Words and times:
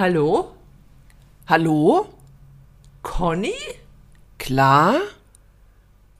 Hallo? 0.00 0.52
Hallo? 1.46 2.08
Conny? 3.02 3.52
Klar? 4.38 4.98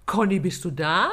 Conny, 0.05 0.39
bist 0.39 0.63
du 0.67 0.71
da? 0.71 1.09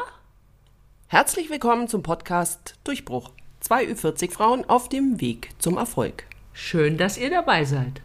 Herzlich 1.07 1.49
willkommen 1.49 1.87
zum 1.87 2.03
Podcast 2.03 2.75
Durchbruch. 2.83 3.31
Zwei 3.61 3.85
Ü40 3.85 4.31
Frauen 4.31 4.65
auf 4.65 4.89
dem 4.89 5.21
Weg 5.21 5.51
zum 5.59 5.77
Erfolg. 5.77 6.25
Schön, 6.51 6.97
dass 6.97 7.17
ihr 7.17 7.29
dabei 7.29 7.63
seid. 7.63 8.01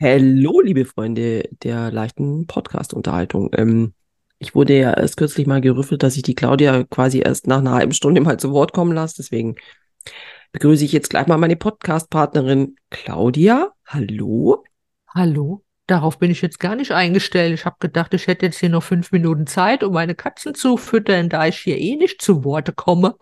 Hallo, 0.00 0.60
liebe 0.60 0.84
Freunde 0.84 1.48
der 1.64 1.90
leichten 1.90 2.46
Podcast-Unterhaltung. 2.46 3.50
Ähm, 3.56 3.94
ich 4.38 4.54
wurde 4.54 4.78
ja 4.78 4.94
erst 4.96 5.16
kürzlich 5.16 5.48
mal 5.48 5.60
gerüffelt, 5.60 6.04
dass 6.04 6.16
ich 6.16 6.22
die 6.22 6.36
Claudia 6.36 6.84
quasi 6.84 7.18
erst 7.18 7.48
nach 7.48 7.58
einer 7.58 7.72
halben 7.72 7.94
Stunde 7.94 8.20
mal 8.20 8.38
zu 8.38 8.52
Wort 8.52 8.72
kommen 8.72 8.92
lasse. 8.92 9.16
Deswegen 9.16 9.56
begrüße 10.52 10.84
ich 10.84 10.92
jetzt 10.92 11.10
gleich 11.10 11.26
mal 11.26 11.38
meine 11.38 11.56
Podcast-Partnerin 11.56 12.76
Claudia. 12.90 13.72
Hallo. 13.86 14.64
Hallo. 15.08 15.64
Darauf 15.86 16.18
bin 16.18 16.30
ich 16.30 16.42
jetzt 16.42 16.60
gar 16.60 16.76
nicht 16.76 16.92
eingestellt. 16.92 17.54
Ich 17.54 17.64
habe 17.64 17.76
gedacht, 17.80 18.12
ich 18.12 18.26
hätte 18.26 18.46
jetzt 18.46 18.60
hier 18.60 18.68
noch 18.68 18.82
fünf 18.82 19.10
Minuten 19.10 19.46
Zeit, 19.46 19.82
um 19.82 19.94
meine 19.94 20.14
Katzen 20.14 20.54
zu 20.54 20.76
füttern, 20.76 21.30
da 21.30 21.46
ich 21.46 21.58
hier 21.58 21.78
eh 21.78 21.96
nicht 21.96 22.20
zu 22.20 22.44
Worte 22.44 22.72
komme. 22.72 23.16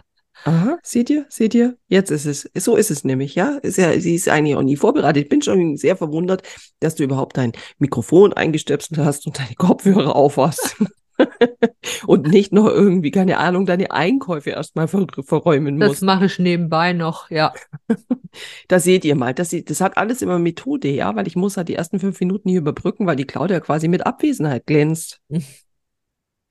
Aha, 0.44 0.78
seht 0.82 1.08
ihr, 1.10 1.26
seht 1.28 1.54
ihr? 1.54 1.76
Jetzt 1.88 2.10
ist 2.10 2.26
es. 2.26 2.50
So 2.54 2.76
ist 2.76 2.90
es 2.90 3.04
nämlich, 3.04 3.34
ja. 3.34 3.58
Ist 3.62 3.78
ja, 3.78 3.98
sie 3.98 4.14
ist 4.14 4.28
eigentlich 4.28 4.56
auch 4.56 4.62
nie 4.62 4.76
vorbereitet. 4.76 5.24
Ich 5.24 5.28
bin 5.28 5.42
schon 5.42 5.76
sehr 5.76 5.96
verwundert, 5.96 6.42
dass 6.80 6.94
du 6.94 7.04
überhaupt 7.04 7.36
dein 7.36 7.52
Mikrofon 7.78 8.32
eingestöpselt 8.32 8.98
hast 8.98 9.26
und 9.26 9.38
deine 9.38 9.54
Kopfhörer 9.54 10.14
auf 10.14 10.36
hast. 10.36 10.76
und 12.06 12.28
nicht 12.28 12.52
noch 12.52 12.66
irgendwie, 12.66 13.10
keine 13.10 13.38
Ahnung, 13.38 13.66
deine 13.66 13.90
Einkäufe 13.90 14.50
erstmal 14.50 14.88
ver 14.88 15.06
verräumen 15.20 15.78
musst. 15.78 15.90
Das 15.90 16.00
mache 16.02 16.26
ich 16.26 16.38
nebenbei 16.38 16.92
noch, 16.92 17.30
ja. 17.30 17.52
da 18.68 18.78
seht 18.78 19.04
ihr 19.04 19.14
mal, 19.14 19.34
das, 19.34 19.50
das 19.64 19.80
hat 19.80 19.96
alles 19.96 20.22
immer 20.22 20.38
Methode, 20.38 20.88
ja, 20.88 21.14
weil 21.16 21.26
ich 21.26 21.36
muss 21.36 21.56
halt 21.56 21.68
die 21.68 21.74
ersten 21.74 22.00
fünf 22.00 22.20
Minuten 22.20 22.48
hier 22.48 22.60
überbrücken, 22.60 23.06
weil 23.06 23.16
die 23.16 23.26
Claudia 23.26 23.60
quasi 23.60 23.88
mit 23.88 24.06
Abwesenheit 24.06 24.66
glänzt. 24.66 25.20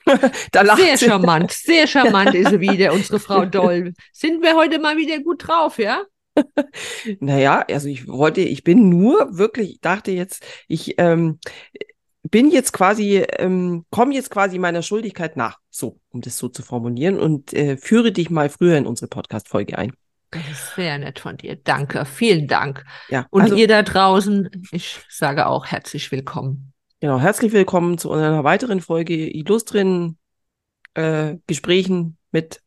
sehr 0.05 0.97
sie. 0.97 1.05
charmant, 1.05 1.51
sehr 1.51 1.87
charmant 1.87 2.35
ist 2.35 2.49
sie 2.49 2.59
wieder, 2.59 2.93
unsere 2.93 3.19
Frau 3.19 3.45
Doll. 3.45 3.93
Sind 4.13 4.43
wir 4.43 4.55
heute 4.55 4.79
mal 4.79 4.97
wieder 4.97 5.19
gut 5.19 5.47
drauf, 5.47 5.79
ja? 5.79 6.03
naja, 7.19 7.65
also 7.69 7.87
ich 7.87 8.07
wollte, 8.07 8.41
ich 8.41 8.63
bin 8.63 8.89
nur 8.89 9.37
wirklich, 9.37 9.71
ich 9.71 9.81
dachte 9.81 10.11
jetzt, 10.11 10.45
ich 10.67 10.95
ähm, 10.97 11.39
bin 12.31 12.49
jetzt 12.49 12.73
quasi, 12.73 13.17
ähm, 13.37 13.85
komme 13.91 14.13
jetzt 14.13 14.31
quasi 14.31 14.57
meiner 14.57 14.81
Schuldigkeit 14.81 15.37
nach, 15.37 15.59
so, 15.69 15.99
um 16.09 16.21
das 16.21 16.37
so 16.37 16.49
zu 16.49 16.63
formulieren 16.63 17.19
und 17.19 17.53
äh, 17.53 17.77
führe 17.77 18.11
dich 18.11 18.29
mal 18.29 18.49
früher 18.49 18.77
in 18.77 18.85
unsere 18.85 19.07
Podcast-Folge 19.07 19.77
ein. 19.77 19.93
Das 20.31 20.41
ist 20.51 20.75
sehr 20.75 20.97
nett 20.97 21.19
von 21.19 21.37
dir. 21.37 21.55
Danke, 21.55 22.03
vielen 22.05 22.47
Dank. 22.47 22.83
Ja, 23.09 23.25
und 23.29 23.43
also, 23.43 23.55
ihr 23.55 23.67
da 23.67 23.83
draußen, 23.83 24.49
ich 24.71 24.99
sage 25.07 25.45
auch 25.45 25.67
herzlich 25.67 26.11
willkommen. 26.11 26.73
Genau, 26.99 27.19
herzlich 27.19 27.53
willkommen 27.53 27.97
zu 27.97 28.11
einer 28.11 28.43
weiteren 28.43 28.81
Folge 28.81 29.29
illustren 29.31 30.17
äh, 30.95 31.35
Gesprächen 31.47 32.17
mit 32.31 32.61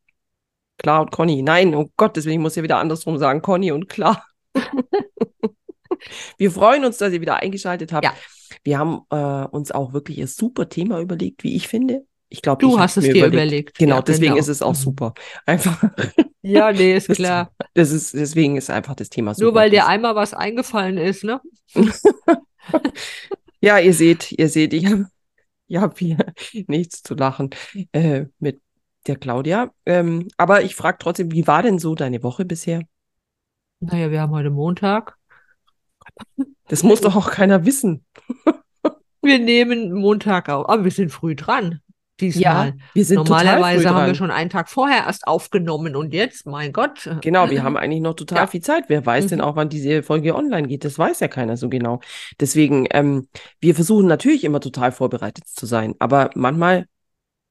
Klar 0.79 1.03
und 1.03 1.11
Conny. 1.11 1.43
Nein, 1.43 1.75
oh 1.75 1.91
Gott, 1.97 2.17
deswegen 2.17 2.41
muss 2.43 2.53
ich 2.53 2.59
ja 2.59 2.63
wieder 2.63 2.79
andersrum 2.79 3.19
sagen, 3.19 3.43
Conny 3.43 3.73
und 3.73 3.89
Klar. 3.89 4.25
Wir 6.37 6.51
freuen 6.51 6.85
uns, 6.85 6.99
dass 6.99 7.13
ihr 7.13 7.21
wieder 7.21 7.37
eingeschaltet 7.37 7.93
habt. 7.93 8.05
Ja. 8.05 8.15
Wir 8.65 8.79
haben 8.79 9.03
äh, 9.11 9.47
uns 9.49 9.71
auch 9.73 9.93
wirklich 9.93 10.21
ein 10.21 10.27
super 10.27 10.69
Thema 10.69 11.01
überlegt, 11.01 11.45
wie 11.45 11.57
ich 11.57 11.69
finde. 11.69 12.05
Ich 12.31 12.43
glaube, 12.43 12.61
du 12.61 12.79
hast 12.79 12.97
es 12.97 13.05
dir 13.05 13.11
überlegt. 13.11 13.33
überlegt. 13.33 13.79
Genau, 13.79 13.97
ja, 13.97 14.03
deswegen 14.03 14.33
genau. 14.33 14.41
ist 14.41 14.49
es 14.49 14.61
auch 14.61 14.75
mhm. 14.75 14.77
super. 14.77 15.15
Einfach. 15.47 15.83
Ja, 16.41 16.73
nee, 16.73 16.97
ist 16.97 17.09
klar. 17.09 17.53
Das 17.75 17.91
ist, 17.91 18.15
deswegen 18.15 18.57
ist 18.57 18.71
einfach 18.71 18.95
das 18.95 19.11
Thema 19.11 19.35
super. 19.35 19.47
Nur 19.47 19.55
weil 19.55 19.71
dir 19.71 19.87
einmal 19.87 20.15
was 20.15 20.33
eingefallen 20.33 20.97
ist, 20.97 21.25
ne? 21.25 21.43
ja, 23.61 23.79
ihr 23.79 23.93
seht, 23.93 24.33
ihr 24.33 24.49
seht, 24.49 24.73
ich 24.73 24.87
habe 24.87 25.09
ich 25.67 25.77
hab 25.77 25.99
hier 25.99 26.17
nichts 26.67 27.03
zu 27.03 27.15
lachen 27.15 27.51
äh, 27.93 28.27
mit 28.39 28.63
der 29.07 29.17
Claudia. 29.17 29.73
Ähm, 29.85 30.29
aber 30.39 30.63
ich 30.63 30.75
frage 30.75 30.99
trotzdem, 31.01 31.33
wie 31.33 31.47
war 31.47 31.63
denn 31.63 31.79
so 31.79 31.95
deine 31.95 32.23
Woche 32.23 32.45
bisher? 32.45 32.83
Naja, 33.81 34.11
wir 34.11 34.23
haben 34.23 34.33
heute 34.33 34.51
Montag. 34.51 35.18
Das 36.69 36.83
muss 36.83 37.01
doch 37.01 37.17
auch 37.17 37.31
keiner 37.31 37.65
wissen. 37.65 38.05
wir 39.23 39.39
nehmen 39.39 39.93
Montag 39.93 40.49
auf, 40.49 40.69
aber 40.69 40.85
wir 40.85 40.91
sind 40.91 41.11
früh 41.11 41.35
dran. 41.35 41.81
Diesmal. 42.21 42.69
Ja, 42.69 42.73
wir 42.95 43.05
sind 43.05 43.17
Normalerweise 43.17 43.91
haben 43.91 44.07
wir 44.07 44.15
schon 44.17 44.33
einen 44.33 44.51
Tag 44.51 44.69
vorher 44.69 45.05
erst 45.07 45.29
aufgenommen 45.29 45.95
und 45.95 46.13
jetzt, 46.13 46.47
mein 46.47 46.73
Gott. 46.73 47.09
Genau, 47.21 47.49
wir 47.49 47.63
haben 47.63 47.77
eigentlich 47.77 48.01
noch 48.01 48.15
total 48.15 48.39
ja. 48.39 48.47
viel 48.49 48.61
Zeit. 48.61 48.85
Wer 48.89 49.07
weiß 49.07 49.27
mhm. 49.27 49.29
denn 49.29 49.41
auch, 49.41 49.55
wann 49.55 49.69
diese 49.69 50.03
Folge 50.03 50.35
online 50.35 50.67
geht? 50.67 50.85
Das 50.85 50.99
weiß 50.99 51.21
ja 51.21 51.29
keiner 51.29 51.57
so 51.57 51.69
genau. 51.69 52.01
Deswegen, 52.41 52.89
ähm, 52.91 53.29
wir 53.61 53.77
versuchen 53.77 54.09
natürlich 54.09 54.43
immer 54.43 54.61
total 54.61 54.91
vorbereitet 54.91 55.47
zu 55.47 55.65
sein, 55.67 55.95
aber 56.01 56.31
manchmal 56.35 56.87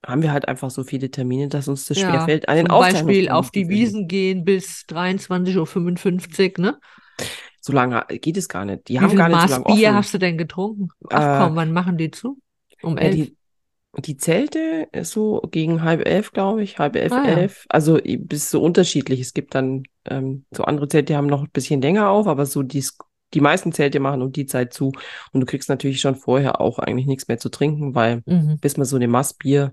haben 0.05 0.21
wir 0.21 0.31
halt 0.31 0.47
einfach 0.47 0.69
so 0.69 0.83
viele 0.83 1.09
Termine, 1.11 1.47
dass 1.47 1.67
uns 1.67 1.85
das 1.85 1.99
ja, 1.99 2.09
schwerfällt, 2.09 2.49
einen 2.49 2.67
Zum 2.67 2.79
Beispiel 2.79 3.29
auf 3.29 3.51
die 3.51 3.69
Wiesen 3.69 4.07
gehen 4.07 4.43
bis 4.43 4.85
23.55 4.89 6.59
Uhr, 6.59 6.61
ne? 6.61 6.79
So 7.61 7.73
lange 7.73 8.05
geht 8.07 8.37
es 8.37 8.49
gar 8.49 8.65
nicht. 8.65 8.87
Die 8.87 8.99
Wie 8.99 9.09
haben 9.09 9.09
viel 9.09 9.15
gar 9.15 9.29
nicht 9.29 9.41
Maß 9.41 9.43
so 9.43 9.51
lange 9.51 9.65
Bier 9.65 9.93
offen. 9.93 9.95
hast 9.95 10.13
du 10.13 10.17
denn 10.19 10.37
getrunken? 10.37 10.89
Ach 11.09 11.31
komm, 11.31 11.55
Äh, 11.55 11.55
wann 11.55 11.71
machen 11.73 11.97
die 11.97 12.11
zu? 12.11 12.39
Um 12.81 12.97
elf? 12.97 13.21
die, 13.23 13.37
die 13.97 14.17
Zelte 14.17 14.89
ist 14.91 15.11
so 15.11 15.41
gegen 15.51 15.83
halb 15.83 16.07
elf, 16.07 16.31
glaube 16.31 16.63
ich, 16.63 16.79
halb 16.79 16.95
elf, 16.95 17.17
Ah 17.17 17.23
ja. 17.27 17.41
elf. 17.41 17.65
Also 17.69 17.97
ist 17.97 18.49
so 18.51 18.61
unterschiedlich. 18.63 19.19
Es 19.21 19.33
gibt 19.33 19.55
dann 19.55 19.83
ähm, 20.05 20.45
so 20.51 20.63
andere 20.63 20.87
Zelte, 20.87 21.13
die 21.13 21.17
haben 21.17 21.27
noch 21.27 21.43
ein 21.43 21.51
bisschen 21.51 21.81
länger 21.81 22.09
auf, 22.09 22.27
aber 22.27 22.45
so 22.45 22.63
die, 22.63 22.85
die 23.33 23.41
meisten 23.41 23.73
Zelte 23.73 23.99
machen 23.99 24.21
um 24.21 24.31
die 24.31 24.45
Zeit 24.47 24.73
zu. 24.73 24.93
Und 25.33 25.41
du 25.41 25.45
kriegst 25.45 25.69
natürlich 25.69 26.01
schon 26.01 26.15
vorher 26.15 26.61
auch 26.61 26.79
eigentlich 26.79 27.07
nichts 27.07 27.27
mehr 27.27 27.39
zu 27.39 27.49
trinken, 27.49 27.95
weil 27.95 28.23
Mhm. 28.25 28.57
bis 28.61 28.77
man 28.77 28.85
so 28.85 28.95
eine 28.97 29.07
Maß 29.07 29.35
Bier 29.35 29.71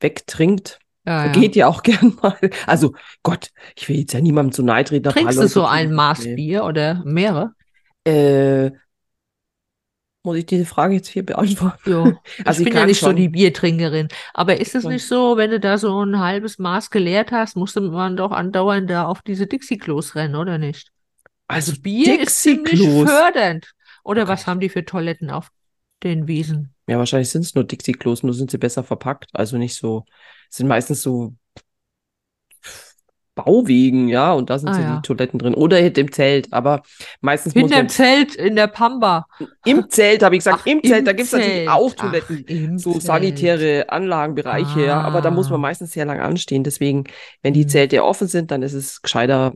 wegtrinkt, 0.00 0.78
Ja, 1.08 1.26
ja. 1.26 1.32
geht 1.32 1.56
ja 1.56 1.66
auch 1.66 1.82
gern 1.84 2.16
mal. 2.22 2.36
Also 2.66 2.94
Gott, 3.22 3.48
ich 3.76 3.88
will 3.88 3.96
jetzt 3.96 4.12
ja 4.12 4.20
niemandem 4.20 4.52
zu 4.52 4.62
nahe 4.62 4.84
treten. 4.84 5.08
Trinkst 5.08 5.38
du 5.38 5.48
so 5.48 5.64
ein 5.64 5.92
Maß 5.92 6.24
Nee. 6.24 6.34
Bier 6.34 6.64
oder 6.64 7.02
mehrere? 7.04 7.52
Äh, 8.04 8.70
muss 10.24 10.36
ich 10.36 10.46
diese 10.46 10.66
Frage 10.66 10.94
jetzt 10.94 11.08
hier 11.08 11.24
beantworten? 11.24 11.90
Jo. 11.90 12.12
Also 12.44 12.60
ich 12.62 12.68
ich 12.68 12.72
bin 12.72 12.80
ja 12.80 12.86
nicht 12.86 13.00
so 13.00 13.06
schon. 13.06 13.16
die 13.16 13.28
Biertrinkerin. 13.28 14.08
Aber 14.34 14.60
ist 14.60 14.74
es 14.74 14.84
nicht 14.84 15.06
so, 15.06 15.36
wenn 15.36 15.50
du 15.50 15.60
da 15.60 15.78
so 15.78 16.02
ein 16.04 16.18
halbes 16.18 16.58
Maß 16.58 16.90
geleert 16.90 17.32
hast, 17.32 17.56
musste 17.56 17.80
man 17.80 18.16
doch 18.16 18.30
andauernd 18.32 18.90
da 18.90 19.06
auf 19.06 19.22
diese 19.22 19.46
Dixie-Klos 19.46 20.14
rennen, 20.16 20.34
oder 20.34 20.58
nicht? 20.58 20.90
Also 21.46 21.72
Bier 21.80 22.20
ist 22.20 22.42
ziemlich 22.42 22.80
fördernd. 22.80 23.72
Oder 24.04 24.22
Okay. 24.22 24.30
was 24.32 24.46
haben 24.46 24.60
die 24.60 24.68
für 24.68 24.84
Toiletten 24.84 25.30
auf 25.30 25.50
den 26.02 26.26
Wiesen? 26.26 26.74
Ja, 26.86 26.98
wahrscheinlich 26.98 27.30
sind 27.30 27.42
es 27.42 27.54
nur 27.54 27.64
Dixie-Klos, 27.64 28.22
nur 28.22 28.34
sind 28.34 28.50
sie 28.50 28.58
besser 28.58 28.82
verpackt. 28.84 29.30
Also 29.32 29.56
nicht 29.56 29.76
so, 29.76 30.04
sind 30.48 30.68
meistens 30.68 31.02
so 31.02 31.34
Bauwegen, 33.34 34.08
ja, 34.08 34.32
und 34.32 34.50
da 34.50 34.58
sind 34.58 34.70
Ah, 34.70 34.74
so 34.74 34.80
ja. 34.82 34.96
die 34.96 35.02
Toiletten 35.02 35.38
drin. 35.38 35.54
Oder 35.54 35.76
hinter 35.76 36.02
dem 36.02 36.10
Zelt, 36.10 36.52
aber 36.52 36.82
meistens 37.20 37.52
Hinterm 37.52 37.82
man 37.82 37.88
Zelt 37.88 38.34
in 38.34 38.56
der 38.56 38.66
Pampa. 38.66 39.26
im 39.64 39.88
Zelt, 39.90 40.24
habe 40.24 40.34
ich 40.34 40.40
gesagt, 40.40 40.62
Ach, 40.62 40.66
im 40.66 40.82
Zelt, 40.82 40.98
im 41.00 41.04
da 41.04 41.12
gibt 41.12 41.26
es 41.26 41.32
natürlich 41.32 41.68
auch 41.68 41.92
Ach, 41.96 42.00
Toiletten, 42.00 42.44
im 42.46 42.78
so 42.78 42.90
Zelt. 42.94 43.04
sanitäre 43.04 43.90
Anlagenbereiche, 43.90 44.84
ja, 44.86 45.00
aber 45.02 45.20
da 45.20 45.30
muss 45.30 45.50
man 45.50 45.60
Ah. 45.60 45.62
meistens 45.62 45.92
sehr 45.92 46.04
lang 46.04 46.18
anstehen. 46.18 46.64
Deswegen, 46.64 47.04
wenn 47.42 47.54
die 47.54 47.62
Hm. 47.62 47.68
Zelte 47.68 48.02
offen 48.04 48.26
sind, 48.26 48.50
dann 48.50 48.62
ist 48.64 48.72
es 48.72 49.02
gescheiter, 49.02 49.52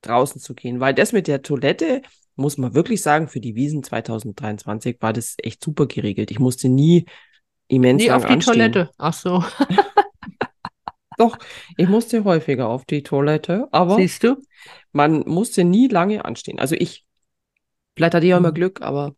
draußen 0.00 0.40
zu 0.40 0.54
gehen. 0.54 0.80
Weil 0.80 0.94
das 0.94 1.12
mit 1.12 1.26
der 1.26 1.42
Toilette, 1.42 2.00
muss 2.36 2.56
man 2.56 2.72
wirklich 2.72 3.02
sagen, 3.02 3.28
für 3.28 3.40
die 3.40 3.54
Wiesen 3.54 3.82
2023 3.82 4.96
war 5.00 5.12
das 5.12 5.34
echt 5.42 5.62
super 5.62 5.86
geregelt. 5.86 6.30
Ich 6.30 6.38
musste 6.38 6.70
nie 6.70 7.04
immens 7.68 8.02
Nee, 8.02 8.10
auf 8.10 8.24
die 8.24 8.32
anstehen. 8.34 8.46
Toilette. 8.46 8.90
Ach 8.98 9.12
so. 9.14 9.44
Doch, 11.16 11.38
ich 11.76 11.88
musste 11.88 12.24
häufiger 12.24 12.68
auf 12.68 12.84
die 12.84 13.02
Toilette, 13.02 13.68
aber 13.72 13.96
Siehst 13.96 14.22
du? 14.24 14.36
man 14.92 15.20
musste 15.26 15.64
nie 15.64 15.88
lange 15.88 16.24
anstehen. 16.24 16.60
Also 16.60 16.74
ich, 16.76 17.06
vielleicht 17.96 18.14
hatte 18.14 18.26
ich 18.26 18.34
auch 18.34 18.38
immer 18.38 18.48
Hm. 18.48 18.54
Glück, 18.54 18.82
aber 18.82 19.14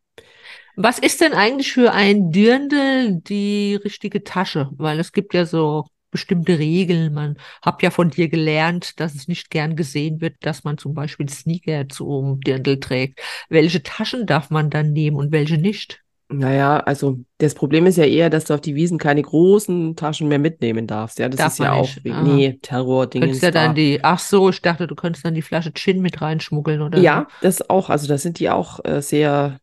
Was 0.76 0.98
ist 0.98 1.20
denn 1.20 1.32
eigentlich 1.34 1.72
für 1.72 1.92
ein 1.92 2.32
Dirndl 2.32 3.20
die 3.22 3.76
richtige 3.76 4.24
Tasche? 4.24 4.70
Weil 4.72 5.00
es 5.00 5.12
gibt 5.12 5.34
ja 5.34 5.46
so 5.46 5.86
bestimmte 6.10 6.58
Regeln. 6.58 7.14
Man 7.14 7.38
hat 7.62 7.82
ja 7.82 7.90
von 7.90 8.10
dir 8.10 8.28
gelernt, 8.28 9.00
dass 9.00 9.14
es 9.14 9.28
nicht 9.28 9.50
gern 9.50 9.76
gesehen 9.76 10.20
wird, 10.20 10.36
dass 10.40 10.64
man 10.64 10.78
zum 10.78 10.94
Beispiel 10.94 11.28
Sneaker 11.28 11.88
zum 11.88 12.40
Dirndl 12.40 12.80
trägt. 12.80 13.20
Welche 13.48 13.82
Taschen 13.82 14.26
darf 14.26 14.50
man 14.50 14.70
dann 14.70 14.92
nehmen 14.92 15.16
und 15.16 15.32
welche 15.32 15.58
nicht? 15.58 16.02
Naja, 16.32 16.78
also 16.78 17.18
das 17.38 17.54
Problem 17.54 17.86
ist 17.86 17.96
ja 17.96 18.04
eher, 18.04 18.30
dass 18.30 18.44
du 18.44 18.54
auf 18.54 18.60
die 18.60 18.74
Wiesen 18.74 18.98
keine 18.98 19.22
großen 19.22 19.96
Taschen 19.96 20.28
mehr 20.28 20.38
mitnehmen 20.38 20.86
darfst. 20.86 21.18
Ja, 21.18 21.28
das 21.28 21.38
Darf 21.38 21.52
ist 21.52 21.58
ja 21.58 21.72
auch 21.72 21.82
nicht. 21.82 22.14
Ah. 22.14 22.22
nee, 22.22 22.58
Terror-Dingens 22.62 23.26
Könntest 23.26 23.42
ja 23.42 23.50
da. 23.50 23.64
dann 23.66 23.74
die, 23.74 24.00
ach 24.02 24.18
so, 24.18 24.50
ich 24.50 24.62
dachte, 24.62 24.86
du 24.86 24.94
könntest 24.94 25.24
dann 25.24 25.34
die 25.34 25.42
Flasche 25.42 25.72
Gin 25.72 26.00
mit 26.00 26.20
reinschmuggeln 26.20 26.82
oder 26.82 26.98
Ja, 26.98 27.26
das 27.42 27.68
auch. 27.68 27.90
Also 27.90 28.06
da 28.06 28.16
sind 28.16 28.38
die 28.38 28.48
auch 28.48 28.84
äh, 28.84 29.02
sehr 29.02 29.58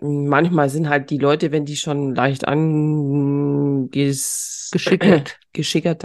manchmal 0.00 0.68
sind 0.70 0.88
halt 0.88 1.10
die 1.10 1.18
Leute, 1.18 1.52
wenn 1.52 1.64
die 1.64 1.76
schon 1.76 2.14
leicht 2.14 2.46
anges 2.46 3.88
Geschickert. 4.72 5.38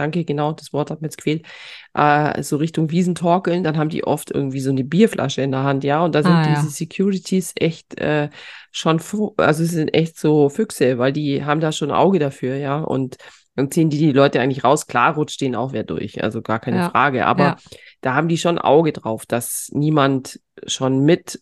danke, 0.00 0.24
genau, 0.24 0.52
das 0.52 0.72
Wort 0.72 0.90
hat 0.90 1.00
mir 1.00 1.06
jetzt 1.06 1.18
gefehlt, 1.18 1.46
äh, 1.94 2.42
so 2.42 2.56
Richtung 2.56 2.90
Wiesen 2.90 3.14
torkeln, 3.14 3.62
dann 3.62 3.76
haben 3.76 3.88
die 3.90 4.04
oft 4.04 4.30
irgendwie 4.32 4.60
so 4.60 4.70
eine 4.70 4.82
Bierflasche 4.84 5.42
in 5.42 5.52
der 5.52 5.62
Hand, 5.62 5.84
ja, 5.84 6.04
und 6.04 6.14
da 6.14 6.22
sind 6.22 6.32
Ah, 6.32 6.46
ja. 6.48 6.62
diese 6.62 6.68
Securities 6.68 7.52
echt 7.56 7.98
äh, 8.00 8.28
schon, 8.72 9.00
also 9.36 9.64
sind 9.64 9.94
echt 9.94 10.18
so 10.18 10.48
Füchse, 10.48 10.98
weil 10.98 11.12
die 11.12 11.44
haben 11.44 11.60
da 11.60 11.70
schon 11.72 11.90
ein 11.90 11.96
Auge 11.96 12.18
dafür, 12.18 12.56
ja, 12.56 12.78
und 12.80 13.16
dann 13.54 13.70
ziehen 13.70 13.88
die 13.88 13.98
die 13.98 14.12
Leute 14.12 14.40
eigentlich 14.40 14.64
raus, 14.64 14.86
klar 14.86 15.14
rutscht 15.14 15.40
denen 15.40 15.54
auch 15.54 15.72
wer 15.72 15.84
durch, 15.84 16.22
also 16.22 16.42
gar 16.42 16.58
keine 16.58 16.78
Ja, 16.78 16.90
Frage, 16.90 17.24
aber 17.24 17.44
ja. 17.44 17.56
da 18.00 18.14
haben 18.14 18.28
die 18.28 18.36
schon 18.38 18.58
ein 18.58 18.64
Auge 18.64 18.92
drauf, 18.92 19.26
dass 19.26 19.70
niemand 19.72 20.40
schon 20.66 21.00
mit 21.04 21.40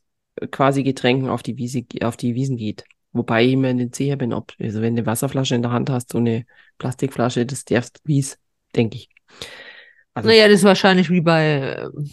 quasi 0.50 0.82
Getränken 0.82 1.28
auf 1.28 1.42
die 1.42 1.56
Wiese, 1.56 1.84
auf 2.02 2.16
die 2.16 2.34
Wiesen 2.34 2.56
geht. 2.56 2.84
Wobei 3.12 3.44
ich 3.44 3.52
immer 3.52 3.70
in 3.70 3.78
den 3.78 3.92
sicher 3.92 4.16
bin, 4.16 4.32
ob, 4.32 4.52
also 4.58 4.82
wenn 4.82 4.96
du 4.96 5.02
eine 5.02 5.06
Wasserflasche 5.06 5.54
in 5.54 5.62
der 5.62 5.70
Hand 5.70 5.88
hast, 5.90 6.10
so 6.12 6.18
eine 6.18 6.46
Plastikflasche, 6.78 7.46
das 7.46 7.64
darfst 7.64 8.00
wies, 8.04 8.38
denke 8.74 8.96
ich. 8.96 9.08
Also, 10.14 10.28
Naja, 10.28 10.48
das 10.48 10.58
ist 10.58 10.64
wahrscheinlich 10.64 11.10
wie 11.10 11.20
bei 11.20 11.76
ähm, 11.94 12.10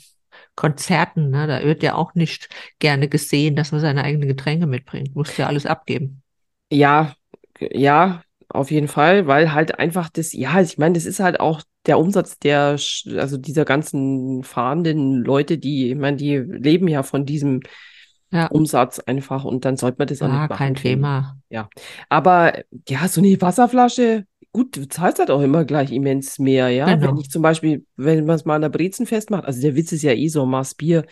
Konzerten, 0.55 1.29
ne? 1.29 1.47
Da 1.47 1.63
wird 1.63 1.83
ja 1.83 1.95
auch 1.95 2.13
nicht 2.15 2.49
gerne 2.79 3.07
gesehen, 3.09 3.55
dass 3.55 3.71
man 3.71 3.81
seine 3.81 4.03
eigenen 4.03 4.27
Getränke 4.27 4.67
mitbringt. 4.67 5.15
Muss 5.15 5.37
ja 5.37 5.47
alles 5.47 5.65
abgeben. 5.65 6.23
ja, 6.71 7.13
ja, 7.59 8.23
auf 8.49 8.71
jeden 8.71 8.87
Fall, 8.87 9.27
weil 9.27 9.53
halt 9.53 9.79
einfach 9.79 10.09
das, 10.09 10.33
ja, 10.33 10.61
ich 10.61 10.77
meine, 10.77 10.95
das 10.95 11.05
ist 11.05 11.19
halt 11.19 11.39
auch 11.39 11.61
der 11.85 11.99
Umsatz 11.99 12.37
der, 12.39 12.77
also 13.17 13.37
dieser 13.37 13.65
ganzen 13.65 14.43
fahrenden 14.43 15.23
Leute, 15.23 15.57
die, 15.57 15.91
ich 15.91 15.95
meine, 15.97 16.17
die 16.17 16.37
leben 16.37 16.87
ja 16.87 17.03
von 17.03 17.25
diesem 17.25 17.61
Ja. 18.31 18.47
Umsatz 18.47 18.99
einfach 18.99 19.43
und 19.43 19.65
dann 19.65 19.75
sollte 19.77 19.97
man 19.99 20.07
das 20.07 20.21
auch 20.21 20.27
Ja, 20.27 20.41
nicht 20.41 20.49
machen. 20.49 20.57
kein. 20.57 20.75
Thema. 20.75 21.37
Aber 22.09 22.53
ja, 22.87 23.07
so 23.07 23.21
eine 23.21 23.39
Wasserflasche, 23.41 24.25
gut, 24.53 24.77
du 24.77 24.87
zahlst 24.87 25.19
halt 25.19 25.31
auch 25.31 25.41
immer 25.41 25.65
gleich 25.65 25.91
immens 25.91 26.39
mehr, 26.39 26.69
ja. 26.69 26.93
Genau. 26.93 27.09
Wenn 27.09 27.17
ich 27.17 27.29
zum 27.29 27.41
Beispiel, 27.41 27.85
wenn 27.95 28.25
man 28.25 28.35
es 28.35 28.45
mal 28.45 28.55
an 28.55 28.61
der 28.61 28.69
Brezen 28.69 29.05
festmacht, 29.05 29.45
also 29.45 29.61
der 29.61 29.75
Witz 29.75 29.91
ist 29.91 30.03
ja 30.03 30.13
eh 30.13 30.27
so, 30.29 30.45
Maß 30.45 30.75
Bier, 30.75 31.05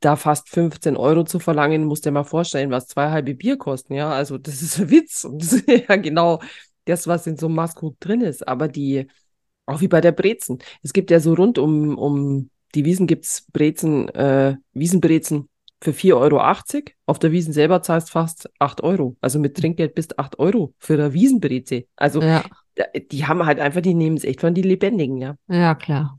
da 0.00 0.16
fast 0.16 0.48
15 0.48 0.96
Euro 0.96 1.24
zu 1.24 1.38
verlangen, 1.40 1.84
musst 1.84 2.06
dir 2.06 2.10
mal 2.10 2.24
vorstellen, 2.24 2.70
was 2.70 2.86
zwei 2.86 3.10
halbe 3.10 3.34
Bier 3.34 3.58
kosten, 3.58 3.94
ja. 3.94 4.10
Also 4.10 4.38
das 4.38 4.62
ist 4.62 4.78
ein 4.80 4.90
Witz 4.90 5.24
und 5.24 5.38
das 5.42 5.52
ist 5.54 5.68
ja 5.68 5.96
genau 5.96 6.40
das, 6.84 7.06
was 7.06 7.26
in 7.26 7.36
so 7.36 7.46
einem 7.46 7.56
Maßkrug 7.56 7.98
drin 8.00 8.20
ist. 8.22 8.46
Aber 8.48 8.68
die, 8.68 9.06
auch 9.66 9.80
wie 9.80 9.88
bei 9.88 10.00
der 10.00 10.12
Brezen. 10.12 10.58
Es 10.82 10.92
gibt 10.92 11.10
ja 11.10 11.20
so 11.20 11.34
rund 11.34 11.58
um, 11.58 11.98
um 11.98 12.50
die 12.74 12.84
Wiesen 12.84 13.06
gibt's 13.06 13.46
Brezen, 13.52 14.08
äh, 14.10 14.56
Wiesenbrezen 14.72 15.48
für 15.80 15.92
4,80 15.92 16.14
Euro. 16.14 16.82
Auf 17.06 17.18
der 17.18 17.32
Wiesen 17.32 17.52
selber 17.52 17.82
zahlst 17.82 18.10
fast 18.10 18.50
8 18.58 18.82
Euro. 18.82 19.16
Also 19.20 19.38
mit 19.38 19.56
Trinkgeld 19.56 19.94
bis 19.94 20.08
8 20.18 20.38
Euro 20.38 20.74
für 20.78 20.94
eine 20.94 21.12
Wiesenbreze. 21.12 21.84
Also 21.96 22.22
Ja, 22.22 22.44
die 23.10 23.26
haben 23.26 23.44
halt 23.46 23.60
einfach, 23.60 23.80
die 23.80 23.94
nehmen 23.94 24.16
es 24.16 24.24
echt 24.24 24.40
von 24.40 24.54
die 24.54 24.62
Lebendigen, 24.62 25.18
ja. 25.18 25.36
ja, 25.48 25.74
klar. 25.74 26.18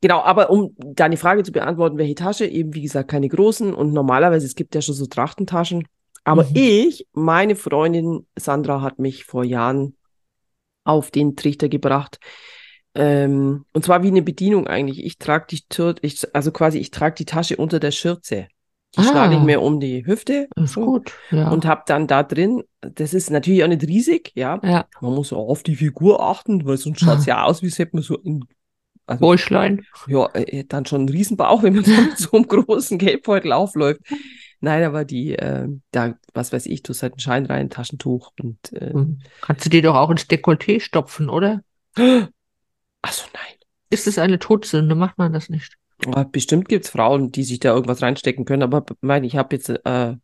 Genau, 0.00 0.20
aber 0.20 0.50
um 0.50 0.74
deine 0.76 1.16
Frage 1.16 1.42
zu 1.42 1.52
beantworten, 1.52 1.96
welche 1.96 2.14
Tasche, 2.14 2.46
eben 2.46 2.74
wie 2.74 2.82
gesagt, 2.82 3.10
keine 3.10 3.28
großen 3.28 3.72
und 3.72 3.92
normalerweise, 3.92 4.46
es 4.46 4.54
gibt 4.54 4.74
ja 4.74 4.82
schon 4.82 4.94
so 4.94 5.06
Trachtentaschen. 5.06 5.86
Aber 6.24 6.44
Mhm. 6.44 6.50
ich, 6.54 7.06
meine 7.12 7.56
Freundin 7.56 8.26
Sandra 8.36 8.82
hat 8.82 8.98
mich 8.98 9.24
vor 9.24 9.44
Jahren 9.44 9.96
auf 10.84 11.10
den 11.10 11.36
Trichter 11.36 11.68
gebracht. 11.70 12.18
Ähm, 12.94 13.64
und 13.72 13.84
zwar 13.84 14.02
wie 14.02 14.08
eine 14.08 14.22
Bedienung 14.22 14.66
eigentlich. 14.66 15.04
Ich 15.04 15.18
trage 15.18 15.46
die 15.50 15.60
Tür, 15.68 15.94
ich, 16.02 16.34
also 16.34 16.50
quasi, 16.52 16.78
ich 16.78 16.90
trage 16.90 17.14
die 17.14 17.24
Tasche 17.24 17.56
unter 17.56 17.80
der 17.80 17.90
Schürze. 17.90 18.48
Die 18.96 19.02
schlage 19.02 19.34
ich 19.34 19.40
Ah. 19.40 19.44
mir 19.44 19.60
um 19.60 19.80
die 19.80 20.06
Hüfte 20.06 20.48
Ist 20.56 20.72
so, 20.74 20.84
gut. 20.84 21.12
Ja. 21.30 21.50
und 21.50 21.66
habe 21.66 21.82
dann 21.86 22.06
da 22.06 22.22
drin, 22.22 22.62
das 22.80 23.12
ist 23.14 23.30
natürlich 23.30 23.62
auch 23.62 23.68
nicht 23.68 23.82
riesig, 23.86 24.32
ja. 24.34 24.58
ja. 24.64 24.86
Man 25.00 25.14
muss 25.14 25.32
auch 25.32 25.48
auf 25.48 25.62
die 25.62 25.76
Figur 25.76 26.22
achten, 26.22 26.64
weil 26.64 26.78
sonst 26.78 27.00
schaut 27.00 27.18
es 27.18 27.26
ja 27.26 27.44
aus, 27.44 27.62
wie 27.62 27.68
hätte 27.70 27.94
man 27.96 28.02
so 28.02 28.18
ein, 28.24 28.44
also 29.06 29.20
Bäuchlein. 29.20 29.84
ja, 30.06 30.26
äh, 30.34 30.64
dann 30.64 30.86
schon 30.86 31.00
einen 31.02 31.08
Riesenbauch, 31.10 31.62
wenn 31.62 31.74
man 31.74 31.84
so 31.84 31.92
mit 31.92 32.18
so 32.18 32.32
einem 32.32 32.48
großen 32.48 32.96
Geldbeutel 32.98 33.52
aufläuft. 33.52 34.00
Nein, 34.60 34.82
aber 34.82 35.04
die, 35.04 35.34
äh, 35.38 35.68
da, 35.92 36.14
was 36.34 36.52
weiß 36.52 36.66
ich, 36.66 36.82
du 36.82 36.90
hast 36.92 37.02
halt 37.02 37.12
einen 37.12 37.20
Schein 37.20 37.46
rein, 37.46 37.70
Taschentuch 37.70 38.32
und 38.42 38.72
äh, 38.72 38.92
Hm. 38.92 39.20
Kannst 39.42 39.64
du 39.66 39.70
dir 39.70 39.82
doch 39.82 39.94
auch 39.96 40.10
ins 40.10 40.24
Dekolleté 40.28 40.80
stopfen, 40.80 41.28
oder? 41.30 41.60
achso, 43.02 43.26
nein. 43.34 43.54
Ist 43.90 44.06
es 44.06 44.18
eine 44.18 44.38
Todsünde? 44.38 44.94
Macht 44.94 45.18
man 45.18 45.32
das 45.32 45.48
nicht? 45.48 45.74
Bestimmt 46.30 46.68
gibt's 46.68 46.90
Frauen, 46.90 47.32
die 47.32 47.42
sich 47.42 47.58
da 47.58 47.74
irgendwas 47.74 48.02
reinstecken 48.02 48.44
können, 48.44 48.62
aber 48.62 48.84
mein, 49.00 49.24
ich 49.24 49.36
habe 49.36 49.56
jetzt 49.56 49.68
äh, 49.68 50.14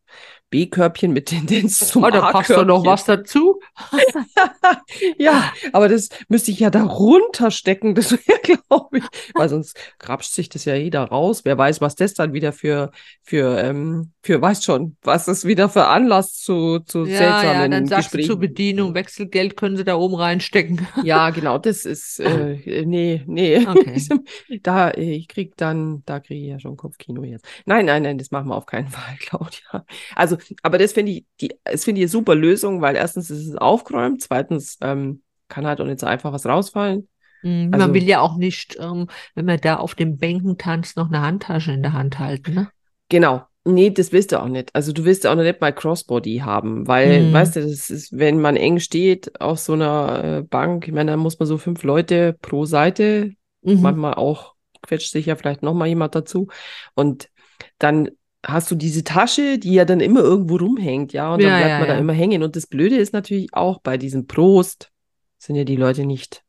B-Körbchen 0.50 1.12
mit 1.12 1.26
Tendenz 1.26 1.88
zum 1.88 2.04
Oh, 2.04 2.10
da 2.10 2.30
passt 2.30 2.50
doch 2.50 2.64
noch 2.64 2.84
was 2.86 3.04
dazu. 3.04 3.60
Ja, 5.18 5.52
aber 5.72 5.88
das 5.88 6.08
müsste 6.28 6.50
ich 6.50 6.60
ja 6.60 6.70
da 6.70 6.84
runterstecken, 6.84 7.94
das 7.94 8.12
wäre, 8.12 8.38
glaube 8.42 8.98
ich, 8.98 9.04
weil 9.34 9.48
sonst 9.48 9.76
grapscht 9.98 10.32
sich 10.32 10.48
das 10.48 10.64
ja 10.64 10.74
jeder 10.74 11.02
raus. 11.04 11.44
Wer 11.44 11.58
weiß, 11.58 11.80
was 11.80 11.94
das 11.94 12.14
dann 12.14 12.32
wieder 12.32 12.52
für, 12.52 12.90
für, 13.22 13.58
ähm, 13.58 14.12
für, 14.22 14.40
weißt 14.40 14.64
schon, 14.64 14.96
was 15.02 15.26
das 15.26 15.44
wieder 15.44 15.68
für 15.68 15.86
Anlass 15.86 16.34
zu, 16.34 16.80
zu 16.80 17.04
Ja, 17.04 17.12
ja, 17.12 17.18
seltsamen 17.18 17.70
dann 17.70 17.86
sagst 17.86 18.14
du 18.14 18.22
zur 18.22 18.38
Bedienung, 18.38 18.94
Wechselgeld 18.94 19.56
können 19.56 19.76
sie 19.76 19.84
da 19.84 19.96
oben 19.96 20.14
reinstecken. 20.14 20.86
Ja, 21.04 21.30
genau, 21.30 21.58
das 21.58 21.84
ist, 21.84 22.18
äh, 22.20 22.84
nee, 22.86 23.22
nee. 23.26 23.66
Okay. 23.66 24.00
Da, 24.62 24.90
äh, 24.90 25.14
ich 25.16 25.28
krieg 25.28 25.56
dann, 25.56 26.02
da 26.06 26.20
kriege 26.20 26.40
ich 26.40 26.50
ja 26.50 26.58
schon 26.58 26.76
Kopfkino 26.76 27.24
jetzt. 27.24 27.44
Nein, 27.66 27.86
nein, 27.86 28.02
nein, 28.02 28.18
das 28.18 28.30
machen 28.30 28.48
wir 28.48 28.56
auf 28.56 28.66
keinen 28.66 28.88
Fall, 28.88 29.16
Claudia. 29.18 29.84
Also, 30.14 30.38
aber 30.62 30.78
das 30.78 30.92
finde 30.92 31.12
ich, 31.12 31.24
die, 31.40 31.54
das 31.64 31.84
finde 31.84 32.00
ich 32.00 32.04
eine 32.04 32.10
super 32.10 32.34
Lösung, 32.34 32.80
weil 32.80 32.96
erstens 32.96 33.30
ist 33.30 33.46
es 33.46 33.56
aufgeräumt, 33.56 34.22
zweitens 34.22 34.78
ähm, 34.80 35.22
kann 35.48 35.66
halt 35.66 35.80
auch 35.80 35.86
nicht 35.86 36.00
so 36.00 36.06
einfach 36.06 36.32
was 36.32 36.46
rausfallen. 36.46 37.08
Mhm, 37.42 37.70
Also- 37.72 37.86
Man 37.86 37.94
will 37.94 38.04
ja 38.04 38.20
auch 38.20 38.36
nicht, 38.36 38.76
ähm, 38.80 39.08
wenn 39.34 39.44
man 39.44 39.60
da 39.60 39.76
auf 39.76 39.94
den 39.94 40.16
Bänken 40.18 40.58
tanzt, 40.58 40.96
noch 40.96 41.08
eine 41.08 41.20
Handtasche 41.20 41.72
in 41.72 41.82
der 41.82 41.92
Hand 41.92 42.18
halten, 42.18 42.54
ne? 42.54 42.70
Genau. 43.08 43.42
Nee, 43.66 43.88
das 43.90 44.12
willst 44.12 44.30
du 44.32 44.42
auch 44.42 44.48
nicht. 44.48 44.74
Also 44.74 44.92
du 44.92 45.06
willst 45.06 45.24
ja 45.24 45.32
auch 45.32 45.36
noch 45.36 45.42
nicht 45.42 45.60
mal 45.62 45.72
Crossbody 45.72 46.38
haben, 46.44 46.86
weil, 46.86 47.24
Mhm. 47.24 47.32
weißt 47.32 47.56
du, 47.56 47.60
das 47.62 47.88
ist, 47.88 48.12
wenn 48.12 48.38
man 48.38 48.56
eng 48.56 48.78
steht 48.78 49.40
auf 49.40 49.58
so 49.58 49.72
einer 49.72 50.22
äh, 50.24 50.42
Bank, 50.42 50.86
ich 50.86 50.92
meine, 50.92 51.12
da 51.12 51.16
muss 51.16 51.38
man 51.38 51.48
so 51.48 51.56
fünf 51.56 51.82
Leute 51.82 52.36
pro 52.42 52.66
Seite 52.66 53.32
Mhm. 53.62 53.80
manchmal 53.80 54.14
auch 54.14 54.54
quetscht 54.82 55.10
sich 55.10 55.24
ja 55.26 55.36
vielleicht 55.36 55.62
noch 55.62 55.72
mal 55.72 55.86
jemand 55.86 56.14
dazu 56.14 56.48
und 56.94 57.30
dann 57.78 58.10
hast 58.46 58.70
du 58.70 58.74
diese 58.74 59.04
Tasche, 59.04 59.58
die 59.58 59.74
ja 59.74 59.84
dann 59.84 60.00
immer 60.00 60.20
irgendwo 60.20 60.56
rumhängt, 60.56 61.12
ja, 61.12 61.32
und 61.34 61.42
dann 61.44 61.52
Ja, 61.52 61.58
bleibt 61.58 61.78
ja, 61.78 61.78
man 61.80 61.88
da 61.88 61.94
ja. 61.94 62.00
immer 62.00 62.12
hängen 62.12 62.42
und 62.42 62.56
das 62.56 62.66
Blöde 62.66 62.96
ist 62.96 63.12
natürlich 63.12 63.48
auch 63.54 63.80
bei 63.80 63.96
diesem 63.98 64.26
Prost 64.26 64.90
sind 65.38 65.56
ja 65.56 65.64
die 65.64 65.76
Leute 65.76 66.06
nicht, 66.06 66.42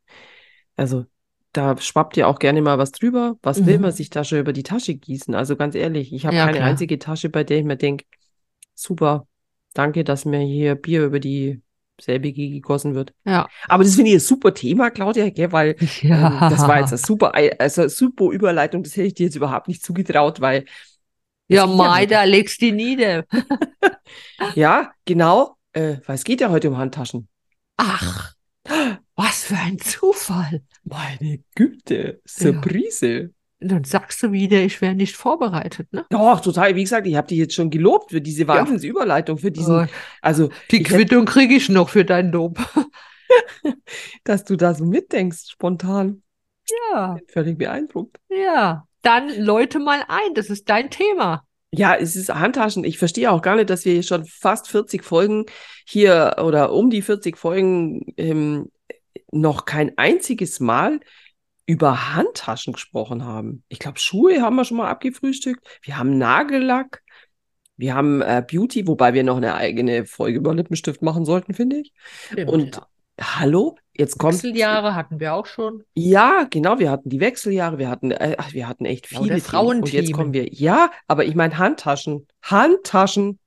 also 0.75 1.05
da 1.53 1.77
schwappt 1.77 2.17
ja 2.17 2.27
auch 2.27 2.39
gerne 2.39 2.61
mal 2.61 2.77
was 2.77 2.91
drüber. 2.91 3.37
Was 3.41 3.65
will 3.65 3.77
Mhm. 3.77 3.83
man 3.83 3.91
sich 3.93 4.09
da 4.09 4.23
schon 4.25 4.39
über 4.39 4.53
die 4.53 4.63
Tasche 4.63 4.95
gießen? 4.95 5.33
Also 5.35 5.55
ganz 5.55 5.73
ehrlich, 5.75 6.11
ich 6.13 6.25
habe 6.25 6.35
Ja, 6.35 6.45
keine 6.45 6.57
klar. 6.57 6.69
einzige 6.69 6.99
Tasche, 6.99 7.29
bei 7.29 7.43
der 7.45 7.59
ich 7.59 7.63
mir 7.65 7.77
denke, 7.77 8.05
super, 8.73 9.27
danke, 9.73 10.03
dass 10.03 10.25
mir 10.25 10.39
hier 10.39 10.75
Bier 10.75 11.05
über 11.05 11.19
die 11.19 11.61
selbige 12.01 12.49
gegossen 12.49 12.93
wird. 12.95 13.13
Ja. 13.25 13.47
Aber 13.69 13.83
das 13.83 13.95
finde 13.95 14.09
ich 14.11 14.17
ein 14.17 14.19
super 14.19 14.53
Thema, 14.53 14.91
Claudia, 14.91 15.29
gell, 15.29 15.51
weil 15.51 15.75
ähm, 16.09 16.45
das 16.47 16.67
war 16.67 16.79
jetzt 16.79 16.91
eine 16.91 16.97
super, 16.99 17.33
also 17.59 17.87
super 17.87 18.25
Überleitung, 18.31 18.83
das 18.83 18.95
hätte 18.97 19.07
ich 19.07 19.13
dir 19.13 19.25
jetzt 19.27 19.35
überhaupt 19.35 19.67
nicht 19.69 19.83
zugetraut, 19.83 20.41
weil 20.41 20.65
Ja, 21.47 21.67
Mai, 21.67 22.05
da 22.05 22.23
legst 22.23 22.61
du 22.61 22.65
die 22.67 22.71
nieder. 22.71 23.25
Ja, 24.53 24.91
genau, 25.05 25.57
äh, 25.73 25.97
weil 26.05 26.15
es 26.15 26.23
geht 26.23 26.41
ja 26.41 26.49
heute 26.49 26.69
um 26.69 26.77
Handtaschen. 26.77 27.27
Ach, 27.77 28.33
was 29.15 29.45
für 29.45 29.55
ein 29.55 29.79
Zufall. 29.79 30.61
Meine 30.83 31.39
Güte, 31.55 32.21
Surprise. 32.25 33.31
Und 33.61 33.71
dann 33.71 33.83
sagst 33.83 34.21
du 34.21 34.31
wieder, 34.31 34.61
ich 34.61 34.81
wäre 34.81 34.93
nicht 34.93 35.15
vorbereitet, 35.15 35.91
ne? 35.91 36.05
Doch, 36.09 36.39
total. 36.41 36.75
Wie 36.75 36.83
gesagt, 36.83 37.07
ich 37.07 37.15
habe 37.15 37.27
dich 37.27 37.37
jetzt 37.37 37.55
schon 37.55 37.69
gelobt 37.69 38.11
für 38.11 38.21
diese 38.21 38.47
Wahnsinnsüberleitung, 38.47 39.37
für 39.37 39.51
diesen, 39.51 39.89
also, 40.21 40.49
die 40.71 40.83
Quittung 40.83 41.25
kriege 41.25 41.55
ich 41.55 41.69
noch 41.69 41.89
für 41.89 42.05
dein 42.05 42.31
Lob. 42.31 42.59
dass 44.23 44.43
du 44.43 44.55
da 44.55 44.73
so 44.73 44.85
mitdenkst, 44.85 45.49
spontan. 45.49 46.21
Ja, 46.91 47.17
Völlig 47.27 47.57
beeindruckt. 47.57 48.17
ja. 48.29 48.85
Dann 49.05 49.29
läute 49.39 49.77
mal 49.77 50.03
ein, 50.07 50.33
das 50.33 50.50
ist 50.50 50.67
dein 50.67 50.89
Thema. 50.89 51.45
Ja, 51.71 51.95
es 51.95 52.15
ist 52.15 52.33
Handtaschen. 52.33 52.83
Ich 52.83 52.97
verstehe 52.97 53.31
auch 53.31 53.43
gar 53.43 53.55
nicht, 53.55 53.69
dass 53.69 53.85
wir 53.85 54.01
schon 54.01 54.25
fast 54.25 54.67
40 54.67 55.03
Folgen 55.03 55.45
hier 55.85 56.38
oder 56.43 56.71
um 56.71 56.89
die 56.89 57.03
40 57.03 57.38
Folgen 57.38 58.01
ähm, 58.17 58.71
noch 59.31 59.65
kein 59.65 59.95
einziges 59.97 60.59
Mal 60.59 61.01
über 61.67 62.15
Handtaschen 62.15 62.74
gesprochen 62.74 63.25
haben. 63.25 63.63
Ich 63.67 63.77
glaube, 63.77 64.00
Schuhe 64.00 64.41
haben 64.41 64.55
wir 64.55 64.65
schon 64.65 64.77
mal 64.77 64.89
abgefrühstückt. 64.89 65.63
Wir 65.83 65.97
haben 65.97 66.17
Nagellack. 66.17 67.03
Wir 67.77 67.93
haben 67.93 68.21
äh, 68.21 68.43
Beauty, 68.50 68.88
wobei 68.88 69.13
wir 69.13 69.24
noch 69.24 69.38
eine 69.38 69.53
eigene 69.53 70.05
Folge 70.05 70.39
über 70.39 70.55
Lippenstift 70.55 71.03
machen 71.03 71.25
sollten, 71.25 71.53
finde 71.53 71.77
ich. 71.77 71.93
Stimmt, 72.31 72.50
Und 72.50 72.75
ja. 72.75 72.88
hallo, 73.39 73.75
jetzt 73.97 74.17
kommt. 74.17 74.33
Wechseljahre 74.35 74.95
hatten 74.95 75.19
wir 75.19 75.33
auch 75.33 75.45
schon. 75.45 75.83
Ja, 75.95 76.45
genau, 76.49 76.79
wir 76.79 76.89
hatten 76.91 77.09
die 77.09 77.19
Wechseljahre, 77.19 77.77
wir 77.77 77.89
hatten, 77.89 78.11
äh, 78.11 78.35
ach, 78.37 78.53
wir 78.53 78.67
hatten 78.67 78.85
echt 78.85 79.11
Ja, 79.11 79.19
viele 79.19 79.35
oder 79.35 79.43
Themen. 79.43 79.67
Und 79.67 79.91
jetzt 79.93 80.11
kommen 80.13 80.33
wir, 80.33 80.47
ja, 80.53 80.91
aber 81.07 81.25
ich 81.25 81.35
meine 81.35 81.57
Handtaschen, 81.57 82.27
Handtaschen. 82.43 83.39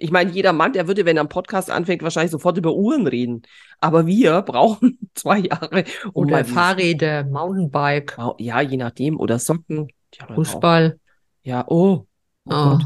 Ich 0.00 0.12
meine, 0.12 0.30
jeder 0.30 0.52
Mann, 0.52 0.72
der 0.72 0.86
würde, 0.86 1.04
wenn 1.06 1.16
er 1.16 1.22
einen 1.22 1.28
Podcast 1.28 1.70
anfängt, 1.70 2.02
wahrscheinlich 2.02 2.30
sofort 2.30 2.56
über 2.56 2.72
Uhren 2.72 3.06
reden. 3.08 3.42
Aber 3.80 4.06
wir 4.06 4.42
brauchen 4.46 4.98
zwei 5.14 5.38
Jahre. 5.38 5.84
um 6.12 6.26
Oder 6.26 6.44
Fahrräder, 6.44 7.24
Mountainbike, 7.24 8.16
Ja, 8.38 8.60
je 8.60 8.76
nachdem. 8.76 9.18
Oder 9.18 9.38
Socken. 9.40 9.88
Fußball. 10.34 11.00
Ja, 11.42 11.64
oh. 11.66 12.06
Oh 12.46 12.52
Oh. 12.54 12.78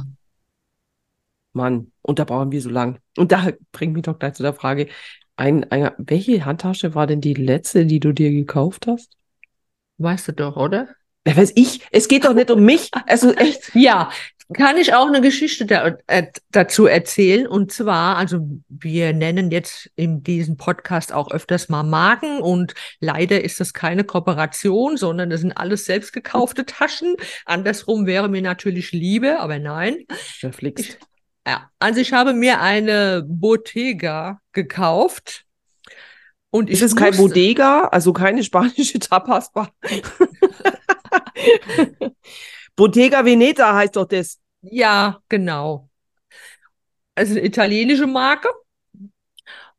Mann. 1.52 1.92
Und 2.02 2.18
da 2.18 2.24
brauchen 2.24 2.50
wir 2.50 2.60
so 2.62 2.70
lang. 2.70 2.98
Und 3.16 3.32
da 3.32 3.48
bringt 3.72 3.92
mich 3.92 4.02
doch 4.02 4.18
gleich 4.18 4.34
zu 4.34 4.42
der 4.42 4.54
Frage, 4.54 4.88
ein, 5.36 5.70
ein, 5.70 5.90
welche 5.98 6.44
Handtasche 6.44 6.94
war 6.94 7.06
denn 7.06 7.20
die 7.20 7.34
letzte, 7.34 7.86
die 7.86 8.00
du 8.00 8.12
dir 8.12 8.30
gekauft 8.30 8.86
hast? 8.86 9.16
Weißt 9.98 10.28
du 10.28 10.32
doch, 10.32 10.56
oder? 10.56 10.88
Wer 11.24 11.36
weiß 11.36 11.52
ich, 11.54 11.80
es 11.92 12.08
geht 12.08 12.24
doch 12.24 12.34
nicht 12.34 12.50
um 12.50 12.64
mich. 12.64 12.90
Also 13.06 13.32
echt. 13.34 13.74
Ja, 13.74 14.10
kann 14.52 14.76
ich 14.76 14.94
auch 14.94 15.06
eine 15.06 15.20
Geschichte 15.20 15.66
da, 15.66 15.96
äh, 16.06 16.26
dazu 16.50 16.86
erzählen. 16.86 17.46
Und 17.46 17.72
zwar, 17.72 18.16
also 18.16 18.40
wir 18.68 19.12
nennen 19.12 19.50
jetzt 19.50 19.90
in 19.94 20.22
diesem 20.22 20.56
Podcast 20.56 21.12
auch 21.12 21.30
öfters 21.30 21.68
mal 21.68 21.84
Marken 21.84 22.40
und 22.40 22.74
leider 23.00 23.44
ist 23.44 23.60
das 23.60 23.72
keine 23.72 24.04
Kooperation, 24.04 24.96
sondern 24.96 25.30
das 25.30 25.40
sind 25.40 25.52
alles 25.52 25.84
selbst 25.84 26.12
gekaufte 26.12 26.66
Taschen. 26.66 27.14
Andersrum 27.46 28.06
wäre 28.06 28.28
mir 28.28 28.42
natürlich 28.42 28.92
Liebe, 28.92 29.38
aber 29.38 29.58
nein. 29.58 30.04
Verflixt. 30.10 30.98
Ja, 31.46 31.70
also 31.78 32.00
ich 32.00 32.12
habe 32.12 32.34
mir 32.34 32.60
eine 32.60 33.24
Bottega 33.26 34.40
gekauft. 34.52 35.46
Und 36.50 36.68
Ist 36.68 36.82
es 36.82 36.94
kein 36.94 37.16
Bodega, 37.16 37.88
also 37.88 38.12
keine 38.12 38.44
spanische 38.44 38.98
Tapas-Bar? 38.98 39.72
Bottega 42.76 43.24
Veneta 43.24 43.74
heißt 43.74 43.96
doch 43.96 44.06
das. 44.06 44.38
Ja, 44.62 45.20
genau. 45.28 45.88
Also 47.14 47.32
eine 47.32 47.44
italienische 47.44 48.06
Marke. 48.06 48.48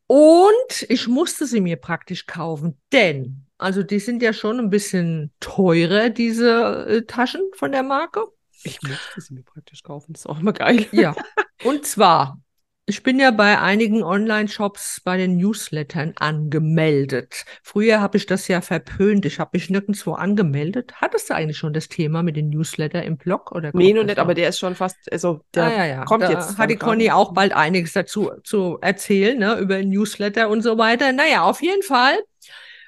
Und 0.08 0.86
ich 0.89 1.08
musste 1.08 1.46
sie 1.46 1.62
mir 1.62 1.77
praktisch 1.77 2.25
kaufen, 2.25 2.77
denn, 2.91 3.46
also 3.58 3.84
die 3.84 4.00
sind 4.00 4.22
ja 4.22 4.34
schon 4.34 4.60
ein 4.60 4.70
bisschen 4.70 5.32
teurer, 5.39 6.10
diese 6.10 6.86
äh, 6.88 7.01
Taschen 7.03 7.41
von 7.55 7.72
der 7.72 7.84
Marke. 7.84 8.27
Ich 8.63 8.82
musste 8.82 9.22
sie 9.22 9.34
mir 9.34 9.43
praktisch 9.43 9.84
kaufen, 9.84 10.13
das 10.13 10.22
ist 10.22 10.27
auch 10.27 10.39
immer 10.39 10.53
geil. 10.53 10.86
Ja. 10.91 11.15
Und 11.63 11.86
zwar, 11.86 12.38
ich 12.86 13.01
bin 13.01 13.17
ja 13.17 13.32
bei 13.32 13.60
einigen 13.60 14.03
Online-Shops 14.03 15.01
bei 15.05 15.15
den 15.15 15.38
Newslettern 15.38 16.13
angemeldet. 16.17 17.46
Früher 17.62 18.01
habe 18.01 18.17
ich 18.17 18.25
das 18.25 18.50
ja 18.50 18.60
verpönt. 18.60 19.25
Ich 19.25 19.39
habe 19.39 19.51
mich 19.53 19.70
nirgendwo 19.70 20.13
angemeldet. 20.13 20.96
Hattest 20.96 21.29
du 21.29 21.34
eigentlich 21.34 21.58
schon 21.58 21.72
das 21.72 21.88
Thema 21.88 22.24
mit 22.24 22.36
den 22.36 22.50
Newsletter 22.50 23.01
im 23.03 23.15
Blog 23.15 23.53
oder 23.53 23.72
Nee, 23.74 23.93
noch 23.93 24.03
nicht, 24.03 24.20
aber 24.20 24.34
der 24.34 24.50
ist 24.50 24.60
schon 24.60 24.75
fast, 24.75 24.98
also 25.13 25.39
der 25.53 25.63
ah, 25.63 25.72
ja, 25.72 25.86
ja. 25.86 26.03
kommt 26.03 26.24
da 26.24 26.32
jetzt. 26.32 26.58
Hat 26.58 26.70
die. 26.70 26.75
Conny 26.75 27.10
auch 27.10 27.34
bald 27.34 27.53
einiges 27.53 27.93
dazu 27.93 28.32
zu 28.43 28.79
erzählen, 28.82 29.39
ne, 29.39 29.58
über 29.60 29.82
Newsletter 29.82 30.50
und 30.50 30.62
so 30.62 30.77
weiter. 30.77 31.13
Naja, 31.13 31.43
auf 31.43 31.62
jeden 31.62 31.84
Fall. 31.84 32.20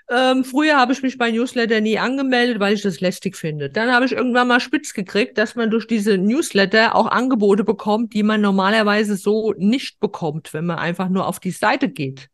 Ähm, 0.09 0.43
früher 0.43 0.77
habe 0.77 0.93
ich 0.93 1.01
mich 1.01 1.17
bei 1.17 1.31
Newsletter 1.31 1.81
nie 1.81 1.97
angemeldet, 1.97 2.59
weil 2.59 2.75
ich 2.75 2.83
das 2.83 3.01
lästig 3.01 3.35
finde. 3.35 3.71
Dann 3.71 3.91
habe 3.91 4.05
ich 4.05 4.11
irgendwann 4.11 4.47
mal 4.47 4.59
spitz 4.59 4.93
gekriegt, 4.93 5.37
dass 5.37 5.55
man 5.55 5.71
durch 5.71 5.87
diese 5.87 6.17
Newsletter 6.17 6.95
auch 6.95 7.07
Angebote 7.07 7.63
bekommt, 7.63 8.13
die 8.13 8.21
man 8.21 8.41
normalerweise 8.41 9.15
so 9.15 9.53
nicht 9.57 9.99
bekommt, 9.99 10.53
wenn 10.53 10.65
man 10.65 10.77
einfach 10.77 11.09
nur 11.09 11.27
auf 11.27 11.39
die 11.39 11.51
Seite 11.51 11.89
geht. 11.89 12.29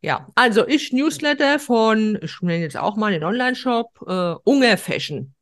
Ja, 0.00 0.26
also 0.34 0.66
ich 0.66 0.92
Newsletter 0.92 1.58
von, 1.58 2.18
ich 2.22 2.40
nenne 2.40 2.62
jetzt 2.62 2.76
auch 2.76 2.96
mal 2.96 3.12
den 3.12 3.24
Online-Shop, 3.24 4.04
äh, 4.06 4.34
Unger 4.44 4.76
Fashion. 4.76 5.34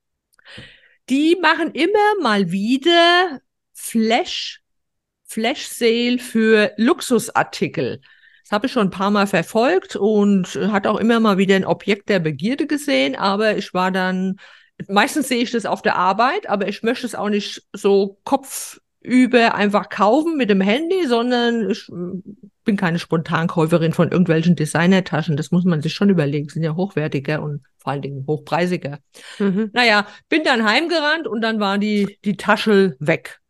Die 1.09 1.37
machen 1.41 1.73
immer 1.73 2.21
mal 2.23 2.51
wieder 2.51 3.41
Flash, 3.73 4.63
Flash 5.25 5.69
Sale 5.69 6.19
für 6.19 6.73
Luxusartikel. 6.77 8.01
Das 8.47 8.53
habe 8.53 8.67
ich 8.69 8.73
schon 8.73 8.87
ein 8.87 8.91
paar 8.91 9.11
Mal 9.11 9.27
verfolgt 9.27 9.97
und 9.97 10.55
äh, 10.55 10.69
hat 10.69 10.87
auch 10.87 10.99
immer 10.99 11.19
mal 11.19 11.37
wieder 11.37 11.57
ein 11.57 11.65
Objekt 11.65 12.09
der 12.09 12.21
Begierde 12.21 12.69
gesehen, 12.69 13.17
aber 13.17 13.57
ich 13.57 13.75
war 13.75 13.91
dann, 13.91 14.37
meistens 14.87 15.27
sehe 15.27 15.43
ich 15.43 15.51
das 15.51 15.67
auf 15.67 15.83
der 15.83 15.97
Arbeit, 15.97 16.49
aber 16.49 16.69
ich 16.69 16.85
möchte 16.85 17.07
es 17.07 17.17
auch 17.17 17.29
nicht 17.29 17.65
so 17.73 18.21
kopfüber 18.23 19.57
einfach 19.57 19.89
kaufen 19.89 20.37
mit 20.37 20.49
dem 20.49 20.61
Handy, 20.61 21.09
sondern 21.09 21.71
ich 21.71 21.89
mm, 21.89 22.21
bin 22.63 22.77
keine 22.77 23.01
Spontankäuferin 23.01 23.93
von 23.93 24.13
irgendwelchen 24.13 24.55
Designertaschen. 24.55 25.37
Das 25.37 25.51
muss 25.51 25.65
man 25.65 25.83
sich 25.83 25.95
schon 25.95 26.11
überlegen, 26.11 26.49
sind 26.49 26.63
ja 26.63 26.77
hochwertiger 26.77 27.43
und 27.43 27.63
vor 27.79 27.95
allen 27.95 28.03
Dingen 28.03 28.27
hochpreisiger. 28.29 29.01
Mhm. 29.41 29.71
Naja, 29.73 30.07
bin 30.29 30.45
dann 30.45 30.65
heimgerannt 30.65 31.27
und 31.27 31.41
dann 31.41 31.59
war 31.59 31.79
die, 31.79 32.17
die 32.25 32.37
Tasche 32.37 32.95
weg. 33.01 33.41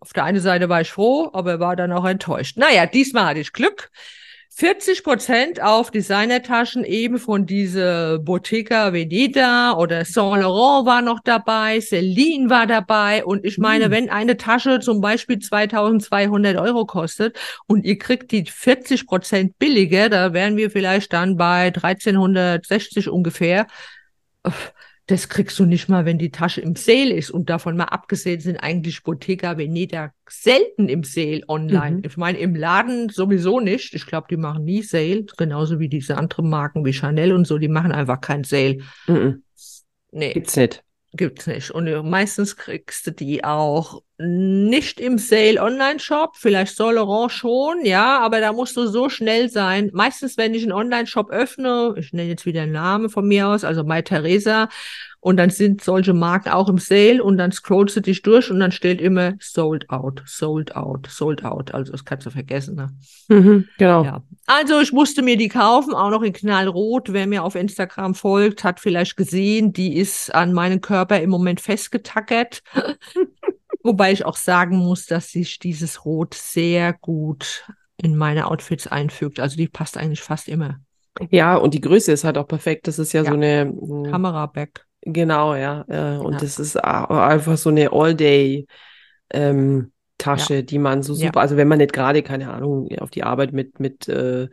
Auf 0.00 0.12
der 0.12 0.24
einen 0.24 0.40
Seite 0.40 0.68
war 0.68 0.80
ich 0.80 0.90
froh, 0.90 1.30
aber 1.32 1.60
war 1.60 1.76
dann 1.76 1.92
auch 1.92 2.04
enttäuscht. 2.04 2.56
Naja, 2.56 2.86
diesmal 2.86 3.26
hatte 3.26 3.40
ich 3.40 3.52
Glück. 3.52 3.90
40 4.52 5.04
Prozent 5.04 5.62
auf 5.62 5.90
Designertaschen 5.90 6.84
eben 6.84 7.18
von 7.18 7.46
diese 7.46 8.18
Bottega 8.22 8.92
Veneta 8.92 9.72
oder 9.76 10.04
Saint 10.04 10.42
Laurent 10.42 10.86
war 10.86 11.02
noch 11.02 11.20
dabei, 11.24 11.80
Celine 11.80 12.50
war 12.50 12.66
dabei 12.66 13.24
und 13.24 13.44
ich 13.44 13.58
meine, 13.58 13.86
Hm. 13.86 13.90
wenn 13.92 14.10
eine 14.10 14.36
Tasche 14.36 14.80
zum 14.80 15.00
Beispiel 15.00 15.38
2200 15.38 16.56
Euro 16.56 16.84
kostet 16.84 17.38
und 17.66 17.84
ihr 17.84 17.96
kriegt 17.96 18.32
die 18.32 18.44
40 18.44 19.06
Prozent 19.06 19.58
billiger, 19.58 20.08
da 20.08 20.32
wären 20.32 20.56
wir 20.56 20.70
vielleicht 20.70 21.12
dann 21.12 21.36
bei 21.36 21.70
1360 21.72 23.08
ungefähr. 23.08 23.66
Das 25.10 25.28
kriegst 25.28 25.58
du 25.58 25.64
nicht 25.64 25.88
mal, 25.88 26.04
wenn 26.04 26.18
die 26.18 26.30
Tasche 26.30 26.60
im 26.60 26.76
Sale 26.76 27.12
ist. 27.12 27.32
Und 27.32 27.50
davon 27.50 27.76
mal 27.76 27.86
abgesehen 27.86 28.38
sind 28.38 28.58
eigentlich 28.58 29.02
Bottega 29.02 29.58
Veneta 29.58 30.12
selten 30.28 30.88
im 30.88 31.02
Sale 31.02 31.40
online. 31.48 31.96
Mhm. 31.96 32.02
Ich 32.04 32.16
meine, 32.16 32.38
im 32.38 32.54
Laden 32.54 33.08
sowieso 33.08 33.58
nicht. 33.58 33.92
Ich 33.94 34.06
glaube, 34.06 34.28
die 34.30 34.36
machen 34.36 34.62
nie 34.62 34.82
Sale. 34.82 35.26
Genauso 35.36 35.80
wie 35.80 35.88
diese 35.88 36.16
anderen 36.16 36.48
Marken 36.48 36.84
wie 36.84 36.92
Chanel 36.92 37.32
und 37.32 37.44
so. 37.44 37.58
Die 37.58 37.66
machen 37.66 37.90
einfach 37.90 38.20
kein 38.20 38.44
Sale. 38.44 38.78
Mhm. 39.08 39.42
Nee. 40.12 40.32
Gibt's 40.32 40.54
nicht. 40.54 40.84
Gibt's 41.12 41.48
nicht. 41.48 41.72
Und 41.72 41.88
äh, 41.88 42.02
meistens 42.02 42.56
kriegst 42.56 43.06
du 43.06 43.10
die 43.10 43.42
auch 43.42 44.02
nicht 44.18 45.00
im 45.00 45.18
Sale 45.18 45.60
Online-Shop. 45.60 46.36
Vielleicht 46.36 46.76
Saint 46.76 46.94
Laurent 46.94 47.32
schon, 47.32 47.84
ja, 47.84 48.20
aber 48.20 48.40
da 48.40 48.52
musst 48.52 48.76
du 48.76 48.86
so 48.86 49.08
schnell 49.08 49.48
sein. 49.48 49.90
Meistens, 49.92 50.36
wenn 50.36 50.54
ich 50.54 50.62
einen 50.62 50.72
Online-Shop 50.72 51.30
öffne, 51.30 51.94
ich 51.96 52.12
nenne 52.12 52.28
jetzt 52.28 52.46
wieder 52.46 52.62
einen 52.62 52.72
Namen 52.72 53.10
von 53.10 53.26
mir 53.26 53.48
aus, 53.48 53.64
also 53.64 53.82
Mai 53.82 54.02
Theresa, 54.02 54.68
und 55.20 55.36
dann 55.36 55.50
sind 55.50 55.82
solche 55.84 56.14
Marken 56.14 56.48
auch 56.48 56.68
im 56.68 56.78
Sale 56.78 57.22
und 57.22 57.36
dann 57.36 57.52
scrollst 57.52 57.96
du 57.96 58.00
dich 58.00 58.22
durch 58.22 58.50
und 58.50 58.58
dann 58.60 58.72
steht 58.72 59.00
immer 59.00 59.34
sold 59.38 59.90
out, 59.90 60.22
sold 60.26 60.74
out, 60.74 61.06
sold 61.10 61.44
out. 61.44 61.74
Also 61.74 61.92
das 61.92 62.04
kannst 62.06 62.24
du 62.26 62.30
vergessen, 62.30 62.74
ne? 62.76 62.88
Mhm. 63.28 63.68
Genau. 63.78 64.02
Ja. 64.04 64.22
Also 64.46 64.80
ich 64.80 64.92
musste 64.92 65.22
mir 65.22 65.36
die 65.36 65.48
kaufen, 65.48 65.92
auch 65.94 66.10
noch 66.10 66.22
in 66.22 66.32
Knallrot. 66.32 67.12
Wer 67.12 67.26
mir 67.26 67.44
auf 67.44 67.54
Instagram 67.54 68.14
folgt, 68.14 68.64
hat 68.64 68.80
vielleicht 68.80 69.16
gesehen, 69.16 69.72
die 69.74 69.96
ist 69.96 70.34
an 70.34 70.52
meinen 70.54 70.80
Körper 70.80 71.20
im 71.20 71.30
Moment 71.30 71.60
festgetackert. 71.60 72.62
Wobei 73.82 74.12
ich 74.12 74.24
auch 74.24 74.36
sagen 74.36 74.76
muss, 74.78 75.06
dass 75.06 75.30
sich 75.30 75.58
dieses 75.58 76.04
Rot 76.04 76.34
sehr 76.34 76.92
gut 76.94 77.64
in 77.96 78.16
meine 78.16 78.46
Outfits 78.50 78.86
einfügt. 78.86 79.40
Also 79.40 79.56
die 79.56 79.68
passt 79.68 79.96
eigentlich 79.96 80.22
fast 80.22 80.48
immer. 80.48 80.80
Ja, 81.30 81.56
und 81.56 81.74
die 81.74 81.80
Größe 81.80 82.12
ist 82.12 82.24
halt 82.24 82.38
auch 82.38 82.48
perfekt. 82.48 82.86
Das 82.88 82.98
ist 82.98 83.12
ja, 83.12 83.22
Ja. 83.22 83.30
so 83.30 83.36
eine, 83.36 83.66
mh, 83.66 84.10
Kameraback. 84.10 84.86
Genau, 85.02 85.54
ja. 85.54 85.84
Äh, 85.88 86.18
und 86.18 86.34
Ja. 86.34 86.38
das 86.40 86.58
ist 86.58 86.76
einfach 86.76 87.56
so 87.56 87.70
eine 87.70 87.92
All-Day 87.92 88.66
ähm, 89.32 89.92
Tasche, 90.18 90.62
die 90.64 90.78
man 90.78 91.02
so 91.02 91.14
Ja. 91.14 91.26
super, 91.26 91.40
also 91.40 91.56
wenn 91.56 91.68
man 91.68 91.78
nicht 91.78 91.92
gerade, 91.92 92.22
keine 92.22 92.52
Ahnung, 92.52 92.88
auf 92.98 93.10
die 93.10 93.22
Arbeit 93.22 93.52
mit, 93.52 93.80
mit 93.80 94.08
äh, 94.08 94.48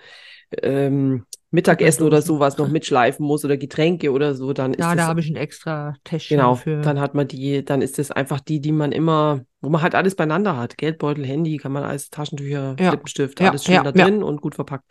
ähm, 0.61 1.25
Mittagessen 1.51 2.03
oder 2.03 2.21
sowas 2.21 2.57
noch 2.57 2.67
mitschleifen 2.71 3.25
muss 3.25 3.43
oder 3.45 3.57
Getränke 3.57 4.11
oder 4.11 4.33
so, 4.33 4.53
dann 4.53 4.73
ist 4.73 4.79
Ja, 4.79 4.95
da 4.95 5.07
habe 5.07 5.19
ich 5.19 5.29
ein 5.29 5.35
extra 5.35 5.95
Täschchen 6.03 6.37
Genau, 6.37 6.55
für. 6.55 6.81
dann 6.81 6.99
hat 6.99 7.15
man 7.15 7.27
die, 7.27 7.63
dann 7.63 7.81
ist 7.81 7.97
das 7.97 8.11
einfach 8.11 8.39
die, 8.39 8.59
die 8.59 8.71
man 8.71 8.91
immer, 8.91 9.41
wo 9.61 9.69
man 9.69 9.81
halt 9.81 9.95
alles 9.95 10.15
beieinander 10.15 10.57
hat. 10.57 10.77
Geldbeutel, 10.77 11.25
Handy, 11.25 11.57
kann 11.57 11.71
man 11.71 11.83
alles, 11.83 12.09
Taschentücher, 12.09 12.75
Ja, 12.79 12.91
Lippenstift, 12.91 13.39
ja, 13.39 13.49
alles 13.49 13.65
schön 13.65 13.75
ja, 13.75 13.83
da 13.83 13.91
ja. 13.91 14.05
drin 14.05 14.23
und 14.23 14.41
gut 14.41 14.55
verpackt. 14.55 14.85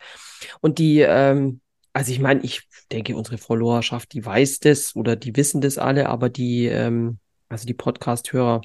Und 0.61 0.79
die, 0.79 0.99
ähm, 0.99 1.61
also 1.97 2.11
ich 2.11 2.19
meine, 2.19 2.41
ich 2.43 2.61
denke, 2.91 3.17
unsere 3.17 3.39
Followerschaft, 3.39 4.13
die 4.13 4.23
weiß 4.23 4.59
das 4.59 4.95
oder 4.95 5.15
die 5.15 5.35
wissen 5.35 5.61
das 5.61 5.79
alle, 5.79 6.09
aber 6.09 6.29
die, 6.29 6.67
ähm, 6.67 7.17
also 7.49 7.65
die 7.65 7.73
Podcast-Hörer, 7.73 8.61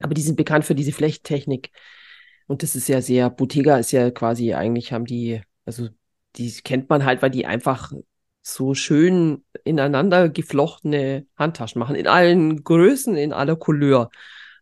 aber 0.00 0.14
die 0.14 0.22
sind 0.22 0.36
bekannt 0.36 0.64
für 0.64 0.74
diese 0.74 0.92
Flechttechnik. 0.92 1.70
Und 2.46 2.62
das 2.62 2.74
ist 2.74 2.88
ja 2.88 3.02
sehr, 3.02 3.28
Bottega 3.28 3.76
ist 3.76 3.92
ja 3.92 4.10
quasi, 4.10 4.54
eigentlich 4.54 4.90
haben 4.90 5.04
die, 5.04 5.42
also 5.66 5.90
die 6.36 6.50
kennt 6.64 6.88
man 6.88 7.04
halt, 7.04 7.20
weil 7.20 7.28
die 7.28 7.44
einfach 7.44 7.92
so 8.40 8.72
schön 8.72 9.44
ineinander 9.64 10.30
geflochtene 10.30 11.26
Handtaschen 11.36 11.78
machen, 11.78 11.94
in 11.94 12.06
allen 12.06 12.64
Größen, 12.64 13.16
in 13.16 13.34
aller 13.34 13.56
Couleur. 13.56 14.08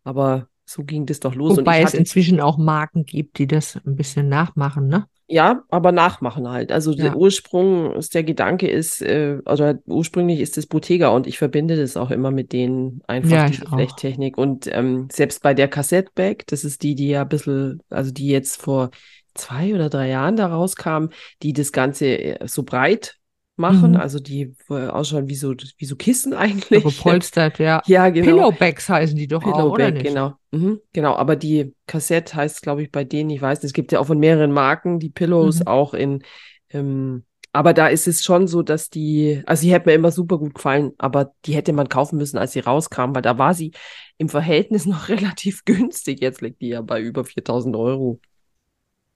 Aber 0.02 0.48
so 0.64 0.82
ging 0.82 1.06
das 1.06 1.20
doch 1.20 1.36
los. 1.36 1.58
Wobei 1.58 1.78
es 1.78 1.90
hatte, 1.90 1.98
inzwischen 1.98 2.40
auch 2.40 2.58
Marken 2.58 3.04
gibt, 3.04 3.38
die 3.38 3.46
das 3.46 3.76
ein 3.86 3.94
bisschen 3.94 4.28
nachmachen, 4.28 4.88
ne? 4.88 5.06
Ja, 5.26 5.64
aber 5.70 5.90
nachmachen 5.90 6.48
halt. 6.48 6.70
Also 6.70 6.92
Ja. 6.92 7.04
der 7.04 7.16
Ursprung, 7.16 7.94
ist 7.94 8.14
der 8.14 8.24
Gedanke 8.24 8.68
ist, 8.68 9.00
äh, 9.00 9.38
oder 9.46 9.78
ursprünglich 9.86 10.40
ist 10.40 10.58
es 10.58 10.66
Bottega 10.66 11.08
und 11.08 11.26
ich 11.26 11.38
verbinde 11.38 11.76
das 11.76 11.96
auch 11.96 12.10
immer 12.10 12.30
mit 12.30 12.52
denen 12.52 13.00
einfach 13.06 13.30
Ja, 13.30 13.48
diese. 13.48 13.66
Flechttechnik. 13.66 14.36
Und 14.36 14.66
ähm, 14.70 15.08
selbst 15.10 15.42
bei 15.42 15.54
der 15.54 15.68
Cassettebag, 15.68 16.44
das 16.48 16.64
ist 16.64 16.82
die, 16.82 16.94
die 16.94 17.08
ja 17.08 17.22
ein 17.22 17.28
bisschen, 17.28 17.80
also 17.88 18.10
die 18.10 18.28
jetzt 18.28 18.60
vor 18.60 18.90
zwei 19.34 19.74
oder 19.74 19.88
drei 19.88 20.10
Jahren 20.10 20.36
da 20.36 20.46
rauskam, 20.46 21.06
die 21.42 21.52
das 21.54 21.72
Ganze 21.72 22.06
äh, 22.18 22.46
so 22.46 22.62
breit 22.62 23.16
machen, 23.56 23.92
Mhm. 23.92 23.96
also 23.96 24.18
die 24.18 24.54
äh, 24.68 24.88
ausschauen 24.88 25.28
wie 25.28 25.34
so, 25.34 25.54
wie 25.78 25.84
so 25.84 25.96
Kissen 25.96 26.32
eigentlich. 26.34 26.82
gepolstert, 26.82 27.58
ja. 27.58 27.82
Ja, 27.86 28.08
genau. 28.10 28.26
Pillowbags 28.26 28.88
heißen 28.88 29.16
die 29.16 29.26
doch 29.28 29.44
auch, 29.44 29.72
oder 29.72 29.90
Pillowback, 29.90 29.94
nicht? 29.94 30.06
genau. 30.08 30.32
Mhm, 30.52 30.80
genau, 30.92 31.14
aber 31.16 31.36
die 31.36 31.74
Kassette 31.86 32.34
heißt, 32.34 32.62
glaube 32.62 32.82
ich, 32.82 32.90
bei 32.90 33.04
denen, 33.04 33.30
ich 33.30 33.42
weiß 33.42 33.58
nicht, 33.58 33.66
es 33.70 33.72
gibt 33.72 33.92
ja 33.92 34.00
auch 34.00 34.06
von 34.06 34.18
mehreren 34.18 34.52
Marken 34.52 34.98
die 34.98 35.10
Pillows 35.10 35.60
Mhm. 35.60 35.66
auch 35.68 35.94
in, 35.94 36.22
ähm, 36.70 37.24
aber 37.52 37.72
da 37.72 37.86
ist 37.86 38.08
es 38.08 38.24
schon 38.24 38.48
so, 38.48 38.62
dass 38.62 38.90
die, 38.90 39.42
also 39.46 39.62
die 39.62 39.72
hätte 39.72 39.88
mir 39.88 39.94
immer 39.94 40.10
super 40.10 40.38
gut 40.38 40.54
gefallen, 40.54 40.92
aber 40.98 41.32
die 41.44 41.54
hätte 41.54 41.72
man 41.72 41.88
kaufen 41.88 42.16
müssen, 42.18 42.36
als 42.38 42.52
sie 42.52 42.60
rauskam, 42.60 43.14
weil 43.14 43.22
da 43.22 43.38
war 43.38 43.54
sie 43.54 43.72
im 44.18 44.28
Verhältnis 44.28 44.86
noch 44.86 45.08
relativ 45.08 45.64
günstig. 45.64 46.20
Jetzt 46.20 46.40
liegt 46.40 46.60
die 46.62 46.68
ja 46.68 46.80
bei 46.82 47.00
über 47.00 47.24
4000 47.24 47.76
Euro. 47.76 48.20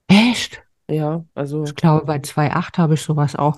Echt? 0.08 0.62
Ja, 0.90 1.24
also, 1.34 1.64
Ich 1.66 1.74
glaube, 1.74 2.06
bei 2.06 2.18
2,8 2.20 2.78
habe 2.78 2.94
ich 2.94 3.02
sowas 3.02 3.36
auch 3.36 3.56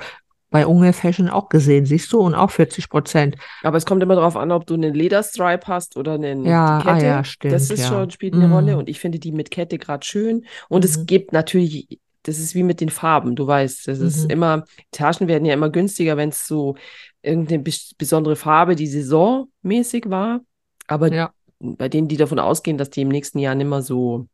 bei 0.50 0.66
Unge 0.66 0.92
Fashion 0.92 1.28
auch 1.28 1.48
gesehen, 1.48 1.86
siehst 1.86 2.12
du? 2.12 2.20
Und 2.20 2.34
auch 2.34 2.50
40 2.50 2.88
Prozent. 2.88 3.36
aber 3.62 3.76
es 3.76 3.86
kommt 3.86 4.02
immer 4.02 4.16
darauf 4.16 4.36
an, 4.36 4.50
ob 4.52 4.66
du 4.66 4.74
einen 4.74 4.94
Lederstripe 4.94 5.66
hast 5.66 5.96
oder 5.96 6.14
einen, 6.14 6.44
Ja, 6.44 6.78
ah 6.78 6.82
Kette. 6.94 7.06
ja, 7.06 7.18
Das 7.18 7.30
stimmt, 7.30 7.54
ist 7.54 7.78
ja. 7.80 7.86
schon, 7.88 8.10
spielt 8.10 8.34
eine 8.34 8.50
Rolle 8.50 8.72
Mhm. 8.72 8.78
und 8.78 8.88
ich 8.88 8.98
finde 9.00 9.18
die 9.18 9.32
mit 9.32 9.50
Kette 9.50 9.78
gerade 9.78 10.04
schön. 10.04 10.44
Und 10.68 10.84
es 10.84 10.98
Mhm. 10.98 11.06
gibt 11.06 11.32
natürlich, 11.32 12.00
das 12.24 12.38
ist 12.38 12.54
wie 12.54 12.62
mit 12.64 12.80
den 12.80 12.88
Farben, 12.90 13.36
du 13.36 13.46
weißt, 13.46 13.88
das 13.88 14.00
ist 14.00 14.24
Mhm. 14.24 14.30
immer, 14.30 14.64
Taschen 14.90 15.28
werden 15.28 15.44
ja 15.44 15.54
immer 15.54 15.70
günstiger, 15.70 16.16
wenn 16.16 16.30
es 16.30 16.46
so 16.46 16.74
irgendeine 17.22 17.62
bes- 17.62 17.92
besondere 17.96 18.36
Farbe, 18.36 18.74
die 18.76 18.86
saisonmäßig 18.86 20.10
war. 20.10 20.40
Aber 20.86 21.12
Ja. 21.12 21.32
bei 21.60 21.88
denen, 21.88 22.08
die 22.08 22.16
davon 22.16 22.38
ausgehen, 22.38 22.76
dass 22.78 22.90
die 22.90 23.02
im 23.02 23.08
nächsten 23.08 23.38
Jahr 23.38 23.54
nicht 23.54 23.68
mehr 23.68 23.82
so, 23.82 24.26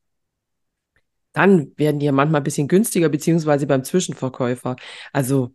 dann 1.33 1.73
werden 1.77 1.99
die 2.01 2.07
ja 2.07 2.13
manchmal 2.13 2.41
ein 2.41 2.45
bisschen 2.45 2.69
günstiger, 2.69 3.09
beziehungsweise 3.09 3.67
beim 3.67 3.85
Zwischenverkäufer. 3.85 4.77
Also 5.13 5.53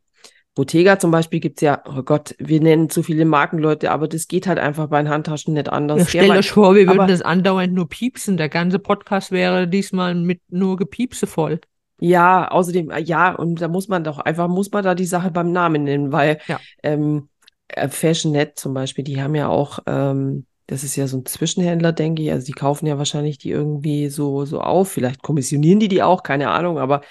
Bottega 0.53 0.99
zum 0.99 1.11
Beispiel 1.11 1.39
gibt 1.39 1.59
es 1.59 1.61
ja, 1.61 1.81
oh 1.87 2.03
Gott, 2.03 2.35
wir 2.37 2.59
nennen 2.59 2.89
zu 2.89 3.03
viele 3.03 3.23
Markenleute, 3.23 3.89
aber 3.89 4.07
das 4.09 4.27
geht 4.27 4.47
halt 4.47 4.59
einfach 4.59 4.87
bei 4.87 5.01
den 5.01 5.09
Handtaschen 5.09 5.53
nicht 5.53 5.69
anders. 5.69 5.99
Ja, 5.99 6.05
stellt 6.07 6.31
euch 6.31 6.51
vor, 6.51 6.75
wir 6.75 6.87
würden 6.87 7.07
das 7.07 7.21
andauernd 7.21 7.73
nur 7.73 7.87
piepsen. 7.87 8.35
Der 8.35 8.49
ganze 8.49 8.77
Podcast 8.79 9.31
wäre 9.31 9.67
diesmal 9.67 10.13
mit 10.13 10.41
nur 10.49 10.75
Gepiepse 10.75 11.25
voll. 11.25 11.61
Ja, 11.99 12.49
außerdem, 12.49 12.89
äh, 12.89 12.99
ja, 12.99 13.33
und 13.33 13.61
da 13.61 13.67
muss 13.67 13.87
man 13.87 14.03
doch 14.03 14.19
einfach, 14.19 14.47
muss 14.49 14.71
man 14.71 14.83
da 14.83 14.95
die 14.95 15.05
Sache 15.05 15.31
beim 15.31 15.51
Namen 15.51 15.83
nennen, 15.83 16.11
weil 16.11 16.39
Ja. 16.47 16.59
ähm, 16.83 17.29
äh, 17.69 17.87
Fashionet 17.87 18.59
zum 18.59 18.73
Beispiel, 18.73 19.03
die 19.03 19.21
haben 19.21 19.35
ja 19.35 19.47
auch, 19.47 19.79
ähm, 19.85 20.45
das 20.67 20.83
ist 20.83 20.95
ja 20.95 21.07
so 21.07 21.17
ein 21.17 21.25
Zwischenhändler, 21.25 21.91
denke 21.93 22.23
ich, 22.23 22.31
also 22.31 22.45
die 22.45 22.53
kaufen 22.53 22.87
ja 22.87 22.97
wahrscheinlich 22.97 23.37
die 23.37 23.51
irgendwie 23.51 24.09
so, 24.09 24.45
so 24.45 24.61
auf, 24.61 24.89
vielleicht 24.91 25.21
kommissionieren 25.21 25.79
die 25.79 25.89
die 25.89 26.01
auch, 26.01 26.23
keine 26.23 26.49
Ahnung, 26.49 26.77
aber 26.79 27.01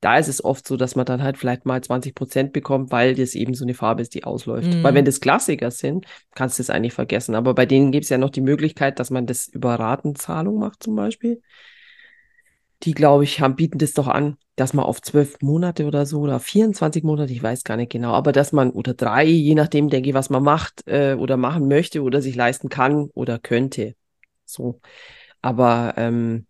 da 0.00 0.18
ist 0.18 0.28
es 0.28 0.44
oft 0.44 0.66
so, 0.68 0.76
dass 0.76 0.94
man 0.94 1.06
dann 1.06 1.22
halt 1.22 1.38
vielleicht 1.38 1.64
mal 1.64 1.82
20 1.82 2.14
Prozent 2.14 2.52
bekommt, 2.52 2.92
weil 2.92 3.14
das 3.14 3.34
eben 3.34 3.54
so 3.54 3.64
eine 3.64 3.74
Farbe 3.74 4.02
ist, 4.02 4.14
die 4.14 4.24
ausläuft. 4.24 4.74
Mhm. 4.74 4.82
Weil 4.82 4.94
wenn 4.94 5.04
das 5.04 5.20
Klassiker 5.20 5.70
sind, 5.70 6.06
kannst 6.34 6.58
du 6.58 6.62
es 6.62 6.70
eigentlich 6.70 6.92
vergessen, 6.92 7.34
aber 7.34 7.54
bei 7.54 7.66
denen 7.66 7.92
gibt 7.92 8.04
es 8.04 8.10
ja 8.10 8.18
noch 8.18 8.30
die 8.30 8.42
Möglichkeit, 8.42 9.00
dass 9.00 9.10
man 9.10 9.26
das 9.26 9.48
über 9.48 9.74
Ratenzahlung 9.74 10.58
macht 10.58 10.82
zum 10.82 10.96
Beispiel 10.96 11.40
die, 12.82 12.92
glaube 12.92 13.24
ich, 13.24 13.40
haben, 13.40 13.56
bieten 13.56 13.78
das 13.78 13.92
doch 13.92 14.08
an, 14.08 14.36
dass 14.54 14.74
man 14.74 14.84
auf 14.84 15.00
zwölf 15.00 15.40
Monate 15.40 15.86
oder 15.86 16.06
so 16.06 16.20
oder 16.20 16.40
24 16.40 17.04
Monate, 17.04 17.32
ich 17.32 17.42
weiß 17.42 17.64
gar 17.64 17.76
nicht 17.76 17.90
genau, 17.90 18.12
aber 18.12 18.32
dass 18.32 18.52
man 18.52 18.70
oder 18.70 18.94
drei, 18.94 19.24
je 19.24 19.54
nachdem, 19.54 19.88
denke 19.88 20.10
ich, 20.10 20.14
was 20.14 20.30
man 20.30 20.42
macht 20.42 20.86
äh, 20.86 21.14
oder 21.14 21.36
machen 21.36 21.68
möchte 21.68 22.02
oder 22.02 22.20
sich 22.20 22.34
leisten 22.36 22.68
kann 22.68 23.10
oder 23.14 23.38
könnte. 23.38 23.94
So. 24.44 24.80
Aber 25.42 25.94
ähm, 25.96 26.46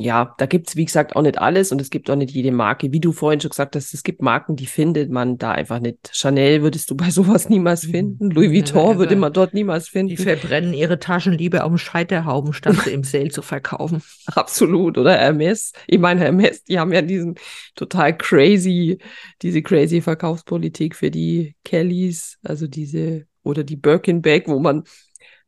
ja, 0.00 0.32
da 0.38 0.46
gibt 0.46 0.68
es, 0.68 0.76
wie 0.76 0.84
gesagt, 0.84 1.16
auch 1.16 1.22
nicht 1.22 1.38
alles 1.38 1.72
und 1.72 1.80
es 1.80 1.90
gibt 1.90 2.08
auch 2.08 2.14
nicht 2.14 2.30
jede 2.30 2.52
Marke. 2.52 2.92
Wie 2.92 3.00
du 3.00 3.10
vorhin 3.10 3.40
schon 3.40 3.50
gesagt 3.50 3.74
hast, 3.74 3.92
es 3.94 4.04
gibt 4.04 4.22
Marken, 4.22 4.54
die 4.54 4.66
findet 4.66 5.10
man 5.10 5.38
da 5.38 5.50
einfach 5.50 5.80
nicht. 5.80 6.10
Chanel 6.12 6.62
würdest 6.62 6.88
du 6.90 6.96
bei 6.96 7.10
sowas 7.10 7.48
niemals 7.48 7.84
Mhm. 7.84 7.90
finden. 7.90 8.30
Louis 8.30 8.52
Vuitton 8.52 8.98
würde 8.98 9.14
ever. 9.14 9.20
man 9.22 9.32
dort 9.32 9.54
niemals 9.54 9.86
Die 9.86 9.90
finden. 9.90 10.16
verbrennen 10.16 10.72
ihre 10.72 11.00
Taschen 11.00 11.32
lieber 11.32 11.64
auf 11.64 11.70
dem 11.72 11.78
Scheiterhauben, 11.78 12.52
statt 12.52 12.76
sie 12.84 12.90
im 12.92 13.02
Sale 13.02 13.30
zu 13.30 13.42
verkaufen. 13.42 14.00
Absolut, 14.26 14.98
oder 14.98 15.14
Hermes. 15.18 15.72
Ich 15.88 15.98
meine, 15.98 16.20
Hermes, 16.20 16.62
die 16.62 16.78
haben 16.78 16.92
ja 16.92 17.02
diesen 17.02 17.34
total 17.74 18.16
crazy, 18.16 18.98
diese 19.42 19.62
crazy 19.62 20.00
Verkaufspolitik 20.00 20.94
für 20.94 21.10
die 21.10 21.56
Kellys, 21.64 22.38
also 22.44 22.68
diese, 22.68 23.26
oder 23.42 23.64
die 23.64 23.76
Birkin 23.76 24.22
Bag, 24.22 24.44
wo 24.46 24.60
man 24.60 24.84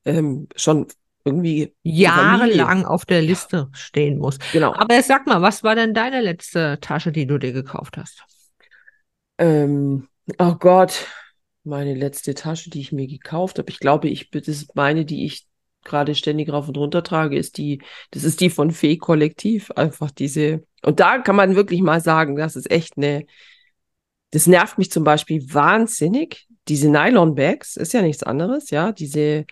ähm, 0.05 0.49
schon 0.57 0.87
irgendwie 1.25 1.75
Jahrelang 1.83 2.85
auf 2.85 3.05
der 3.05 3.23
Liste 3.23 3.69
stehen 3.73 4.19
muss. 4.19 4.39
Genau. 4.53 4.75
Aber 4.75 5.03
sag 5.03 5.27
mal, 5.27 5.43
was 5.43 5.63
war 5.63 5.75
denn 5.75 5.95
deine 5.95 6.21
letzte 6.21 6.79
Tasche, 6.81 7.13
die 7.13 7.27
du 7.27 7.39
dir 7.39 7.53
gekauft 7.53 7.97
hast? 7.97 8.25
Ähm, 9.39 10.09
oh 10.39 10.55
Gott, 10.55 11.07
meine 11.65 11.95
letzte 11.95 12.35
Tasche, 12.35 12.71
die 12.71 12.81
ich 12.81 12.93
mir 12.93 13.07
gekauft 13.07 13.59
habe. 13.59 13.71
Ich 13.71 13.79
glaube, 13.79 14.09
ich, 14.09 14.31
das 14.31 14.49
ist 14.49 14.75
meine, 14.75 15.05
die 15.05 15.25
ich 15.25 15.47
gerade 15.85 16.15
ständig 16.15 16.53
rauf 16.53 16.69
und 16.69 16.77
runter 16.77 17.03
trage, 17.03 17.37
ist 17.37 17.57
die, 17.57 17.83
das 18.11 18.25
ist 18.25 18.41
die 18.41 18.51
von 18.51 18.71
Fee 18.71 18.97
Kollektiv. 18.97 19.71
Einfach 19.73 20.11
diese, 20.11 20.65
und 20.83 21.01
da 21.01 21.19
kann 21.19 21.37
man 21.37 21.57
wirklich 21.57 21.81
mal 21.81 22.01
sagen, 22.01 22.37
das 22.37 22.57
ist 22.57 22.71
echt 22.71 22.97
eine, 22.97 23.25
das 24.31 24.47
nervt 24.47 24.79
mich 24.79 24.91
zum 24.91 25.05
Beispiel 25.05 25.43
wahnsinnig. 25.53 26.47
Diese 26.69 26.89
Nylon-Bags 26.91 27.77
ist 27.77 27.93
ja 27.95 28.03
nichts 28.03 28.23
anderes, 28.23 28.71
ja, 28.71 28.93
diese 28.93 29.47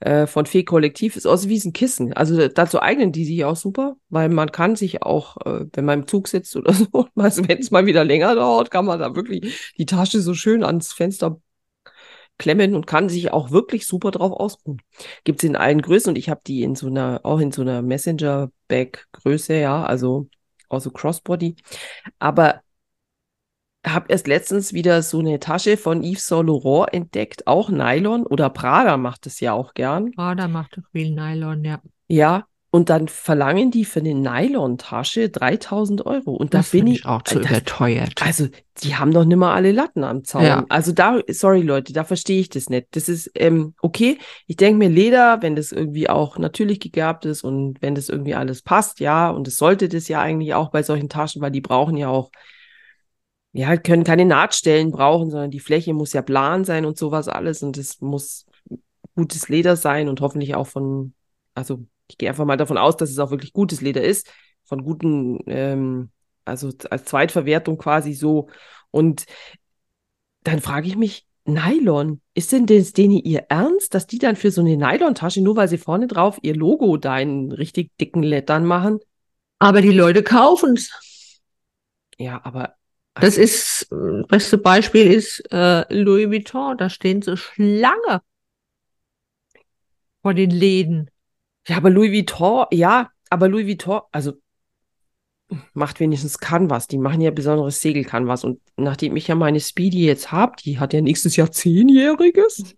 äh, 0.00 0.26
von 0.26 0.46
Fee 0.46 0.64
Kollektiv 0.64 1.16
ist 1.16 1.26
aus 1.26 1.48
wie 1.48 1.58
ein 1.58 1.72
Kissen. 1.72 2.12
Also 2.12 2.48
dazu 2.48 2.80
eignen 2.80 3.12
die 3.12 3.24
sich 3.24 3.44
auch 3.44 3.56
super, 3.56 3.96
weil 4.08 4.28
man 4.28 4.52
kann 4.52 4.76
sich 4.76 5.02
auch, 5.02 5.38
äh, 5.44 5.66
wenn 5.72 5.84
man 5.84 6.00
im 6.00 6.06
Zug 6.06 6.28
sitzt 6.28 6.56
oder 6.56 6.72
so, 6.74 7.08
wenn 7.14 7.58
es 7.58 7.70
mal 7.70 7.86
wieder 7.86 8.04
länger 8.04 8.34
dauert, 8.34 8.70
kann 8.70 8.84
man 8.84 8.98
da 8.98 9.14
wirklich 9.14 9.72
die 9.78 9.86
Tasche 9.86 10.20
so 10.20 10.34
schön 10.34 10.62
ans 10.62 10.92
Fenster 10.92 11.40
klemmen 12.38 12.74
und 12.74 12.86
kann 12.86 13.08
sich 13.08 13.32
auch 13.32 13.50
wirklich 13.50 13.86
super 13.86 14.10
drauf 14.10 14.32
ausruhen. 14.32 14.82
Gibt 15.24 15.42
es 15.42 15.48
in 15.48 15.56
allen 15.56 15.80
Größen 15.80 16.10
und 16.10 16.16
ich 16.16 16.28
habe 16.28 16.40
die 16.46 16.62
in 16.62 16.74
so 16.74 16.88
einer, 16.88 17.20
auch 17.24 17.40
in 17.40 17.52
so 17.52 17.62
einer 17.62 17.80
Messenger-Bag-Größe, 17.82 19.54
ja, 19.54 19.84
also 19.84 20.28
auch 20.68 20.80
so 20.80 20.90
Crossbody. 20.90 21.56
Aber 22.18 22.60
habe 23.86 24.06
erst 24.08 24.26
letztens 24.26 24.72
wieder 24.72 25.02
so 25.02 25.20
eine 25.20 25.38
Tasche 25.40 25.76
von 25.76 26.02
Yves 26.02 26.26
Saint 26.26 26.46
Laurent 26.48 26.92
entdeckt, 26.92 27.46
auch 27.46 27.70
Nylon 27.70 28.26
oder 28.26 28.50
Prada 28.50 28.96
macht 28.96 29.26
es 29.26 29.40
ja 29.40 29.52
auch 29.52 29.74
gern. 29.74 30.10
Ah, 30.16 30.34
da 30.34 30.48
macht 30.48 30.76
doch 30.76 30.82
viel 30.92 31.14
Nylon, 31.14 31.64
ja. 31.64 31.80
Ja, 32.08 32.46
und 32.70 32.90
dann 32.90 33.08
verlangen 33.08 33.70
die 33.70 33.86
für 33.86 34.00
eine 34.00 34.12
Nylon-Tasche 34.14 35.30
3000 35.30 36.04
Euro. 36.04 36.32
Und 36.32 36.52
da 36.52 36.58
Das 36.58 36.70
bin 36.70 36.80
finde 36.80 36.92
ich, 36.92 36.98
ich 37.00 37.06
auch 37.06 37.22
zu 37.22 37.38
das, 37.38 37.50
überteuert. 37.50 38.12
also, 38.22 38.48
die 38.82 38.96
haben 38.96 39.12
doch 39.12 39.24
nicht 39.24 39.38
mal 39.38 39.54
alle 39.54 39.72
Latten 39.72 40.04
am 40.04 40.24
Zaun. 40.24 40.44
Ja. 40.44 40.66
Also 40.68 40.92
da, 40.92 41.20
sorry 41.28 41.62
Leute, 41.62 41.94
da 41.94 42.04
verstehe 42.04 42.40
ich 42.40 42.50
das 42.50 42.68
nicht. 42.68 42.88
Das 42.90 43.08
ist, 43.08 43.30
ähm, 43.34 43.74
okay, 43.80 44.18
ich 44.46 44.56
denke 44.56 44.78
mir 44.78 44.90
Leder, 44.90 45.40
wenn 45.40 45.56
das 45.56 45.72
irgendwie 45.72 46.10
auch 46.10 46.36
natürlich 46.36 46.78
gegerbt 46.80 47.24
ist 47.24 47.44
und 47.44 47.80
wenn 47.80 47.94
das 47.94 48.10
irgendwie 48.10 48.34
alles 48.34 48.60
passt, 48.60 49.00
ja, 49.00 49.30
und 49.30 49.48
es 49.48 49.56
sollte 49.56 49.88
das 49.88 50.08
ja 50.08 50.20
eigentlich 50.20 50.52
auch 50.52 50.70
bei 50.70 50.82
solchen 50.82 51.08
Taschen, 51.08 51.40
weil 51.40 51.52
die 51.52 51.62
brauchen 51.62 51.96
ja 51.96 52.08
auch, 52.08 52.30
ja, 53.56 53.74
können 53.78 54.04
keine 54.04 54.26
Nahtstellen 54.26 54.90
brauchen, 54.90 55.30
sondern 55.30 55.50
die 55.50 55.60
Fläche 55.60 55.94
muss 55.94 56.12
ja 56.12 56.20
plan 56.20 56.64
sein 56.64 56.84
und 56.84 56.98
sowas 56.98 57.26
alles 57.26 57.62
und 57.62 57.78
es 57.78 58.02
muss 58.02 58.44
gutes 59.14 59.48
Leder 59.48 59.76
sein 59.76 60.10
und 60.10 60.20
hoffentlich 60.20 60.54
auch 60.54 60.66
von, 60.66 61.14
also 61.54 61.86
ich 62.06 62.18
gehe 62.18 62.28
einfach 62.28 62.44
mal 62.44 62.58
davon 62.58 62.76
aus, 62.76 62.98
dass 62.98 63.10
es 63.10 63.18
auch 63.18 63.30
wirklich 63.30 63.54
gutes 63.54 63.80
Leder 63.80 64.04
ist, 64.04 64.30
von 64.64 64.84
guten, 64.84 65.38
ähm, 65.46 66.10
also 66.44 66.70
als 66.90 67.06
Zweitverwertung 67.06 67.78
quasi 67.78 68.12
so. 68.12 68.48
Und 68.90 69.24
dann 70.42 70.60
frage 70.60 70.88
ich 70.88 70.96
mich, 70.96 71.26
Nylon, 71.46 72.20
ist 72.34 72.52
denn 72.52 72.66
das 72.66 72.92
denen 72.92 73.14
ihr 73.14 73.46
Ernst, 73.48 73.94
dass 73.94 74.06
die 74.06 74.18
dann 74.18 74.36
für 74.36 74.50
so 74.50 74.60
eine 74.60 74.76
Nylontasche, 74.76 75.40
nur 75.40 75.56
weil 75.56 75.68
sie 75.68 75.78
vorne 75.78 76.08
drauf 76.08 76.38
ihr 76.42 76.54
Logo 76.54 76.98
da 76.98 77.18
in 77.18 77.52
richtig 77.52 77.96
dicken 77.98 78.22
Lettern 78.22 78.66
machen? 78.66 78.98
Aber 79.58 79.80
die 79.80 79.92
Leute 79.92 80.22
kaufen 80.22 80.74
es. 80.74 80.90
Ja, 82.18 82.40
aber 82.44 82.75
Das 83.20 83.38
ist, 83.38 83.88
äh, 83.92 84.22
beste 84.28 84.58
Beispiel 84.58 85.12
ist 85.12 85.40
äh, 85.50 85.84
Louis 85.92 86.28
Vuitton. 86.28 86.76
Da 86.76 86.90
stehen 86.90 87.22
so 87.22 87.36
Schlange 87.36 88.22
vor 90.22 90.34
den 90.34 90.50
Läden. 90.50 91.10
Ja, 91.66 91.78
aber 91.78 91.90
Louis 91.90 92.12
Vuitton, 92.12 92.66
ja, 92.72 93.10
aber 93.30 93.48
Louis 93.48 93.66
Vuitton, 93.66 94.00
also 94.12 94.34
macht 95.74 96.00
wenigstens 96.00 96.38
Canvas. 96.38 96.88
Die 96.88 96.98
machen 96.98 97.20
ja 97.20 97.30
besonderes 97.30 97.80
Segel-Canvas. 97.80 98.44
Und 98.44 98.60
nachdem 98.76 99.16
ich 99.16 99.28
ja 99.28 99.34
meine 99.34 99.60
Speedy 99.60 100.04
jetzt 100.04 100.32
habe, 100.32 100.56
die 100.62 100.78
hat 100.78 100.92
ja 100.92 101.00
nächstes 101.00 101.36
Jahr 101.36 101.50
zehnjähriges. 101.52 102.74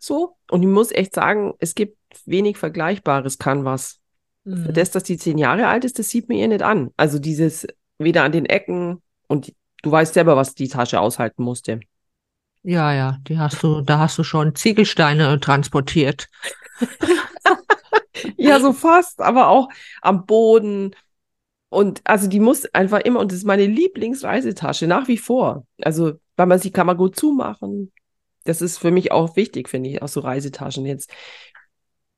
so. 0.00 0.36
Und 0.50 0.62
ich 0.62 0.68
muss 0.68 0.92
echt 0.92 1.14
sagen, 1.14 1.54
es 1.58 1.74
gibt 1.74 1.96
wenig 2.26 2.58
vergleichbares 2.58 3.38
Canvas. 3.38 3.98
Für 4.44 4.50
Mhm. 4.50 4.74
das, 4.74 4.90
dass 4.90 5.04
die 5.04 5.16
zehn 5.16 5.38
Jahre 5.38 5.68
alt 5.68 5.84
ist, 5.84 5.98
das 5.98 6.08
sieht 6.10 6.28
mir 6.28 6.38
ihr 6.40 6.48
nicht 6.48 6.62
an. 6.62 6.90
Also 6.96 7.18
dieses, 7.18 7.66
weder 7.98 8.24
an 8.24 8.32
den 8.32 8.46
Ecken 8.46 9.02
und 9.28 9.52
du 9.82 9.90
weißt 9.90 10.14
selber, 10.14 10.36
was 10.36 10.54
die 10.54 10.68
Tasche 10.68 11.00
aushalten 11.00 11.42
musste. 11.42 11.80
Ja, 12.62 12.92
ja, 12.94 13.18
die 13.26 13.38
hast 13.38 13.62
du, 13.62 13.80
da 13.80 13.98
hast 13.98 14.16
du 14.18 14.24
schon 14.24 14.54
Ziegelsteine 14.54 15.40
transportiert. 15.40 16.28
ja, 18.36 18.60
so 18.60 18.72
fast, 18.72 19.20
aber 19.20 19.48
auch 19.48 19.68
am 20.00 20.26
Boden. 20.26 20.94
Und 21.68 22.02
also 22.04 22.28
die 22.28 22.38
muss 22.38 22.66
einfach 22.66 23.00
immer, 23.00 23.18
und 23.18 23.32
das 23.32 23.38
ist 23.38 23.44
meine 23.44 23.66
Lieblingsreisetasche 23.66 24.86
nach 24.86 25.08
wie 25.08 25.18
vor. 25.18 25.66
Also, 25.80 26.12
weil 26.36 26.46
man 26.46 26.60
sie 26.60 26.70
kann 26.70 26.86
man 26.86 26.96
gut 26.96 27.16
zumachen. 27.16 27.92
Das 28.44 28.62
ist 28.62 28.78
für 28.78 28.90
mich 28.90 29.10
auch 29.10 29.36
wichtig, 29.36 29.68
finde 29.68 29.90
ich, 29.90 30.02
auch 30.02 30.08
so 30.08 30.20
Reisetaschen 30.20 30.86
jetzt. 30.86 31.12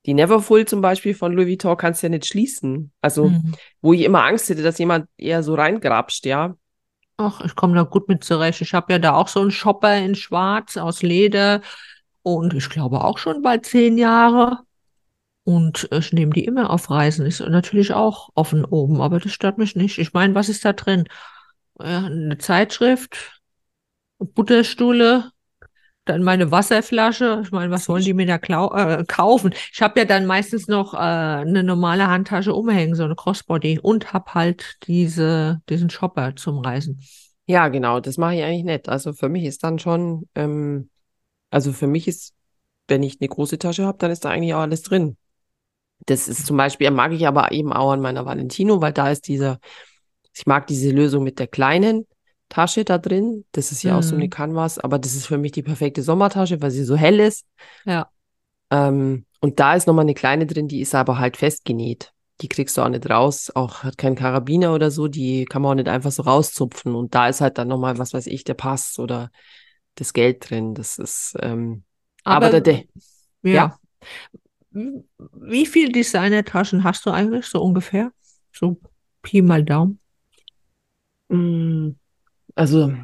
Die 0.07 0.15
Neverfull 0.15 0.67
zum 0.67 0.81
Beispiel 0.81 1.15
von 1.15 1.33
Louis 1.33 1.49
Vuitton 1.49 1.77
kannst 1.77 2.03
du 2.03 2.07
ja 2.07 2.11
nicht 2.11 2.27
schließen. 2.27 2.93
Also, 3.01 3.31
mhm. 3.31 3.55
wo 3.81 3.93
ich 3.93 4.03
immer 4.03 4.25
Angst 4.25 4.49
hätte, 4.49 4.63
dass 4.63 4.79
jemand 4.79 5.09
eher 5.17 5.43
so 5.43 5.55
reingrapscht, 5.55 6.27
ja. 6.27 6.55
Ach, 7.17 7.41
ich 7.45 7.55
komme 7.55 7.75
da 7.75 7.83
gut 7.83 8.09
mit 8.09 8.25
zurecht. 8.25 8.61
Ich 8.61 8.75
habe 8.75 8.93
ja 8.93 8.99
da 8.99 9.15
auch 9.15 9.29
so 9.29 9.41
einen 9.41 9.51
Shopper 9.51 9.97
in 9.99 10.15
Schwarz 10.15 10.77
aus 10.77 11.03
Leder 11.03 11.63
und 12.23 12.55
ich 12.55 12.69
glaube 12.69 13.05
auch 13.05 13.19
schon 13.19 13.43
bald 13.43 13.67
zehn 13.67 13.97
Jahre. 13.99 14.61
Und 15.45 15.89
ich 15.93 16.13
nehme 16.13 16.33
die 16.33 16.45
immer 16.45 16.71
auf 16.71 16.91
Reisen. 16.91 17.27
Ist 17.27 17.41
natürlich 17.41 17.93
auch 17.93 18.31
offen 18.35 18.65
oben, 18.65 19.01
aber 19.01 19.21
das 19.21 19.33
stört 19.33 19.59
mich 19.59 19.77
nicht. 19.77 19.99
Ich 19.99 20.13
meine, 20.13 20.35
was 20.35 20.49
ist 20.49 20.65
da 20.65 20.73
drin? 20.73 21.05
Ja, 21.79 22.05
eine 22.07 22.39
Zeitschrift, 22.39 23.41
Butterstuhle, 24.19 25.31
dann 26.05 26.23
meine 26.23 26.51
Wasserflasche. 26.51 27.41
Ich 27.45 27.51
meine, 27.51 27.71
was 27.71 27.89
wollen 27.89 28.05
die 28.05 28.15
mir 28.15 28.27
da 28.27 28.37
äh, 28.37 29.05
kaufen? 29.05 29.55
Ich 29.73 29.81
habe 29.81 30.01
ja 30.01 30.05
dann 30.05 30.27
meistens 30.27 30.69
noch 30.69 30.95
äh, 30.95 30.99
eine 30.99 31.63
normale 31.63 32.09
Handtasche 32.09 32.55
umhängen, 32.55 32.95
so 32.95 33.05
eine 33.05 33.17
Crossbody 33.17 33.79
und 33.79 34.13
hab 34.13 34.35
halt 34.35 34.77
diese, 34.87 35.63
diesen 35.69 35.91
Shopper 35.91 36.37
zum 36.37 36.59
Reisen. 36.59 37.01
Ja, 37.47 37.69
genau, 37.69 38.01
das 38.01 38.17
mache 38.17 38.37
ich 38.37 38.43
eigentlich 38.43 38.65
nicht. 38.65 38.89
Also 38.89 39.13
für 39.13 39.29
mich 39.29 39.45
ist 39.45 39.65
dann 39.65 39.79
schon, 39.79 40.29
ähm, 40.35 40.91
also 41.51 41.73
für 41.73 41.87
mich 41.87 42.09
ist, 42.09 42.35
wenn 42.89 43.03
ich 43.03 43.21
eine 43.21 43.29
große 43.29 43.59
Tasche 43.59 43.87
habe, 43.87 43.99
dann 43.99 44.11
ist 44.11 44.25
da 44.25 44.31
eigentlich 44.31 44.55
auch 44.55 44.61
alles 44.61 44.83
drin. 44.83 45.17
Das 46.07 46.29
ist 46.29 46.47
zum 46.47 46.57
Beispiel, 46.57 46.91
mag 46.91 47.13
ich 47.13 47.27
aber 47.27 47.53
eben 47.53 47.73
auch 47.73 47.93
an 47.93 48.01
meiner 48.01 48.27
Valentino, 48.27 48.81
weil 48.83 48.93
da 48.93 49.11
ist 49.11 49.29
dieser, 49.29 49.59
ich 50.35 50.47
mag 50.47 50.67
diese 50.67 50.91
Lösung 50.91 51.25
mit 51.25 51.39
der 51.39 51.47
kleinen 51.47 52.07
Tasche 52.55 52.85
da 52.85 52.99
drin. 52.99 53.45
Das 53.51 53.73
ist 53.73 53.83
ja 53.83 53.93
mhm. 53.95 53.99
auch 53.99 54.03
so 54.05 54.15
eine 54.15 54.27
mhm. 54.27 54.31
Canvas, 54.31 54.79
aber 54.79 55.01
das 55.01 55.17
ist 55.17 55.27
für 55.27 55.39
mich 55.39 55.51
die 55.51 55.65
perfekte 55.65 56.05
Sommertasche, 56.05 56.63
weil 56.63 56.71
sie 56.71 56.85
so 56.85 56.95
hell 56.95 57.19
ist. 57.19 57.47
Ja. 57.85 58.09
Ähm, 58.71 59.27
und 59.41 59.59
da 59.59 59.75
ist 59.75 59.89
nochmal 59.89 60.05
eine 60.05 60.15
kleine 60.15 60.47
drin, 60.47 60.69
die 60.69 60.81
ist 60.81 60.95
aber 60.95 61.19
halt 61.19 61.37
festgenäht. 61.37 62.13
Die 62.41 62.49
kriegst 62.49 62.77
du 62.77 62.83
auch 62.83 62.89
nicht 62.89 63.11
raus, 63.11 63.51
auch 63.55 63.83
hat 63.83 63.99
keinen 63.99 64.15
Karabiner 64.15 64.73
oder 64.73 64.93
so, 64.93 65.09
die 65.09 65.47
kann 65.47 65.63
man 65.63 65.73
auch 65.73 65.75
nicht 65.75 65.89
einfach 65.89 66.13
so 66.13 66.23
rauszupfen. 66.23 66.95
Und 66.95 67.15
da 67.15 67.29
ist 67.29 67.41
halt 67.41 67.59
dann 67.59 67.69
nochmal, 67.69 67.99
was 67.99 68.15
weiß 68.15 68.29
ich, 68.29 68.45
der 68.45 68.55
Pass 68.55 69.01
oder 69.01 69.31
das 69.97 70.13
Geld 70.13 70.49
drin. 70.49 70.75
Das 70.75 70.99
ist, 70.99 71.37
ähm, 71.41 71.83
aber, 72.23 72.47
aber 72.47 72.61
der, 72.61 72.85
ja. 73.43 73.53
ja. 73.53 73.79
Wie 74.71 75.67
viele 75.67 75.91
Designertaschen 75.91 76.85
hast 76.85 77.05
du 77.05 77.11
eigentlich 77.11 77.47
so 77.47 77.61
ungefähr? 77.61 78.13
So 78.53 78.79
Pi 79.23 79.43
mal 79.43 79.65
Daumen. 79.65 79.99
Also, 82.55 82.95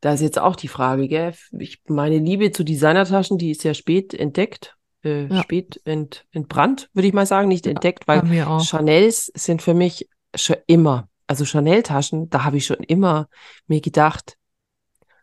da 0.00 0.12
ist 0.12 0.20
jetzt 0.20 0.38
auch 0.38 0.56
die 0.56 0.68
Frage, 0.68 1.08
gell? 1.08 1.34
Ich, 1.58 1.80
meine 1.88 2.18
Liebe 2.18 2.52
zu 2.52 2.64
Designertaschen, 2.64 3.38
die 3.38 3.50
ist 3.50 3.64
ja 3.64 3.74
spät 3.74 4.14
entdeckt, 4.14 4.76
äh, 5.04 5.26
ja. 5.26 5.42
spät 5.42 5.80
ent, 5.84 6.26
entbrannt, 6.32 6.90
würde 6.92 7.08
ich 7.08 7.14
mal 7.14 7.26
sagen, 7.26 7.48
nicht 7.48 7.66
ja, 7.66 7.72
entdeckt, 7.72 8.06
weil 8.08 8.22
Chanels 8.60 9.30
sind 9.34 9.62
für 9.62 9.74
mich 9.74 10.08
schon 10.34 10.56
immer, 10.66 11.08
also 11.26 11.44
Chanel-Taschen, 11.44 12.28
da 12.30 12.44
habe 12.44 12.58
ich 12.58 12.66
schon 12.66 12.78
immer 12.78 13.28
mir 13.66 13.80
gedacht. 13.80 14.36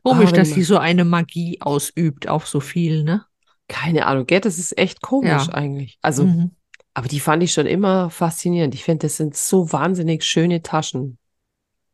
Komisch, 0.04 0.32
oh, 0.32 0.36
dass 0.36 0.50
sie 0.50 0.63
so 0.63 0.78
eine 0.78 1.06
Magie 1.06 1.62
ausübt 1.62 2.28
auf 2.28 2.48
so 2.48 2.60
viel, 2.60 3.04
ne? 3.04 3.26
Keine 3.69 4.06
Ahnung, 4.06 4.26
gell? 4.26 4.41
Das 4.41 4.60
ist 4.60 4.78
echt 4.78 5.02
komisch 5.02 5.48
ja. 5.48 5.54
eigentlich. 5.54 5.98
Also, 6.02 6.26
mhm. 6.26 6.52
aber 6.93 7.08
die 7.08 7.22
fand 7.22 7.41
ich 7.41 7.54
schon 7.54 7.65
immer 7.65 8.10
faszinierend. 8.10 8.76
Ich 8.76 8.84
finde, 8.84 9.08
das 9.08 9.15
sind 9.15 9.36
so 9.36 9.72
wahnsinnig 9.72 10.26
schöne 10.26 10.62
Taschen. 10.62 11.17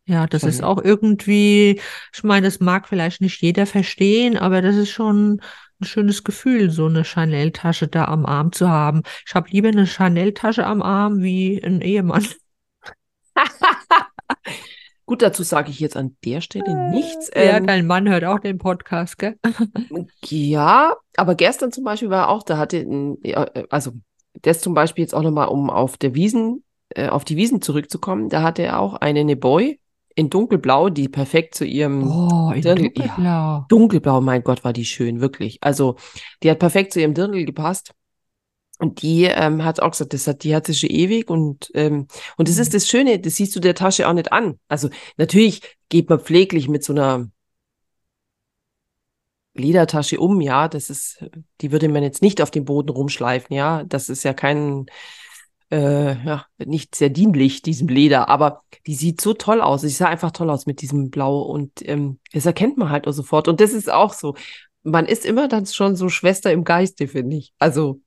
Ja, 0.10 0.26
das 0.26 0.42
ist 0.42 0.64
auch 0.64 0.84
irgendwie, 0.84 1.80
ich 2.12 2.24
meine, 2.24 2.48
das 2.48 2.60
mag 2.60 2.88
vielleicht 2.88 3.22
nicht 3.22 3.44
jeder 3.44 3.68
verstehen, 3.68 4.38
aber 4.38 4.64
das 4.64 4.76
ist 4.76 4.90
schon 4.90 5.40
ein 5.80 5.86
schönes 5.86 6.24
Gefühl, 6.24 6.72
so 6.72 6.88
eine 6.88 7.06
Chanel-Tasche 7.06 7.88
da 7.88 8.06
am 8.06 8.26
Arm 8.26 8.52
zu 8.52 8.68
haben. 8.68 9.04
Ich 9.28 9.36
habe 9.36 9.52
lieber 9.52 9.68
eine 9.68 9.86
Chanel-Tasche 9.86 10.66
am 10.66 10.82
Arm 10.82 11.22
wie 11.22 11.64
ein 11.64 11.82
Ehemann. 11.82 12.26
Gut, 15.06 15.22
dazu 15.22 15.44
sage 15.44 15.70
ich 15.70 15.80
jetzt 15.80 15.96
an 15.96 16.18
der 16.26 16.42
Stelle 16.42 16.90
nichts. 16.90 17.30
Ja, 17.36 17.58
ähm, 17.58 17.68
dein 17.68 17.86
Mann 17.86 18.10
hört 18.10 18.24
auch 18.24 18.40
den 18.40 18.58
Podcast, 18.58 19.20
gell? 19.20 19.38
ja, 20.26 20.96
aber 21.18 21.36
gestern 21.36 21.72
zum 21.72 21.84
Beispiel 21.84 22.10
war 22.10 22.30
auch, 22.30 22.42
da 22.42 22.58
hatte, 22.58 22.84
also 23.70 23.92
das 24.42 24.60
zum 24.60 24.74
Beispiel 24.74 25.04
jetzt 25.04 25.14
auch 25.14 25.22
nochmal, 25.22 25.50
um 25.50 25.70
auf 25.70 25.98
der 25.98 26.16
Wiesen, 26.16 26.64
äh, 26.90 27.10
auf 27.10 27.26
die 27.26 27.38
Wiesen 27.38 27.62
zurückzukommen, 27.62 28.30
da 28.30 28.42
hatte 28.42 28.64
er 28.64 28.80
auch 28.80 28.96
eine 28.96 29.24
Neboy 29.24 29.80
in 30.16 30.30
dunkelblau, 30.30 30.90
die 30.90 31.08
perfekt 31.08 31.56
zu 31.56 31.66
ihrem 31.66 32.10
Oh, 32.10 32.52
in 32.52 32.62
Dirndl, 32.62 32.84
dunkelblau. 32.84 33.24
Ja, 33.24 33.66
dunkelblau, 33.70 34.22
mein 34.22 34.44
Gott, 34.44 34.64
war 34.64 34.74
die 34.74 34.86
schön, 34.86 35.22
wirklich. 35.22 35.60
Also, 35.62 35.96
die 36.44 36.52
hat 36.52 36.60
perfekt 36.60 36.94
zu 36.94 37.00
ihrem 37.00 37.14
Dirndl 37.14 37.46
gepasst. 37.46 37.94
Und 38.80 39.02
die 39.02 39.26
ähm, 39.26 39.66
hat 39.66 39.82
auch 39.82 39.92
gesagt, 39.92 40.14
das 40.14 40.26
hat, 40.26 40.44
die 40.44 40.56
hat 40.56 40.68
sie 40.68 40.74
schon 40.74 40.90
ewig 40.90 41.30
und 41.30 41.70
ähm, 41.74 42.08
und 42.38 42.48
das 42.48 42.58
ist 42.58 42.70
mhm. 42.70 42.74
das 42.74 42.88
Schöne, 42.88 43.20
das 43.20 43.36
siehst 43.36 43.54
du 43.54 43.60
der 43.60 43.76
Tasche 43.76 44.08
auch 44.08 44.14
nicht 44.14 44.32
an. 44.32 44.58
Also 44.70 44.90
natürlich 45.18 45.62
geht 45.90 46.10
man 46.10 46.22
pfleglich 46.22 46.70
mit 46.70 46.86
so 46.86 46.94
einer 46.94 47.30
Ledertasche 49.54 50.20
um, 50.20 50.40
ja, 50.40 50.70
das 50.70 50.90
ist, 50.90 51.26
die 51.60 51.72
würde 51.74 51.90
man 51.90 52.04
jetzt 52.04 52.22
nicht 52.22 52.42
auf 52.42 52.52
dem 52.52 52.64
Boden 52.64 52.90
rumschleifen, 52.90 53.54
ja, 53.56 53.84
das 53.84 54.08
ist 54.08 54.24
ja 54.24 54.34
kein 54.34 54.86
äh, 55.72 56.24
ja, 56.26 56.46
nicht 56.58 56.96
sehr 56.96 57.10
dienlich, 57.10 57.62
diesem 57.62 57.88
Leder, 57.88 58.30
aber 58.30 58.64
die 58.88 58.96
sieht 58.96 59.22
so 59.22 59.34
toll 59.34 59.62
aus. 59.62 59.82
Sie 59.82 59.90
sah 59.90 60.08
einfach 60.08 60.32
toll 60.32 60.50
aus 60.50 60.66
mit 60.66 60.82
diesem 60.82 61.10
Blau 61.10 61.42
und 61.42 61.88
ähm, 61.88 62.20
das 62.34 62.46
erkennt 62.46 62.78
man 62.78 62.90
halt 62.90 63.08
auch 63.08 63.12
sofort. 63.12 63.48
Und 63.48 63.62
das 63.62 63.74
ist 63.74 63.92
auch 63.92 64.14
so. 64.14 64.36
Man 64.84 65.06
ist 65.06 65.26
immer 65.26 65.48
dann 65.48 65.66
schon 65.66 65.96
so 65.96 66.10
Schwester 66.10 66.52
im 66.52 66.64
Geiste, 66.64 67.08
finde 67.08 67.38
ich. 67.38 67.54
Also. 67.60 68.02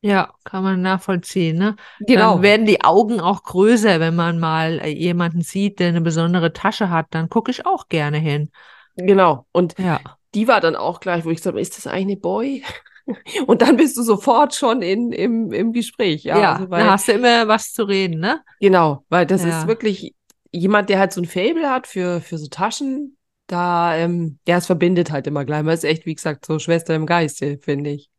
Ja, 0.00 0.32
kann 0.44 0.62
man 0.62 0.80
nachvollziehen, 0.80 1.58
ne? 1.58 1.74
Genau. 1.98 2.34
Dann 2.34 2.42
werden 2.42 2.66
die 2.66 2.84
Augen 2.84 3.20
auch 3.20 3.42
größer, 3.42 3.98
wenn 3.98 4.14
man 4.14 4.38
mal 4.38 4.78
äh, 4.78 4.88
jemanden 4.90 5.42
sieht, 5.42 5.80
der 5.80 5.88
eine 5.88 6.00
besondere 6.00 6.52
Tasche 6.52 6.88
hat, 6.88 7.06
dann 7.10 7.28
gucke 7.28 7.50
ich 7.50 7.66
auch 7.66 7.88
gerne 7.88 8.18
hin. 8.18 8.50
Genau. 8.94 9.46
Und 9.50 9.76
ja. 9.76 10.00
die 10.36 10.46
war 10.46 10.60
dann 10.60 10.76
auch 10.76 11.00
gleich, 11.00 11.24
wo 11.24 11.30
ich 11.30 11.38
gesagt 11.38 11.54
habe, 11.54 11.60
ist 11.60 11.76
das 11.76 11.88
eigentlich 11.88 12.04
eine 12.04 12.16
Boy? 12.16 12.64
Und 13.46 13.62
dann 13.62 13.76
bist 13.76 13.96
du 13.96 14.02
sofort 14.02 14.54
schon 14.54 14.82
in, 14.82 15.12
im, 15.12 15.52
im 15.52 15.72
Gespräch. 15.72 16.24
Ja, 16.24 16.40
ja 16.40 16.52
also, 16.54 16.70
weil, 16.70 16.84
da 16.84 16.92
hast 16.92 17.08
du 17.08 17.12
immer 17.12 17.48
was 17.48 17.72
zu 17.72 17.84
reden, 17.84 18.20
ne? 18.20 18.42
Genau, 18.60 19.04
weil 19.08 19.26
das 19.26 19.44
ja. 19.44 19.60
ist 19.60 19.66
wirklich 19.66 20.14
jemand, 20.52 20.88
der 20.88 20.98
halt 20.98 21.12
so 21.12 21.20
ein 21.20 21.26
Fable 21.26 21.68
hat 21.68 21.86
für, 21.86 22.20
für 22.20 22.38
so 22.38 22.48
Taschen. 22.48 23.16
Da, 23.46 23.96
ähm, 23.96 24.38
ja, 24.46 24.58
es 24.58 24.66
verbindet 24.66 25.10
halt 25.10 25.26
immer 25.26 25.44
gleich. 25.44 25.62
Man 25.62 25.74
ist 25.74 25.84
echt, 25.84 26.04
wie 26.04 26.14
gesagt, 26.14 26.44
so 26.44 26.58
Schwester 26.58 26.94
im 26.94 27.06
Geiste, 27.06 27.58
finde 27.58 27.90
ich. 27.90 28.10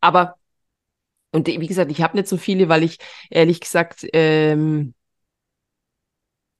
Aber, 0.00 0.36
und 1.32 1.46
wie 1.46 1.66
gesagt, 1.66 1.90
ich 1.90 2.02
habe 2.02 2.16
nicht 2.16 2.28
so 2.28 2.36
viele, 2.36 2.68
weil 2.68 2.82
ich 2.82 2.98
ehrlich 3.30 3.60
gesagt, 3.60 4.06
ähm, 4.12 4.94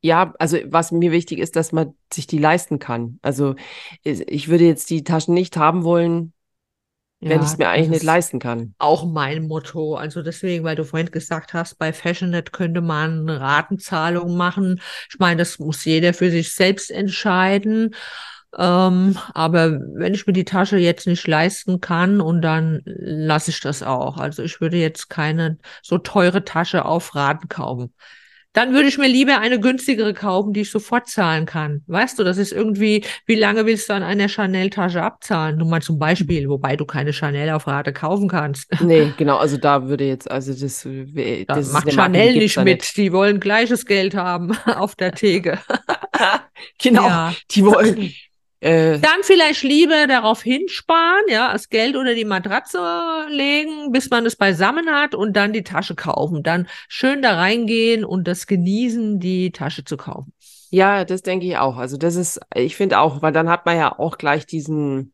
ja, 0.03 0.33
also 0.39 0.57
was 0.65 0.93
mir 0.93 1.13
wichtig 1.13 1.39
ist, 1.41 1.57
dass 1.57 1.73
man 1.73 1.95
sich 2.11 2.27
die 2.27 2.39
leisten 2.39 2.79
kann. 2.79 3.19
Also 3.21 3.55
ich 4.03 4.49
würde 4.49 4.65
jetzt 4.65 4.89
die 4.89 5.05
Taschen 5.05 5.35
nicht 5.35 5.59
haben 5.59 5.85
wollen, 5.85 6.33
wenn 7.21 7.33
ja, 7.33 7.37
ich 7.37 7.43
es 7.43 7.59
mir 7.59 7.69
eigentlich 7.69 7.91
nicht 7.91 8.03
leisten 8.03 8.39
kann. 8.39 8.75
Auch 8.79 9.05
mein 9.05 9.47
Motto. 9.47 9.95
Also 9.95 10.23
deswegen, 10.23 10.65
weil 10.65 10.77
du 10.77 10.85
vorhin 10.85 11.11
gesagt 11.11 11.53
hast, 11.53 11.79
bei 11.79 11.93
Fashionet 11.93 12.53
könnte 12.53 12.81
man 12.81 13.29
eine 13.29 13.41
Ratenzahlung 13.41 14.37
machen. 14.37 14.81
Ich 15.11 15.19
meine, 15.19 15.37
das 15.37 15.59
muss 15.59 15.85
jeder 15.85 16.15
für 16.15 16.31
sich 16.31 16.55
selbst 16.55 16.91
entscheiden. 16.91 17.95
Ähm, 18.59 19.19
aber 19.35 19.79
wenn 19.95 20.15
ich 20.15 20.27
mir 20.27 20.33
die 20.33 20.47
Tasche 20.47 20.79
jetzt 20.79 21.07
nicht 21.07 21.27
leisten 21.29 21.81
kann 21.81 22.21
und 22.23 22.41
dann 22.41 22.81
lasse 22.85 23.51
ich 23.51 23.61
das 23.61 23.83
auch. 23.83 24.17
Also 24.17 24.43
ich 24.43 24.61
würde 24.63 24.79
jetzt 24.79 25.11
keine 25.11 25.59
so 25.83 25.99
teure 25.99 26.45
Tasche 26.45 26.87
auf 26.87 27.15
Raten 27.15 27.49
kaufen 27.49 27.93
dann 28.53 28.73
würde 28.73 28.89
ich 28.89 28.99
mir 28.99 29.07
lieber 29.09 29.39
eine 29.39 29.61
günstigere 29.61 30.13
kaufen, 30.13 30.53
die 30.53 30.63
ich 30.63 30.71
sofort 30.71 31.09
zahlen 31.09 31.47
kann. 31.47 31.83
Weißt 31.87 32.19
du, 32.19 32.25
das 32.25 32.37
ist 32.37 32.53
irgendwie, 32.53 33.05
wie 33.27 33.37
lange 33.37 33.65
willst 33.65 33.89
du 33.89 33.95
an 33.95 34.03
einer 34.03 34.29
Chanel-Tasche 34.29 35.03
abzahlen? 35.03 35.59
Nur 35.59 35.69
mal 35.69 35.83
zum 35.83 35.99
Beispiel, 35.99 36.49
wobei 36.49 36.77
du 36.77 36.85
keine 36.85 37.13
Chanel 37.13 37.51
auf 37.51 37.67
Rate 37.67 37.93
kaufen 37.93 38.29
kannst. 38.29 38.69
Nee, 38.91 39.13
genau, 39.17 39.37
also 39.37 39.57
da 39.57 39.89
würde 39.89 40.05
jetzt, 40.05 40.29
also 40.29 40.53
das, 40.53 40.85
äh, 40.85 41.45
das 41.45 41.71
da 41.71 41.79
macht 41.79 41.93
Chanel 41.93 42.35
nicht 42.35 42.57
mit. 42.57 42.81
Nicht. 42.81 42.97
Die 42.97 43.13
wollen 43.13 43.39
gleiches 43.39 43.87
Geld 43.87 44.17
haben 44.17 44.57
auf 44.67 44.97
der 44.97 45.13
Theke. 45.13 45.59
genau, 46.83 47.07
ja. 47.07 47.35
die 47.53 47.65
wollen, 47.65 48.13
Äh, 48.61 48.99
Dann 48.99 49.23
vielleicht 49.23 49.63
lieber 49.63 50.07
darauf 50.07 50.43
hinsparen, 50.43 51.25
ja, 51.29 51.53
das 51.53 51.71
Geld 51.71 51.97
unter 51.97 52.15
die 52.15 52.27
Matratze 52.27 52.79
legen, 53.31 53.91
bis 53.93 54.11
man 54.11 54.27
es 54.27 54.37
beisammen 54.37 54.91
hat 54.91 55.15
und 55.15 55.35
dann 55.35 55.53
die 55.55 55.63
Tasche 55.63 55.95
kaufen. 55.95 56.43
Dann 56.43 56.69
schön 56.89 57.23
da 57.23 57.37
reingehen 57.37 58.05
und 58.05 58.29
das 58.29 58.47
genießen, 58.47 59.19
die 59.19 59.51
Tasche 59.53 59.85
zu 59.85 59.97
kaufen. 59.97 60.33
ja, 60.71 61.05
das 61.05 61.23
denke 61.23 61.47
ich 61.47 61.57
auch. 61.57 61.77
Also 61.79 61.97
das 61.97 62.17
ist, 62.17 62.41
ich 62.55 62.77
finde 62.77 62.99
auch, 63.01 63.23
weil 63.23 63.33
dann 63.33 63.49
hat 63.49 63.65
man 63.67 63.77
ja 63.77 63.99
auch 63.99 64.19
gleich 64.19 64.47
diesen, 64.47 65.13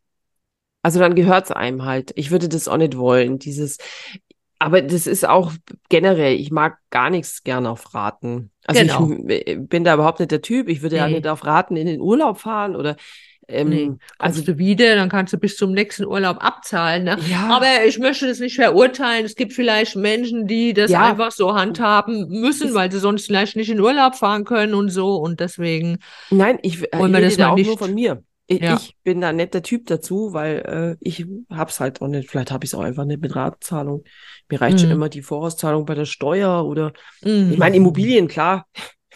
also 0.82 0.98
dann 1.00 1.14
gehört 1.14 1.46
es 1.46 1.52
einem 1.52 1.84
halt. 1.84 2.12
Ich 2.16 2.30
würde 2.30 2.48
das 2.48 2.68
auch 2.68 2.76
nicht 2.76 2.96
wollen, 2.98 3.38
dieses, 3.38 3.78
aber 4.58 4.82
das 4.82 5.06
ist 5.06 5.26
auch 5.28 5.52
generell, 5.88 6.34
ich 6.34 6.50
mag 6.50 6.78
gar 6.90 7.10
nichts 7.10 7.42
gern 7.44 7.66
auf 7.66 7.94
Raten. 7.94 8.50
Also 8.66 8.80
Genau. 8.82 9.10
ich 9.28 9.58
bin 9.68 9.84
da 9.84 9.94
überhaupt 9.94 10.18
nicht 10.20 10.32
der 10.32 10.42
Typ. 10.42 10.68
Ich 10.68 10.82
würde 10.82 10.96
ja 10.96 11.06
Nee. 11.08 11.14
nicht 11.14 11.28
auf 11.28 11.44
Raten 11.44 11.76
in 11.76 11.86
den 11.86 12.00
Urlaub 12.00 12.38
fahren 12.38 12.74
oder 12.76 12.96
ähm, 13.48 13.68
Nee, 13.68 13.90
also 14.18 14.42
du 14.42 14.58
wieder, 14.58 14.96
dann 14.96 15.08
kannst 15.08 15.32
du 15.32 15.38
bis 15.38 15.56
zum 15.56 15.72
nächsten 15.72 16.04
Urlaub 16.04 16.38
abzahlen. 16.44 17.04
Ne? 17.04 17.16
ja, 17.30 17.48
Aber 17.48 17.84
ich 17.86 17.98
möchte 17.98 18.26
das 18.26 18.40
nicht 18.40 18.56
verurteilen. 18.56 19.24
Es 19.24 19.34
gibt 19.36 19.52
vielleicht 19.52 19.96
Menschen, 19.96 20.46
die 20.46 20.72
das 20.74 20.90
Ja. 20.90 21.10
einfach 21.10 21.30
so 21.30 21.54
handhaben 21.54 22.28
müssen, 22.28 22.74
weil 22.74 22.90
sie 22.90 22.98
sonst 22.98 23.26
vielleicht 23.26 23.56
nicht 23.56 23.70
in 23.70 23.80
Urlaub 23.80 24.14
fahren 24.16 24.44
können 24.44 24.74
und 24.74 24.90
so. 24.90 25.16
Und 25.16 25.40
deswegen, 25.40 25.98
nein, 26.30 26.58
ich, 26.62 26.82
ich 26.82 26.88
Wollen 26.98 27.12
wir 27.12 27.20
das 27.20 27.36
da 27.36 27.44
mal 27.48 27.52
auch 27.52 27.56
nur 27.56 27.66
nicht- 27.66 27.78
von 27.78 27.94
mir. 27.94 28.22
Ich, 28.48 28.60
Ja. 28.60 28.76
ich 28.76 28.94
bin 29.02 29.20
da 29.20 29.32
nicht 29.32 29.54
der 29.54 29.62
Typ 29.64 29.86
dazu, 29.86 30.32
weil 30.32 30.58
äh, 30.58 30.96
ich 31.00 31.26
hab's 31.50 31.80
halt 31.80 32.00
auch 32.00 32.06
nicht. 32.06 32.30
Vielleicht 32.30 32.52
habe 32.52 32.64
ich 32.64 32.70
es 32.70 32.74
auch 32.76 32.80
einfach 32.82 33.04
nicht 33.04 33.20
mit 33.20 33.34
Ratzahlung. 33.34 34.04
Mir 34.48 34.60
reicht 34.60 34.78
schon 34.78 34.88
Mhm. 34.90 34.94
immer 34.94 35.08
die 35.08 35.22
Vorauszahlung 35.22 35.84
bei 35.84 35.96
der 35.96 36.04
Steuer 36.04 36.64
oder 36.64 36.92
mm. 37.22 37.50
ich 37.50 37.58
meine 37.58 37.74
Immobilien, 37.74 38.28
klar. 38.28 38.66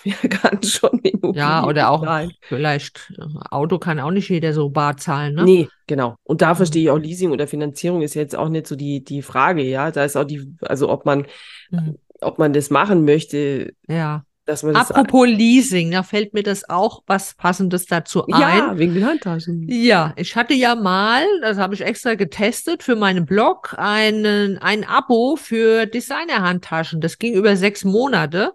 Wer 0.20 0.30
kann 0.30 0.62
schon 0.62 0.98
Immobilien 1.00 1.34
Ja, 1.34 1.64
oder 1.66 1.90
auch 1.90 2.00
bezahlen? 2.00 2.32
vielleicht 2.42 3.12
äh, 3.18 3.22
Auto 3.50 3.78
kann 3.78 4.00
auch 4.00 4.10
nicht 4.10 4.28
jeder 4.28 4.52
so 4.52 4.68
bar 4.70 4.96
zahlen, 4.96 5.34
ne? 5.34 5.44
Nee, 5.44 5.68
genau. 5.86 6.16
Und 6.24 6.42
da 6.42 6.52
Mhm. 6.52 6.56
verstehe 6.56 6.82
ich 6.84 6.90
auch 6.90 6.98
Leasing 6.98 7.30
oder 7.30 7.46
Finanzierung 7.46 8.02
ist 8.02 8.14
jetzt 8.14 8.36
auch 8.36 8.48
nicht 8.48 8.66
so 8.66 8.76
die, 8.76 9.04
die 9.04 9.22
Frage, 9.22 9.62
ja. 9.62 9.90
Da 9.90 10.04
ist 10.04 10.16
auch 10.16 10.24
die, 10.24 10.54
also 10.62 10.88
ob 10.88 11.04
man, 11.06 11.26
Mhm. 11.70 11.96
ob 12.20 12.38
man 12.38 12.52
das 12.52 12.70
machen 12.70 13.04
möchte, 13.04 13.72
Ja. 13.88 14.24
dass 14.46 14.62
man 14.64 14.74
das. 14.74 14.90
Apropos 14.90 15.28
Leasing, 15.28 15.90
da 15.92 16.02
fällt 16.02 16.34
mir 16.34 16.42
das 16.42 16.68
auch 16.68 17.02
was 17.06 17.34
Passendes 17.34 17.86
dazu 17.86 18.26
ein. 18.26 18.40
ja, 18.40 18.78
wegen 18.78 18.94
den 18.94 19.06
Handtaschen. 19.06 19.66
Ja, 19.68 20.12
ich 20.16 20.34
hatte 20.34 20.54
ja 20.54 20.74
mal, 20.74 21.24
das 21.42 21.58
habe 21.58 21.74
ich 21.74 21.82
extra 21.82 22.14
getestet 22.14 22.82
für 22.82 22.96
meinen 22.96 23.26
Blog, 23.26 23.74
einen, 23.78 24.58
ein 24.58 24.84
Abo 24.84 25.36
für 25.36 25.86
Designer-Handtaschen. 25.86 27.00
Das 27.00 27.18
ging 27.18 27.34
über 27.34 27.54
sechs 27.56 27.84
Monate. 27.84 28.52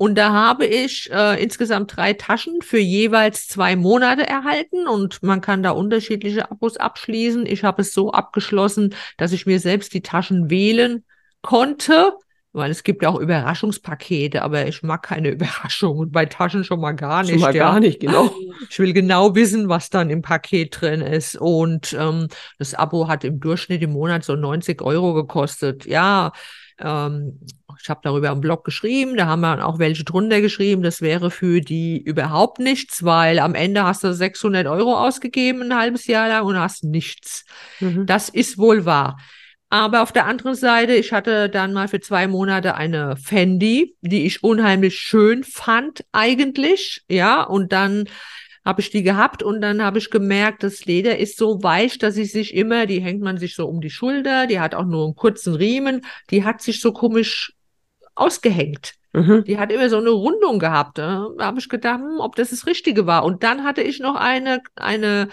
Und 0.00 0.14
da 0.14 0.32
habe 0.32 0.64
ich 0.64 1.10
äh, 1.12 1.42
insgesamt 1.42 1.94
drei 1.94 2.14
Taschen 2.14 2.62
für 2.62 2.78
jeweils 2.78 3.46
zwei 3.48 3.76
Monate 3.76 4.26
erhalten 4.26 4.88
und 4.88 5.22
man 5.22 5.42
kann 5.42 5.62
da 5.62 5.72
unterschiedliche 5.72 6.50
Abos 6.50 6.78
abschließen. 6.78 7.44
Ich 7.44 7.64
habe 7.64 7.82
es 7.82 7.92
so 7.92 8.10
abgeschlossen, 8.10 8.94
dass 9.18 9.32
ich 9.32 9.44
mir 9.44 9.60
selbst 9.60 9.92
die 9.92 10.00
Taschen 10.00 10.48
wählen 10.48 11.04
konnte, 11.42 12.14
weil 12.54 12.70
es 12.70 12.82
gibt 12.82 13.02
ja 13.02 13.10
auch 13.10 13.20
Überraschungspakete, 13.20 14.40
aber 14.40 14.66
ich 14.66 14.82
mag 14.82 15.02
keine 15.02 15.28
Überraschung 15.32 15.98
und 15.98 16.12
bei 16.12 16.24
Taschen 16.24 16.64
schon 16.64 16.80
mal 16.80 16.92
gar 16.92 17.20
nicht. 17.20 17.32
Schon 17.32 17.40
mal 17.40 17.54
ja. 17.54 17.70
gar 17.70 17.78
nicht, 17.78 18.00
genau. 18.00 18.34
Ich 18.70 18.78
will 18.78 18.94
genau 18.94 19.34
wissen, 19.34 19.68
was 19.68 19.90
dann 19.90 20.08
im 20.08 20.22
Paket 20.22 20.80
drin 20.80 21.02
ist. 21.02 21.36
Und 21.36 21.92
ähm, 21.92 22.28
das 22.58 22.72
Abo 22.72 23.06
hat 23.06 23.22
im 23.24 23.38
Durchschnitt 23.38 23.82
im 23.82 23.92
Monat 23.92 24.24
so 24.24 24.34
90 24.34 24.80
Euro 24.80 25.12
gekostet. 25.12 25.84
Ja, 25.84 26.32
ähm, 26.80 27.40
ich 27.82 27.88
habe 27.88 28.00
darüber 28.02 28.30
im 28.30 28.40
Blog 28.40 28.64
geschrieben, 28.64 29.16
da 29.16 29.26
haben 29.26 29.40
wir 29.40 29.66
auch 29.66 29.78
welche 29.78 30.04
drunter 30.04 30.40
geschrieben. 30.40 30.82
Das 30.82 31.00
wäre 31.00 31.30
für 31.30 31.60
die 31.60 32.00
überhaupt 32.02 32.58
nichts, 32.58 33.04
weil 33.04 33.38
am 33.38 33.54
Ende 33.54 33.84
hast 33.84 34.04
du 34.04 34.12
600 34.12 34.66
Euro 34.66 34.96
ausgegeben 34.96 35.62
ein 35.62 35.76
halbes 35.76 36.06
Jahr 36.06 36.28
lang 36.28 36.44
und 36.44 36.58
hast 36.58 36.84
nichts. 36.84 37.44
Mhm. 37.80 38.06
Das 38.06 38.28
ist 38.28 38.58
wohl 38.58 38.84
wahr. 38.84 39.18
Aber 39.70 40.02
auf 40.02 40.12
der 40.12 40.26
anderen 40.26 40.56
Seite, 40.56 40.94
ich 40.94 41.12
hatte 41.12 41.48
dann 41.48 41.72
mal 41.72 41.86
für 41.86 42.00
zwei 42.00 42.26
Monate 42.26 42.74
eine 42.74 43.16
Fendi, 43.16 43.94
die 44.00 44.26
ich 44.26 44.42
unheimlich 44.42 44.98
schön 44.98 45.44
fand 45.44 46.04
eigentlich, 46.10 47.04
ja, 47.08 47.42
und 47.42 47.72
dann 47.72 48.08
habe 48.64 48.80
ich 48.80 48.90
die 48.90 49.02
gehabt 49.02 49.42
und 49.42 49.60
dann 49.60 49.82
habe 49.82 49.98
ich 49.98 50.10
gemerkt, 50.10 50.62
das 50.62 50.84
Leder 50.84 51.18
ist 51.18 51.38
so 51.38 51.62
weich, 51.62 51.98
dass 51.98 52.14
sie 52.14 52.24
sich 52.24 52.54
immer, 52.54 52.86
die 52.86 53.00
hängt 53.00 53.22
man 53.22 53.38
sich 53.38 53.54
so 53.54 53.66
um 53.66 53.80
die 53.80 53.90
Schulter, 53.90 54.46
die 54.46 54.60
hat 54.60 54.74
auch 54.74 54.84
nur 54.84 55.04
einen 55.04 55.14
kurzen 55.16 55.54
Riemen, 55.54 56.02
die 56.30 56.44
hat 56.44 56.60
sich 56.60 56.80
so 56.80 56.92
komisch 56.92 57.54
ausgehängt. 58.14 58.94
Mhm. 59.12 59.44
Die 59.44 59.58
hat 59.58 59.72
immer 59.72 59.88
so 59.88 59.98
eine 59.98 60.10
Rundung 60.10 60.58
gehabt. 60.60 60.98
Da 60.98 61.30
habe 61.40 61.58
ich 61.58 61.68
gedacht, 61.68 62.00
hm, 62.00 62.20
ob 62.20 62.36
das 62.36 62.50
das 62.50 62.66
Richtige 62.66 63.06
war. 63.06 63.24
Und 63.24 63.42
dann 63.42 63.64
hatte 63.64 63.82
ich 63.82 63.98
noch 63.98 64.14
eine, 64.14 64.60
eine 64.76 65.28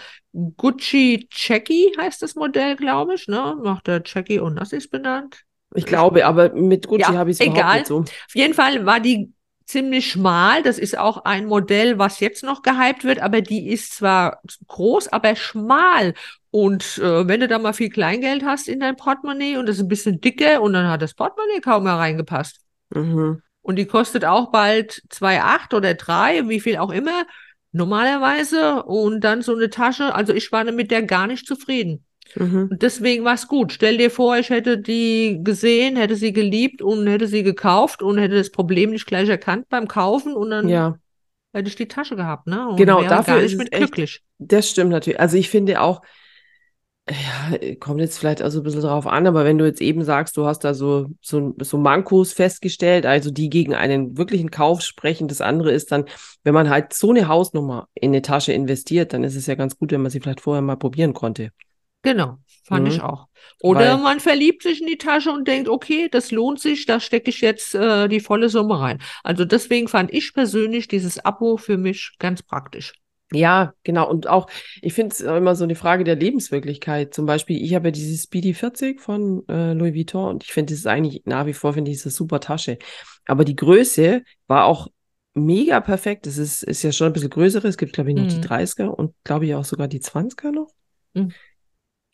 Gucci 0.56 1.28
Jackie, 1.30 1.92
heißt 1.96 2.22
das 2.22 2.34
Modell, 2.34 2.74
glaube 2.74 3.14
ich, 3.14 3.28
ne? 3.28 3.56
Nach 3.62 3.80
der 3.82 4.02
Jackie 4.04 4.40
und 4.40 4.54
Nassis 4.54 4.88
benannt. 4.88 5.42
Ich 5.74 5.86
glaube, 5.86 6.26
aber 6.26 6.52
mit 6.54 6.88
Gucci 6.88 7.02
Ja, 7.02 7.12
habe 7.12 7.30
ich 7.30 7.38
es 7.38 7.46
überhaupt 7.46 7.60
egal. 7.60 7.78
nicht 7.78 7.86
so. 7.86 7.98
Auf 7.98 8.34
jeden 8.34 8.54
Fall 8.54 8.84
war 8.84 9.00
die 9.00 9.32
ziemlich 9.68 10.10
schmal. 10.10 10.62
Das 10.62 10.78
ist 10.78 10.98
auch 10.98 11.24
ein 11.24 11.46
Modell, 11.46 11.98
was 11.98 12.20
jetzt 12.20 12.42
noch 12.42 12.62
gehypt 12.62 13.04
wird, 13.04 13.20
aber 13.20 13.40
die 13.42 13.68
ist 13.68 13.94
zwar 13.94 14.40
groß, 14.66 15.08
aber 15.08 15.36
schmal. 15.36 16.14
Und 16.50 16.98
äh, 16.98 17.28
wenn 17.28 17.40
du 17.40 17.48
da 17.48 17.58
mal 17.58 17.74
viel 17.74 17.90
Kleingeld 17.90 18.44
hast 18.44 18.68
in 18.68 18.80
dein 18.80 18.96
Portemonnaie 18.96 19.58
und 19.58 19.66
das 19.66 19.76
ist 19.76 19.82
ein 19.82 19.88
bisschen 19.88 20.20
dicker 20.20 20.62
und 20.62 20.72
dann 20.72 20.88
hat 20.88 21.02
das 21.02 21.14
Portemonnaie 21.14 21.60
kaum 21.60 21.84
mehr 21.84 21.94
reingepasst. 21.94 22.60
Mhm. 22.90 23.42
Und 23.60 23.76
die 23.76 23.86
kostet 23.86 24.24
auch 24.24 24.50
bald 24.50 25.02
2,8 25.10 25.76
oder 25.76 25.94
3, 25.94 26.48
wie 26.48 26.60
viel 26.60 26.78
auch 26.78 26.90
immer, 26.90 27.26
normalerweise. 27.72 28.82
Und 28.84 29.20
dann 29.20 29.42
so 29.42 29.54
eine 29.54 29.68
Tasche. 29.68 30.14
Also 30.14 30.32
ich 30.32 30.50
war 30.50 30.64
mit 30.64 30.90
der 30.90 31.02
gar 31.02 31.26
nicht 31.26 31.46
zufrieden. 31.46 32.06
Mhm. 32.36 32.68
Und 32.70 32.82
deswegen 32.82 33.24
war 33.24 33.34
es 33.34 33.48
gut. 33.48 33.72
Stell 33.72 33.96
dir 33.98 34.10
vor, 34.10 34.36
ich 34.36 34.50
hätte 34.50 34.78
die 34.78 35.40
gesehen, 35.42 35.96
hätte 35.96 36.16
sie 36.16 36.32
geliebt 36.32 36.82
und 36.82 37.06
hätte 37.06 37.26
sie 37.26 37.42
gekauft 37.42 38.02
und 38.02 38.18
hätte 38.18 38.36
das 38.36 38.50
Problem 38.50 38.90
nicht 38.90 39.06
gleich 39.06 39.28
erkannt 39.28 39.68
beim 39.68 39.88
Kaufen 39.88 40.34
und 40.34 40.50
dann 40.50 40.68
Ja, 40.68 40.98
hätte 41.52 41.68
ich 41.68 41.76
die 41.76 41.88
Tasche 41.88 42.16
gehabt, 42.16 42.46
ne? 42.46 42.68
Und 42.68 42.76
Genau, 42.76 43.02
dafür 43.02 43.40
ist 43.40 43.56
mit 43.58 43.72
echt- 43.72 43.78
glücklich. 43.84 44.22
das 44.38 44.70
stimmt 44.70 44.90
natürlich. 44.90 45.18
Also 45.20 45.36
ich 45.36 45.48
finde 45.48 45.80
auch, 45.80 46.02
ja, 47.10 47.74
kommt 47.76 48.00
jetzt 48.00 48.18
vielleicht 48.18 48.42
also 48.42 48.60
ein 48.60 48.64
bisschen 48.64 48.82
drauf 48.82 49.06
an, 49.06 49.26
aber 49.26 49.46
wenn 49.46 49.56
du 49.56 49.64
jetzt 49.64 49.80
eben 49.80 50.04
sagst, 50.04 50.36
du 50.36 50.44
hast 50.44 50.60
da 50.60 50.74
so, 50.74 51.06
so, 51.22 51.54
so 51.58 51.78
Mankos 51.78 52.34
festgestellt, 52.34 53.06
also 53.06 53.30
die 53.30 53.48
gegen 53.48 53.74
einen 53.74 54.18
wirklichen 54.18 54.50
Kauf 54.50 54.82
sprechen, 54.82 55.26
das 55.26 55.40
andere 55.40 55.72
ist 55.72 55.90
dann, 55.90 56.04
wenn 56.44 56.52
man 56.52 56.68
halt 56.68 56.92
so 56.92 57.08
eine 57.08 57.26
Hausnummer 57.26 57.88
in 57.94 58.10
eine 58.10 58.20
Tasche 58.20 58.52
investiert, 58.52 59.14
dann 59.14 59.24
ist 59.24 59.36
es 59.36 59.46
ja 59.46 59.54
ganz 59.54 59.78
gut, 59.78 59.90
wenn 59.90 60.02
man 60.02 60.10
sie 60.10 60.20
vielleicht 60.20 60.42
vorher 60.42 60.60
mal 60.60 60.76
probieren 60.76 61.14
konnte. 61.14 61.50
Genau, 62.02 62.38
fand 62.64 62.84
Mhm. 62.86 62.90
ich 62.92 63.00
auch. 63.02 63.26
Oder 63.60 63.94
Weil- 63.94 64.02
man 64.02 64.20
verliebt 64.20 64.62
sich 64.62 64.80
in 64.80 64.86
die 64.86 64.98
Tasche 64.98 65.30
und 65.32 65.48
denkt, 65.48 65.68
okay, 65.68 66.08
das 66.10 66.30
lohnt 66.30 66.60
sich, 66.60 66.86
da 66.86 67.00
stecke 67.00 67.30
ich 67.30 67.40
jetzt 67.40 67.74
äh, 67.74 68.08
die 68.08 68.20
volle 68.20 68.48
Summe 68.48 68.78
rein. 68.80 69.00
Also 69.24 69.44
deswegen 69.44 69.88
fand 69.88 70.12
ich 70.12 70.32
persönlich 70.32 70.86
dieses 70.88 71.18
Abo 71.24 71.56
für 71.56 71.76
mich 71.76 72.12
ganz 72.18 72.42
praktisch. 72.42 72.92
Ja, 73.32 73.74
genau. 73.84 74.08
Und 74.08 74.26
auch, 74.26 74.48
ich 74.80 74.94
finde 74.94 75.12
es 75.12 75.20
immer 75.20 75.54
so 75.54 75.64
eine 75.64 75.74
Frage 75.74 76.02
der 76.04 76.16
Lebenswirklichkeit. 76.16 77.12
Zum 77.12 77.26
Beispiel, 77.26 77.62
ich 77.62 77.74
habe 77.74 77.88
ja 77.88 77.92
dieses 77.92 78.22
Speedy 78.22 78.54
40 78.54 79.00
von 79.02 79.46
äh, 79.48 79.74
Louis 79.74 79.94
Vuitton 79.94 80.30
und 80.30 80.44
ich 80.44 80.52
finde, 80.52 80.72
das 80.72 80.78
ist 80.80 80.86
eigentlich 80.86 81.22
nach 81.26 81.44
wie 81.44 81.52
vor, 81.52 81.74
finde 81.74 81.90
ich, 81.90 82.02
eine 82.04 82.10
super 82.12 82.40
Tasche. 82.40 82.78
Aber 83.26 83.44
die 83.44 83.56
Größe 83.56 84.22
war 84.46 84.64
auch 84.64 84.88
mega 85.34 85.80
perfekt. 85.80 86.24
Das 86.26 86.38
ist, 86.38 86.62
ist 86.62 86.82
ja 86.82 86.90
schon 86.90 87.08
ein 87.08 87.12
bisschen 87.12 87.28
größere. 87.28 87.68
Es 87.68 87.76
gibt, 87.76 87.92
glaube 87.92 88.10
ich, 88.10 88.16
noch 88.16 88.26
die 88.28 88.36
Mhm. 88.36 88.40
30er 88.42 88.88
und 88.98 89.14
glaube 89.24 89.44
ich 89.44 89.54
auch 89.54 89.64
sogar 89.66 89.88
die 89.88 90.00
20er 90.00 90.50
noch. 90.50 90.70
Mhm. 91.12 91.32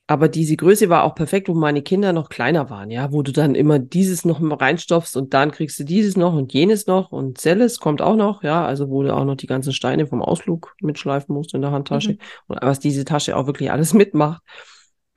Aber 0.06 0.28
diese 0.28 0.54
Größe 0.56 0.90
war 0.90 1.04
auch 1.04 1.14
perfekt, 1.14 1.48
wo 1.48 1.54
meine 1.54 1.80
Kinder 1.80 2.12
noch 2.12 2.28
kleiner 2.28 2.68
waren, 2.68 2.90
ja, 2.90 3.10
wo 3.10 3.22
du 3.22 3.32
dann 3.32 3.54
immer 3.54 3.78
dieses 3.78 4.26
noch 4.26 4.38
reinstopfst 4.42 5.16
und 5.16 5.32
dann 5.32 5.50
kriegst 5.50 5.78
du 5.80 5.84
dieses 5.84 6.14
noch 6.18 6.34
und 6.34 6.52
jenes 6.52 6.86
noch 6.86 7.10
und 7.10 7.40
Selles 7.40 7.80
kommt 7.80 8.02
auch 8.02 8.14
noch, 8.16 8.42
ja, 8.42 8.66
also 8.66 8.90
wo 8.90 9.02
du 9.02 9.14
auch 9.14 9.24
noch 9.24 9.36
die 9.36 9.46
ganzen 9.46 9.72
Steine 9.72 10.06
vom 10.06 10.20
Ausflug 10.20 10.74
mitschleifen 10.82 11.34
musst 11.34 11.54
in 11.54 11.62
der 11.62 11.70
Handtasche 11.70 12.12
Mhm. 12.12 12.18
und 12.48 12.58
was 12.60 12.80
diese 12.80 13.06
Tasche 13.06 13.34
auch 13.34 13.46
wirklich 13.46 13.70
alles 13.70 13.94
mitmacht. 13.94 14.42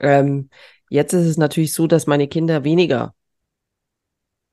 Ähm, 0.00 0.48
jetzt 0.88 1.12
ist 1.12 1.26
es 1.26 1.36
natürlich 1.36 1.74
so, 1.74 1.86
dass 1.86 2.06
meine 2.06 2.26
Kinder 2.26 2.64
weniger 2.64 3.12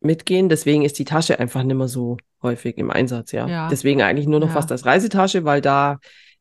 mitgehen, 0.01 0.49
deswegen 0.49 0.83
ist 0.83 0.99
die 0.99 1.05
Tasche 1.05 1.39
einfach 1.39 1.63
nicht 1.63 1.77
mehr 1.77 1.87
so 1.87 2.17
häufig 2.43 2.77
im 2.77 2.91
Einsatz, 2.91 3.31
ja. 3.31 3.47
Ja. 3.47 3.69
Deswegen 3.69 4.01
eigentlich 4.01 4.27
nur 4.27 4.41
noch 4.41 4.47
Ja. 4.49 4.53
fast 4.53 4.71
als 4.73 4.85
Reisetasche, 4.85 5.45
weil 5.45 5.61
da 5.61 5.99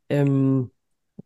ähm, 0.08 0.72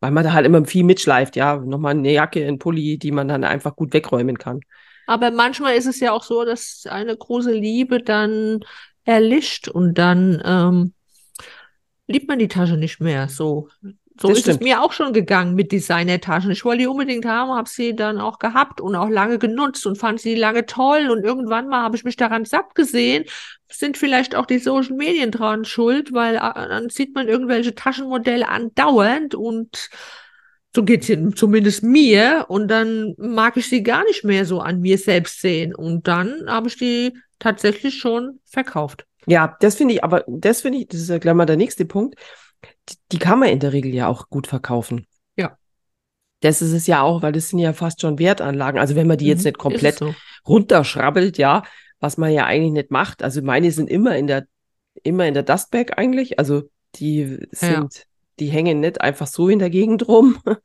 weil 0.00 0.10
man 0.10 0.24
da 0.24 0.32
halt 0.32 0.46
immer 0.46 0.64
viel 0.64 0.84
mitschleift, 0.84 1.36
ja. 1.36 1.56
Nochmal 1.56 1.92
eine 1.92 2.12
Jacke, 2.12 2.46
ein 2.46 2.58
Pulli, 2.58 2.98
die 2.98 3.10
man 3.10 3.28
dann 3.28 3.44
einfach 3.44 3.76
gut 3.76 3.92
wegräumen 3.92 4.38
kann. 4.38 4.60
Aber 5.06 5.30
manchmal 5.30 5.74
ist 5.74 5.86
es 5.86 6.00
ja 6.00 6.12
auch 6.12 6.22
so, 6.22 6.44
dass 6.44 6.84
eine 6.88 7.16
große 7.16 7.52
Liebe 7.52 8.02
dann 8.02 8.60
erlischt 9.04 9.68
und 9.68 9.96
dann 9.96 10.42
ähm, 10.44 10.92
liebt 12.06 12.28
man 12.28 12.38
die 12.38 12.48
Tasche 12.48 12.76
nicht 12.76 13.00
mehr. 13.00 13.28
So, 13.28 13.68
so 14.20 14.28
Das 14.28 14.38
ist 14.38 14.48
es 14.48 14.56
stimmt. 14.56 14.60
mir 14.60 14.82
auch 14.82 14.92
schon 14.92 15.12
gegangen 15.12 15.54
mit 15.54 15.72
Designertaschen. 15.72 16.50
Ich 16.50 16.64
wollte 16.64 16.80
die 16.82 16.86
unbedingt 16.88 17.24
haben, 17.24 17.52
habe 17.52 17.68
sie 17.68 17.94
dann 17.94 18.18
auch 18.20 18.38
gehabt 18.38 18.80
und 18.80 18.94
auch 18.96 19.08
lange 19.08 19.38
genutzt 19.38 19.86
und 19.86 19.96
fand 19.96 20.20
sie 20.20 20.34
lange 20.34 20.66
toll. 20.66 21.10
Und 21.10 21.24
irgendwann 21.24 21.68
mal 21.68 21.82
habe 21.82 21.96
ich 21.96 22.04
mich 22.04 22.16
daran 22.16 22.44
satt 22.44 22.74
gesehen. 22.74 23.24
Sind 23.70 23.96
vielleicht 23.96 24.34
auch 24.34 24.46
die 24.46 24.58
Social 24.58 24.96
Medien 24.96 25.30
dran 25.30 25.64
schuld, 25.64 26.12
weil 26.12 26.36
äh, 26.36 26.40
dann 26.40 26.88
sieht 26.90 27.14
man 27.14 27.28
irgendwelche 27.28 27.74
Taschenmodelle 27.74 28.48
andauernd 28.48 29.34
und 29.34 29.88
So 30.74 30.84
geht's 30.84 31.06
hier 31.06 31.30
zumindest 31.34 31.82
mir 31.82 32.46
und 32.48 32.68
dann 32.68 33.14
mag 33.18 33.56
ich 33.56 33.68
sie 33.68 33.82
gar 33.82 34.04
nicht 34.04 34.24
mehr 34.24 34.44
so 34.44 34.60
an 34.60 34.80
mir 34.80 34.98
selbst 34.98 35.40
sehen 35.40 35.74
und 35.74 36.06
dann 36.06 36.44
habe 36.46 36.68
ich 36.68 36.76
die 36.76 37.18
tatsächlich 37.38 37.98
schon 37.98 38.40
verkauft. 38.44 39.06
Ja, 39.26 39.56
das 39.60 39.74
finde 39.76 39.94
ich, 39.94 40.04
aber 40.04 40.24
das 40.28 40.62
finde 40.62 40.78
ich, 40.78 40.88
das 40.88 41.00
ist 41.00 41.10
ja 41.10 41.18
gleich 41.18 41.34
mal 41.34 41.46
der 41.46 41.56
nächste 41.56 41.84
Punkt. 41.84 42.16
Die, 43.12 43.18
kann 43.18 43.38
man 43.38 43.48
in 43.50 43.60
der 43.60 43.72
Regel 43.72 43.94
ja 43.94 44.08
auch 44.08 44.28
gut 44.28 44.46
verkaufen. 44.46 45.06
Ja. 45.36 45.56
Das 46.40 46.62
ist 46.62 46.72
es 46.72 46.86
ja 46.86 47.02
auch, 47.02 47.22
weil 47.22 47.32
das 47.32 47.48
sind 47.48 47.58
ja 47.58 47.72
fast 47.72 48.00
schon 48.00 48.18
Wertanlagen. 48.18 48.80
Also 48.80 48.94
wenn 48.94 49.06
man 49.06 49.18
die 49.18 49.26
jetzt 49.26 49.40
Mhm, 49.40 49.44
nicht 49.44 49.56
ist 49.56 49.60
komplett 49.60 49.98
so. 49.98 50.14
runterschrabbelt, 50.46 51.38
ja, 51.38 51.62
was 52.00 52.16
man 52.16 52.32
ja 52.32 52.46
eigentlich 52.46 52.72
nicht 52.72 52.90
macht. 52.90 53.22
Also 53.22 53.42
meine 53.42 53.70
sind 53.72 53.90
immer 53.90 54.16
in 54.16 54.26
der, 54.26 54.46
immer 55.02 55.26
in 55.26 55.34
der 55.34 55.42
Dustbag 55.42 55.98
eigentlich. 55.98 56.38
Also 56.38 56.70
die 56.94 57.46
sind, 57.50 58.04
die 58.38 58.48
hängen 58.48 58.80
nicht 58.80 59.00
einfach 59.00 59.26
so 59.26 59.48
in 59.48 59.58
der 59.58 59.70
Gegend 59.70 60.06
rum. 60.08 60.38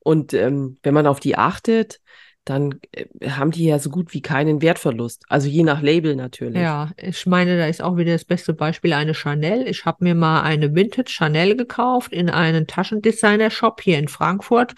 Und 0.00 0.32
ähm, 0.32 0.78
wenn 0.82 0.94
man 0.94 1.06
auf 1.06 1.20
die 1.20 1.36
achtet, 1.36 2.00
dann 2.48 2.80
äh, 2.92 3.06
haben 3.28 3.50
die 3.50 3.64
ja 3.64 3.78
so 3.78 3.90
gut 3.90 4.14
wie 4.14 4.22
keinen 4.22 4.62
Wertverlust. 4.62 5.24
Also 5.28 5.48
je 5.48 5.62
nach 5.62 5.82
Label 5.82 6.16
natürlich. 6.16 6.62
Ja, 6.62 6.90
ich 6.96 7.26
meine, 7.26 7.58
da 7.58 7.66
ist 7.66 7.82
auch 7.82 7.96
wieder 7.96 8.12
das 8.12 8.24
beste 8.24 8.54
Beispiel 8.54 8.92
eine 8.92 9.14
Chanel. 9.14 9.66
Ich 9.68 9.84
habe 9.84 10.04
mir 10.04 10.14
mal 10.14 10.42
eine 10.42 10.74
Vintage 10.74 11.10
Chanel 11.10 11.56
gekauft 11.56 12.12
in 12.12 12.30
einen 12.30 12.66
Taschendesigner-Shop 12.66 13.80
hier 13.80 13.98
in 13.98 14.08
Frankfurt 14.08 14.74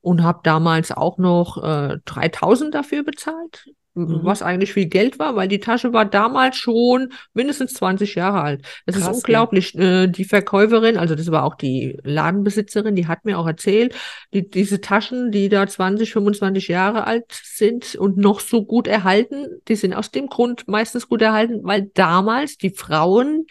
und 0.00 0.22
habe 0.22 0.40
damals 0.42 0.92
auch 0.92 1.18
noch 1.18 1.62
äh, 1.62 1.98
3000 2.04 2.74
dafür 2.74 3.02
bezahlt, 3.04 3.66
Mhm. 3.94 4.20
was 4.22 4.42
eigentlich 4.42 4.72
viel 4.72 4.86
Geld 4.86 5.20
war, 5.20 5.36
weil 5.36 5.46
die 5.46 5.60
Tasche 5.60 5.92
war 5.92 6.04
damals 6.04 6.56
schon 6.56 7.12
mindestens 7.32 7.74
20 7.74 8.16
Jahre 8.16 8.42
alt. 8.42 8.62
Das 8.86 8.96
ist 8.96 9.02
Krass, 9.02 9.12
ja. 9.12 9.16
unglaublich. 9.18 9.74
Äh, 9.76 10.08
die 10.08 10.24
Verkäuferin, 10.24 10.96
also 10.96 11.14
das 11.14 11.30
war 11.30 11.44
auch 11.44 11.54
die 11.54 11.98
Ladenbesitzerin, 12.02 12.96
die 12.96 13.06
hat 13.06 13.24
mir 13.24 13.38
auch 13.38 13.46
erzählt, 13.46 13.94
die, 14.32 14.50
diese 14.50 14.80
Taschen, 14.80 15.30
die 15.30 15.48
da 15.48 15.66
20, 15.66 16.12
25 16.12 16.66
Jahre 16.66 17.06
alt 17.06 17.26
sind 17.30 17.94
und 17.94 18.16
noch 18.16 18.40
so 18.40 18.64
gut 18.64 18.88
erhalten, 18.88 19.46
die 19.68 19.76
sind 19.76 19.94
aus 19.94 20.10
dem 20.10 20.26
Grund 20.26 20.66
meistens 20.66 21.08
gut 21.08 21.22
erhalten, 21.22 21.60
weil 21.62 21.90
damals 21.94 22.56
die 22.58 22.70
Frauen 22.70 23.46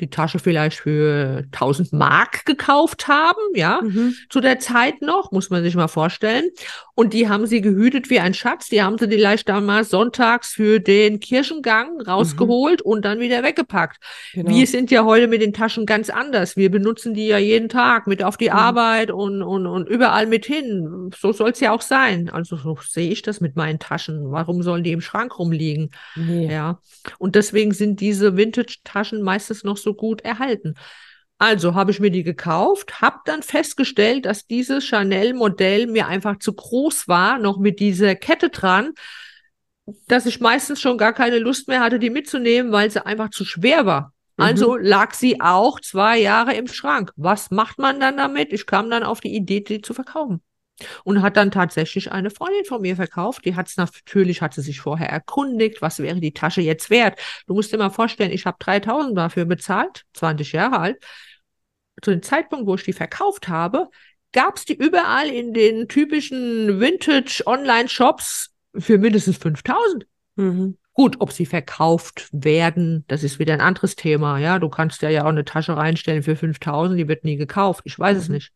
die 0.00 0.10
Tasche 0.10 0.38
vielleicht 0.38 0.78
für 0.78 1.44
1000 1.52 1.92
Mark 1.92 2.44
gekauft 2.46 3.08
haben, 3.08 3.38
ja, 3.54 3.80
Mhm. 3.82 4.14
zu 4.28 4.40
der 4.40 4.58
Zeit 4.58 5.02
noch, 5.02 5.32
muss 5.32 5.50
man 5.50 5.62
sich 5.62 5.74
mal 5.76 5.88
vorstellen. 5.88 6.50
Und 6.94 7.12
die 7.14 7.28
haben 7.28 7.46
sie 7.46 7.60
gehütet 7.60 8.10
wie 8.10 8.20
ein 8.20 8.34
Schatz. 8.34 8.68
Die 8.68 8.82
haben 8.82 8.98
sie 8.98 9.08
vielleicht 9.08 9.48
damals 9.48 9.88
sonntags 9.90 10.52
für 10.52 10.80
den 10.80 11.18
Kirchengang 11.20 12.00
rausgeholt 12.00 12.82
und 12.82 13.04
dann 13.04 13.20
wieder 13.20 13.42
weggepackt. 13.42 13.98
Genau. 14.34 14.50
Wir 14.50 14.66
sind 14.66 14.90
ja 14.90 15.04
heute 15.04 15.26
mit 15.28 15.40
den 15.40 15.52
Taschen 15.52 15.86
ganz 15.86 16.10
anders. 16.10 16.56
Wir 16.56 16.70
benutzen 16.70 17.14
die 17.14 17.26
ja 17.26 17.38
jeden 17.38 17.68
Tag 17.68 18.06
mit 18.06 18.22
auf 18.22 18.36
die 18.36 18.46
Mhm. 18.50 18.56
Arbeit 18.56 19.10
und, 19.10 19.42
und, 19.42 19.66
und 19.66 19.88
überall 19.88 20.26
mit 20.26 20.44
hin. 20.46 21.10
So 21.18 21.32
soll 21.32 21.50
es 21.50 21.60
ja 21.60 21.72
auch 21.72 21.80
sein. 21.82 22.28
Also 22.30 22.56
so 22.56 22.76
sehe 22.86 23.10
ich 23.10 23.22
das 23.22 23.40
mit 23.40 23.56
meinen 23.56 23.78
Taschen. 23.78 24.30
Warum 24.30 24.62
sollen 24.62 24.84
die 24.84 24.92
im 24.92 25.00
Schrank 25.00 25.38
rumliegen? 25.38 25.90
Ja. 26.16 26.80
Und 27.18 27.34
deswegen 27.34 27.72
sind 27.72 28.00
diese 28.00 28.36
Vintage-Taschen 28.36 29.22
meistens 29.22 29.64
noch 29.64 29.76
so 29.76 29.89
gut 29.94 30.22
erhalten. 30.22 30.74
Also 31.38 31.74
habe 31.74 31.90
ich 31.90 32.00
mir 32.00 32.10
die 32.10 32.22
gekauft, 32.22 33.00
habe 33.00 33.20
dann 33.24 33.42
festgestellt, 33.42 34.26
dass 34.26 34.46
dieses 34.46 34.84
Chanel-Modell 34.84 35.86
mir 35.86 36.06
einfach 36.06 36.38
zu 36.38 36.52
groß 36.52 37.08
war, 37.08 37.38
noch 37.38 37.58
mit 37.58 37.80
dieser 37.80 38.14
Kette 38.14 38.50
dran, 38.50 38.92
dass 40.06 40.26
ich 40.26 40.40
meistens 40.40 40.80
schon 40.80 40.98
gar 40.98 41.14
keine 41.14 41.38
Lust 41.38 41.66
mehr 41.66 41.80
hatte, 41.80 41.98
die 41.98 42.10
mitzunehmen, 42.10 42.72
weil 42.72 42.90
sie 42.90 43.04
einfach 43.04 43.30
zu 43.30 43.46
schwer 43.46 43.86
war. 43.86 44.12
Mhm. 44.36 44.44
Also 44.44 44.76
lag 44.76 45.14
sie 45.14 45.40
auch 45.40 45.80
zwei 45.80 46.18
Jahre 46.18 46.54
im 46.54 46.66
Schrank. 46.66 47.10
Was 47.16 47.50
macht 47.50 47.78
man 47.78 48.00
dann 48.00 48.18
damit? 48.18 48.52
Ich 48.52 48.66
kam 48.66 48.90
dann 48.90 49.02
auf 49.02 49.20
die 49.20 49.34
Idee, 49.34 49.60
die 49.60 49.80
zu 49.80 49.94
verkaufen. 49.94 50.42
Und 51.04 51.22
hat 51.22 51.36
dann 51.36 51.50
tatsächlich 51.50 52.12
eine 52.12 52.30
Freundin 52.30 52.64
von 52.64 52.80
mir 52.82 52.96
verkauft. 52.96 53.44
Die 53.44 53.56
hat 53.56 53.68
es 53.68 53.76
natürlich, 53.76 54.42
hat 54.42 54.54
sie 54.54 54.62
sich 54.62 54.80
vorher 54.80 55.08
erkundigt, 55.08 55.82
was 55.82 55.98
wäre 55.98 56.20
die 56.20 56.32
Tasche 56.32 56.60
jetzt 56.60 56.90
wert. 56.90 57.18
Du 57.46 57.54
musst 57.54 57.72
dir 57.72 57.78
mal 57.78 57.90
vorstellen, 57.90 58.32
ich 58.32 58.46
habe 58.46 58.56
3000 58.60 59.16
dafür 59.16 59.44
bezahlt, 59.44 60.04
20 60.14 60.52
Jahre 60.52 60.78
alt. 60.80 61.02
Zu 62.02 62.12
dem 62.12 62.22
Zeitpunkt, 62.22 62.66
wo 62.66 62.74
ich 62.74 62.84
die 62.84 62.92
verkauft 62.92 63.48
habe, 63.48 63.88
gab 64.32 64.56
es 64.56 64.64
die 64.64 64.74
überall 64.76 65.28
in 65.28 65.52
den 65.52 65.88
typischen 65.88 66.80
Vintage-Online-Shops 66.80 68.50
für 68.78 68.98
mindestens 68.98 69.36
5000. 69.38 70.06
Mhm. 70.36 70.76
Gut, 70.92 71.16
ob 71.20 71.32
sie 71.32 71.46
verkauft 71.46 72.28
werden, 72.32 73.04
das 73.08 73.22
ist 73.22 73.38
wieder 73.38 73.54
ein 73.54 73.60
anderes 73.60 73.96
Thema. 73.96 74.38
Ja, 74.38 74.58
du 74.58 74.68
kannst 74.68 75.02
ja 75.02 75.08
ja 75.08 75.24
auch 75.24 75.28
eine 75.28 75.44
Tasche 75.44 75.76
reinstellen 75.76 76.22
für 76.22 76.36
5000, 76.36 76.98
die 76.98 77.08
wird 77.08 77.24
nie 77.24 77.36
gekauft. 77.36 77.82
Ich 77.84 77.98
weiß 77.98 78.16
es 78.18 78.28
Mhm. 78.28 78.34
nicht. 78.34 78.52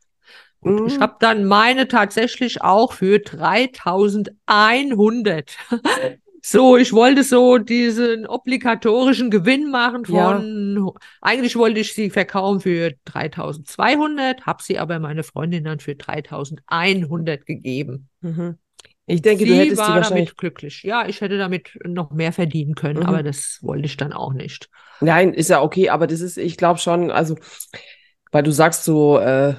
Und 0.64 0.87
ich 0.88 0.96
Mhm. 0.96 1.00
habe 1.03 1.16
dann 1.20 1.44
meine 1.44 1.87
tatsächlich 1.88 2.62
auch 2.62 2.92
für 2.92 3.18
3100. 3.20 5.57
So, 6.46 6.77
ich 6.77 6.92
wollte 6.92 7.24
so 7.24 7.57
diesen 7.57 8.27
obligatorischen 8.27 9.31
Gewinn 9.31 9.70
machen 9.70 10.03
Ja. 10.09 10.35
von, 10.35 10.90
eigentlich 11.22 11.57
wollte 11.57 11.81
ich 11.81 11.94
sie 11.94 12.11
verkaufen 12.11 12.61
für 12.61 12.92
3200, 13.07 14.44
habe 14.44 14.62
sie 14.62 14.79
aber 14.79 14.98
meine 14.98 15.22
Freundin 15.22 15.64
dann 15.64 15.81
für 15.81 15.94
3100 15.94 17.46
gegeben. 17.46 18.11
Mhm. 18.20 18.59
Ich 19.07 19.22
denke, 19.22 19.44
sie 19.44 19.50
du 19.50 19.57
hättest 19.57 19.72
die 19.72 19.79
war 19.79 19.94
wahrscheinlich. 19.96 20.27
damit 20.27 20.37
glücklich. 20.37 20.83
Ja, 20.83 21.09
ich 21.09 21.22
hätte 21.22 21.38
damit 21.38 21.79
noch 21.87 22.11
mehr 22.11 22.35
verdienen 22.35 22.74
können, 22.74 23.00
Mhm. 23.00 23.07
aber 23.07 23.22
das 23.22 23.61
wollte 23.62 23.87
ich 23.87 23.96
dann 23.96 24.12
auch 24.12 24.35
nicht. 24.35 24.68
Nein, 25.00 25.33
ist 25.33 25.48
ja 25.48 25.62
okay, 25.62 25.88
aber 25.88 26.07
das 26.07 26.20
ist, 26.20 26.37
ich 26.37 26.59
glaube 26.59 26.79
schon, 26.79 27.11
also, 27.11 27.37
weil 28.33 28.42
du 28.42 28.50
sagst 28.50 28.85
so, 28.85 29.18
äh, 29.18 29.55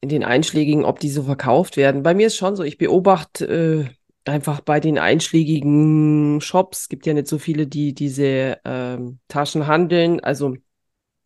in 0.00 0.08
den 0.08 0.24
einschlägigen, 0.24 0.84
ob 0.84 0.98
die 0.98 1.10
so 1.10 1.22
verkauft 1.22 1.76
werden. 1.76 2.02
Bei 2.02 2.14
mir 2.14 2.28
ist 2.28 2.36
schon 2.36 2.56
so, 2.56 2.62
ich 2.62 2.78
beobachte 2.78 3.90
äh, 4.24 4.30
einfach 4.30 4.60
bei 4.60 4.80
den 4.80 4.98
einschlägigen 4.98 6.40
Shops, 6.40 6.88
gibt 6.88 7.06
ja 7.06 7.14
nicht 7.14 7.26
so 7.26 7.38
viele, 7.38 7.66
die 7.66 7.94
diese 7.94 8.58
ähm, 8.64 9.18
Taschen 9.28 9.66
handeln. 9.66 10.20
Also 10.20 10.56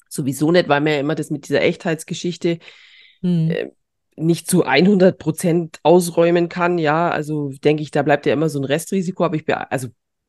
sowieso 0.09 0.51
nicht, 0.51 0.69
weil 0.69 0.81
man 0.81 0.93
ja 0.93 1.01
immer 1.01 1.15
das 1.15 1.31
mit 1.31 1.47
dieser 1.47 1.63
Echtheitsgeschichte 1.63 2.59
Hm. 3.25 3.51
Äh, 3.51 3.71
nicht 4.17 4.49
zu 4.49 4.63
100 4.63 5.19
Prozent 5.19 5.81
ausräumen 5.83 6.49
kann. 6.49 6.79
Ja, 6.79 7.11
also 7.11 7.51
denke 7.65 7.83
ich, 7.83 7.91
da 7.91 8.03
bleibt 8.03 8.27
ja 8.27 8.33
immer 8.33 8.49
so 8.49 8.61
ein 8.61 8.65
Restrisiko, 8.65 9.25
aber 9.25 9.35
ich 9.35 9.45
also 9.49 9.89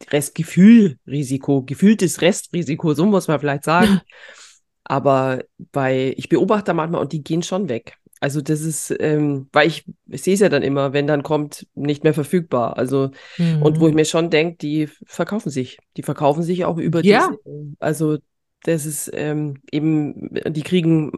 Restgefühlrisiko, 0.09 1.63
gefühltes 1.63 2.21
Restrisiko, 2.21 2.95
so 2.95 3.05
muss 3.05 3.27
man 3.27 3.39
vielleicht 3.39 3.63
sagen. 3.63 4.01
Aber 4.87 5.43
bei, 5.71 6.13
ich 6.15 6.29
beobachte 6.29 6.65
da 6.65 6.73
manchmal 6.73 7.01
und 7.01 7.11
die 7.11 7.23
gehen 7.23 7.41
schon 7.41 7.69
weg. 7.69 7.97
Also 8.21 8.41
das 8.41 8.61
ist, 8.61 8.95
ähm, 8.99 9.47
weil 9.51 9.67
ich, 9.67 9.85
ich 10.07 10.21
sehe 10.23 10.33
es 10.35 10.39
ja 10.39 10.49
dann 10.49 10.63
immer, 10.63 10.93
wenn 10.93 11.05
dann 11.07 11.21
kommt, 11.23 11.67
nicht 11.75 12.03
mehr 12.03 12.13
verfügbar. 12.13 12.77
Also, 12.77 13.11
und 13.59 13.79
wo 13.79 13.85
Mhm. 13.85 13.89
ich 13.89 13.95
mir 13.95 14.05
schon 14.05 14.29
denke, 14.29 14.57
die 14.57 14.87
verkaufen 15.05 15.49
sich. 15.49 15.77
Die 15.97 16.03
verkaufen 16.03 16.41
sich 16.43 16.65
auch 16.65 16.77
über 16.77 17.01
Ja. 17.01 17.27
diese, 17.27 17.39
also 17.79 18.17
das 18.63 18.85
ist 18.85 19.11
ähm, 19.13 19.61
eben, 19.71 20.29
die 20.47 20.63
kriegen 20.63 21.11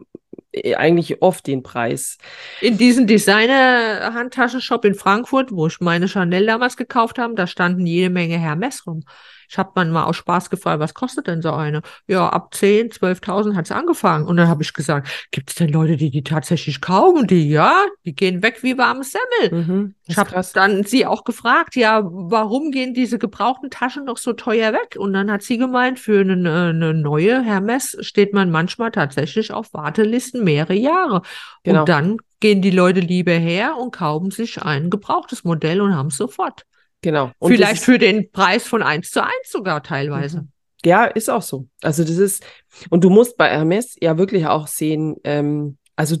äh, 0.52 0.74
eigentlich 0.74 1.22
oft 1.22 1.46
den 1.46 1.62
Preis. 1.62 2.18
In 2.60 2.76
diesem 2.76 3.06
Designer-Handtaschenshop 3.06 4.84
in 4.84 4.94
Frankfurt, 4.94 5.52
wo 5.52 5.66
ich 5.68 5.80
meine 5.80 6.08
Chanel 6.08 6.46
damals 6.46 6.76
gekauft 6.76 7.18
habe, 7.18 7.34
da 7.34 7.46
standen 7.46 7.86
jede 7.86 8.10
Menge 8.10 8.38
Hermes 8.38 8.86
rum. 8.86 9.04
Ich 9.48 9.56
habe 9.58 9.84
mal 9.86 10.04
aus 10.04 10.16
Spaß 10.16 10.50
gefragt, 10.50 10.80
was 10.80 10.94
kostet 10.94 11.26
denn 11.26 11.40
so 11.40 11.52
eine? 11.52 11.80
Ja, 12.06 12.28
ab 12.28 12.54
10, 12.54 12.90
12.000 12.90 13.54
hat 13.56 13.64
es 13.64 13.72
angefangen. 13.72 14.26
Und 14.26 14.36
dann 14.36 14.48
habe 14.48 14.62
ich 14.62 14.74
gesagt, 14.74 15.08
gibt 15.30 15.50
es 15.50 15.56
denn 15.56 15.70
Leute, 15.70 15.96
die 15.96 16.10
die 16.10 16.22
tatsächlich 16.22 16.80
kaufen? 16.80 17.26
Die, 17.26 17.48
ja, 17.48 17.72
die 18.04 18.14
gehen 18.14 18.42
weg 18.42 18.62
wie 18.62 18.76
warmes 18.76 19.12
Semmel. 19.12 19.64
Mhm, 19.64 19.94
Ich 20.06 20.16
habe 20.18 20.30
dann 20.52 20.84
sie 20.84 21.06
auch 21.06 21.24
gefragt, 21.24 21.76
ja, 21.76 22.02
warum 22.04 22.70
gehen 22.70 22.92
diese 22.92 23.18
gebrauchten 23.18 23.70
Taschen 23.70 24.04
noch 24.04 24.18
so 24.18 24.34
teuer 24.34 24.72
weg? 24.72 24.96
Und 24.98 25.12
dann 25.14 25.30
hat 25.30 25.42
sie 25.42 25.56
gemeint, 25.58 25.98
für 25.98 26.20
eine, 26.20 26.34
eine 26.68 26.94
neue 26.94 27.42
Hermes 27.42 27.96
steht 28.00 28.34
man 28.34 28.50
manchmal 28.50 28.90
tatsächlich 28.90 29.52
auf 29.52 29.72
Wartelisten 29.72 30.44
mehrere 30.44 30.74
Jahre. 30.74 31.22
Genau. 31.64 31.80
Und 31.80 31.88
dann 31.88 32.16
gehen 32.40 32.62
die 32.62 32.70
Leute 32.70 33.00
lieber 33.00 33.32
her 33.32 33.76
und 33.78 33.92
kaufen 33.92 34.30
sich 34.30 34.62
ein 34.62 34.90
gebrauchtes 34.90 35.44
Modell 35.44 35.80
und 35.80 35.94
haben 35.94 36.08
es 36.08 36.16
sofort. 36.16 36.64
Genau. 37.02 37.30
Und 37.38 37.52
Vielleicht 37.52 37.82
für 37.82 37.98
den 37.98 38.30
Preis 38.30 38.66
von 38.66 38.82
eins 38.82 39.10
zu 39.10 39.22
eins 39.22 39.50
sogar 39.50 39.82
teilweise. 39.82 40.42
Mhm. 40.42 40.48
Ja, 40.84 41.04
ist 41.04 41.28
auch 41.28 41.42
so. 41.42 41.66
Also 41.82 42.02
das 42.04 42.16
ist, 42.16 42.44
und 42.90 43.02
du 43.04 43.10
musst 43.10 43.36
bei 43.36 43.48
Hermes 43.48 43.96
ja 44.00 44.16
wirklich 44.16 44.46
auch 44.46 44.66
sehen, 44.66 45.16
ähm, 45.24 45.78
also 45.96 46.16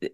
äh, 0.00 0.10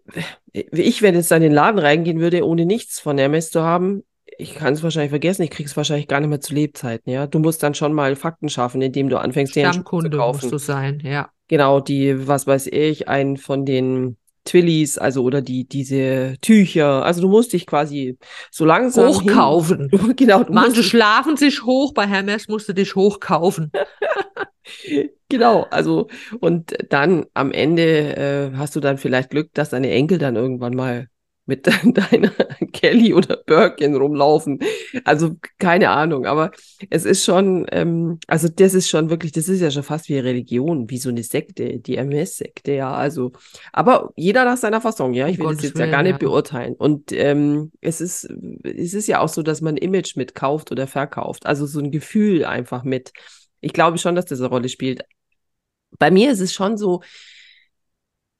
ich, 0.52 1.02
wenn 1.02 1.14
jetzt 1.14 1.30
da 1.30 1.36
in 1.36 1.42
den 1.42 1.52
Laden 1.52 1.78
reingehen 1.78 2.20
würde, 2.20 2.46
ohne 2.46 2.64
nichts 2.64 2.98
von 3.00 3.18
Hermes 3.18 3.50
zu 3.50 3.62
haben, 3.62 4.04
ich 4.38 4.54
kann 4.54 4.72
es 4.72 4.82
wahrscheinlich 4.82 5.10
vergessen, 5.10 5.42
ich 5.42 5.50
krieg's 5.50 5.76
wahrscheinlich 5.76 6.08
gar 6.08 6.20
nicht 6.20 6.30
mehr 6.30 6.40
zu 6.40 6.54
Lebzeiten, 6.54 7.10
ja. 7.10 7.26
Du 7.26 7.38
musst 7.38 7.62
dann 7.62 7.74
schon 7.74 7.92
mal 7.92 8.16
Fakten 8.16 8.48
schaffen, 8.48 8.80
indem 8.80 9.08
du 9.10 9.18
anfängst, 9.18 9.54
Schuhe 9.54 9.72
zu 9.72 9.82
kaufen. 9.82 10.40
musst 10.40 10.52
du 10.52 10.58
sein, 10.58 11.00
ja. 11.04 11.30
Genau, 11.48 11.80
die, 11.80 12.26
was 12.26 12.46
weiß 12.46 12.68
ich, 12.68 13.08
einen 13.08 13.36
von 13.36 13.66
den 13.66 14.16
Twillies, 14.44 14.98
also 14.98 15.22
oder 15.22 15.40
die, 15.40 15.64
diese 15.66 16.36
Tücher. 16.40 17.04
Also 17.04 17.20
du 17.22 17.28
musst 17.28 17.52
dich 17.52 17.66
quasi 17.66 18.18
so 18.50 18.64
langsam 18.64 19.06
hin- 19.06 19.14
Hochkaufen. 19.16 19.90
Genau, 20.16 20.38
du 20.44 20.52
musst 20.52 20.66
Manche 20.66 20.82
schlafen 20.82 21.36
sich 21.36 21.62
hoch, 21.64 21.94
bei 21.94 22.06
Hermes 22.06 22.48
musst 22.48 22.68
du 22.68 22.72
dich 22.72 22.94
hochkaufen. 22.94 23.70
Genau, 25.28 25.66
also 25.70 26.08
und 26.40 26.74
dann 26.90 27.26
am 27.34 27.52
Ende 27.52 28.16
äh, 28.52 28.56
hast 28.56 28.76
du 28.76 28.80
dann 28.80 28.98
vielleicht 28.98 29.30
Glück, 29.30 29.52
dass 29.54 29.70
deine 29.70 29.90
Enkel 29.90 30.18
dann 30.18 30.36
irgendwann 30.36 30.74
mal 30.74 31.08
mit 31.46 31.66
deiner 32.12 32.30
Kelly 32.72 33.14
oder 33.14 33.36
Birkin 33.36 33.96
rumlaufen. 33.96 34.60
Also 35.04 35.36
keine 35.58 35.90
Ahnung, 35.90 36.26
aber 36.26 36.52
es 36.90 37.04
ist 37.04 37.24
schon, 37.24 37.66
ähm, 37.72 38.18
also 38.26 38.48
das 38.48 38.74
ist 38.74 38.88
schon 38.88 39.10
wirklich, 39.10 39.32
das 39.32 39.48
ist 39.48 39.60
ja 39.60 39.70
schon 39.70 39.82
fast 39.82 40.08
wie 40.08 40.18
Religion, 40.18 40.88
wie 40.88 40.98
so 40.98 41.08
eine 41.08 41.22
Sekte, 41.22 41.78
die 41.78 41.96
MS-Sekte, 41.96 42.72
ja. 42.72 42.92
Also, 42.92 43.32
aber 43.72 44.12
jeder 44.16 44.44
nach 44.44 44.56
seiner 44.56 44.80
Fassung, 44.80 45.14
ja. 45.14 45.26
Ich 45.26 45.38
will 45.38 45.54
das 45.54 45.62
jetzt 45.62 45.76
Willen, 45.76 45.90
ja 45.90 45.96
gar 45.96 46.02
nicht 46.02 46.12
ja. 46.12 46.18
beurteilen. 46.18 46.74
Und 46.74 47.12
ähm, 47.12 47.72
es 47.80 48.00
ist, 48.00 48.24
es 48.62 48.94
ist 48.94 49.08
ja 49.08 49.20
auch 49.20 49.28
so, 49.28 49.42
dass 49.42 49.60
man 49.60 49.76
Image 49.76 50.16
mitkauft 50.16 50.70
oder 50.70 50.86
verkauft. 50.86 51.46
Also 51.46 51.66
so 51.66 51.80
ein 51.80 51.90
Gefühl 51.90 52.44
einfach 52.44 52.84
mit. 52.84 53.12
Ich 53.60 53.72
glaube 53.72 53.98
schon, 53.98 54.14
dass 54.14 54.26
das 54.26 54.40
eine 54.40 54.48
Rolle 54.48 54.68
spielt. 54.68 55.02
Bei 55.98 56.10
mir 56.10 56.32
ist 56.32 56.40
es 56.40 56.52
schon 56.52 56.76
so, 56.76 57.02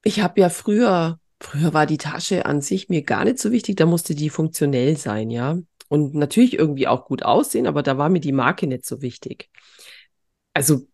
ich 0.03 0.21
habe 0.21 0.41
ja 0.41 0.49
früher 0.49 1.19
Früher 1.43 1.73
war 1.73 1.85
die 1.85 1.97
Tasche 1.97 2.45
an 2.45 2.61
sich 2.61 2.87
mir 2.87 3.03
gar 3.03 3.25
nicht 3.25 3.37
so 3.37 3.51
wichtig, 3.51 3.75
da 3.75 3.85
musste 3.85 4.15
die 4.15 4.29
funktionell 4.29 4.95
sein, 4.95 5.29
ja. 5.29 5.59
Und 5.89 6.15
natürlich 6.15 6.57
irgendwie 6.57 6.87
auch 6.87 7.05
gut 7.05 7.23
aussehen, 7.23 7.67
aber 7.67 7.83
da 7.83 7.97
war 7.97 8.07
mir 8.07 8.21
die 8.21 8.31
Marke 8.31 8.65
nicht 8.65 8.85
so 8.85 9.01
wichtig. 9.01 9.49
Also, 10.53 10.87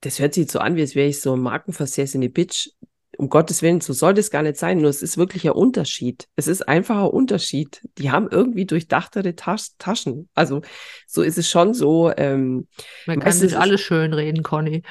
das 0.00 0.20
hört 0.20 0.34
sich 0.34 0.50
so 0.50 0.60
an, 0.60 0.76
wie 0.76 0.82
als 0.82 0.94
wäre 0.94 1.08
ich 1.08 1.20
so 1.20 1.34
ein 1.34 1.40
markenversessene 1.40 2.28
Bitch. 2.28 2.70
Um 3.18 3.28
Gottes 3.28 3.60
Willen, 3.60 3.80
so 3.80 3.92
soll 3.92 4.14
das 4.14 4.30
gar 4.30 4.42
nicht 4.42 4.56
sein. 4.56 4.78
Nur 4.78 4.88
es 4.88 5.02
ist 5.02 5.18
wirklich 5.18 5.44
ein 5.46 5.52
Unterschied. 5.52 6.28
Es 6.36 6.46
ist 6.46 6.66
einfach 6.66 6.98
ein 6.98 7.10
Unterschied. 7.10 7.86
Die 7.98 8.10
haben 8.10 8.28
irgendwie 8.30 8.64
durchdachtere 8.64 9.34
Tas 9.34 9.76
Taschen. 9.78 10.28
Also, 10.34 10.62
so 11.06 11.22
ist 11.22 11.38
es 11.38 11.50
schon 11.50 11.74
so. 11.74 12.10
Ähm, 12.16 12.68
Man 13.06 13.20
kann 13.20 13.32
sich 13.32 13.58
alles 13.58 13.80
schön 13.80 14.14
reden, 14.14 14.44
Conny. 14.44 14.82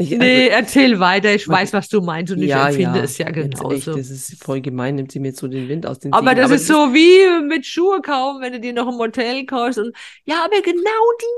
Ich, 0.00 0.12
also, 0.12 0.24
nee, 0.24 0.46
erzähl 0.46 1.00
weiter. 1.00 1.34
Ich 1.34 1.48
weiß, 1.48 1.72
was 1.72 1.88
du 1.88 2.00
meinst 2.00 2.32
und 2.32 2.40
ich 2.40 2.50
ja, 2.50 2.68
empfinde 2.68 2.98
ja. 2.98 3.04
es 3.04 3.18
ja 3.18 3.30
genauso. 3.30 3.72
Echt, 3.72 3.88
das 3.88 4.10
ist 4.10 4.42
voll 4.42 4.60
gemein, 4.60 4.94
nimmt 4.94 5.10
sie 5.10 5.18
mir 5.18 5.32
so 5.32 5.48
den 5.48 5.68
Wind 5.68 5.86
aus 5.86 5.98
den 5.98 6.12
Aber 6.12 6.36
das 6.36 6.46
aber 6.46 6.54
ist 6.54 6.68
so 6.68 6.94
wie 6.94 7.42
mit 7.44 7.66
Schuhe 7.66 8.00
kaufen, 8.00 8.40
wenn 8.40 8.52
du 8.52 8.60
dir 8.60 8.72
noch 8.72 8.86
im 8.88 8.98
Hotel 8.98 9.44
kaufst 9.44 9.80
und 9.80 9.96
ja, 10.24 10.44
aber 10.44 10.62
genau 10.62 10.80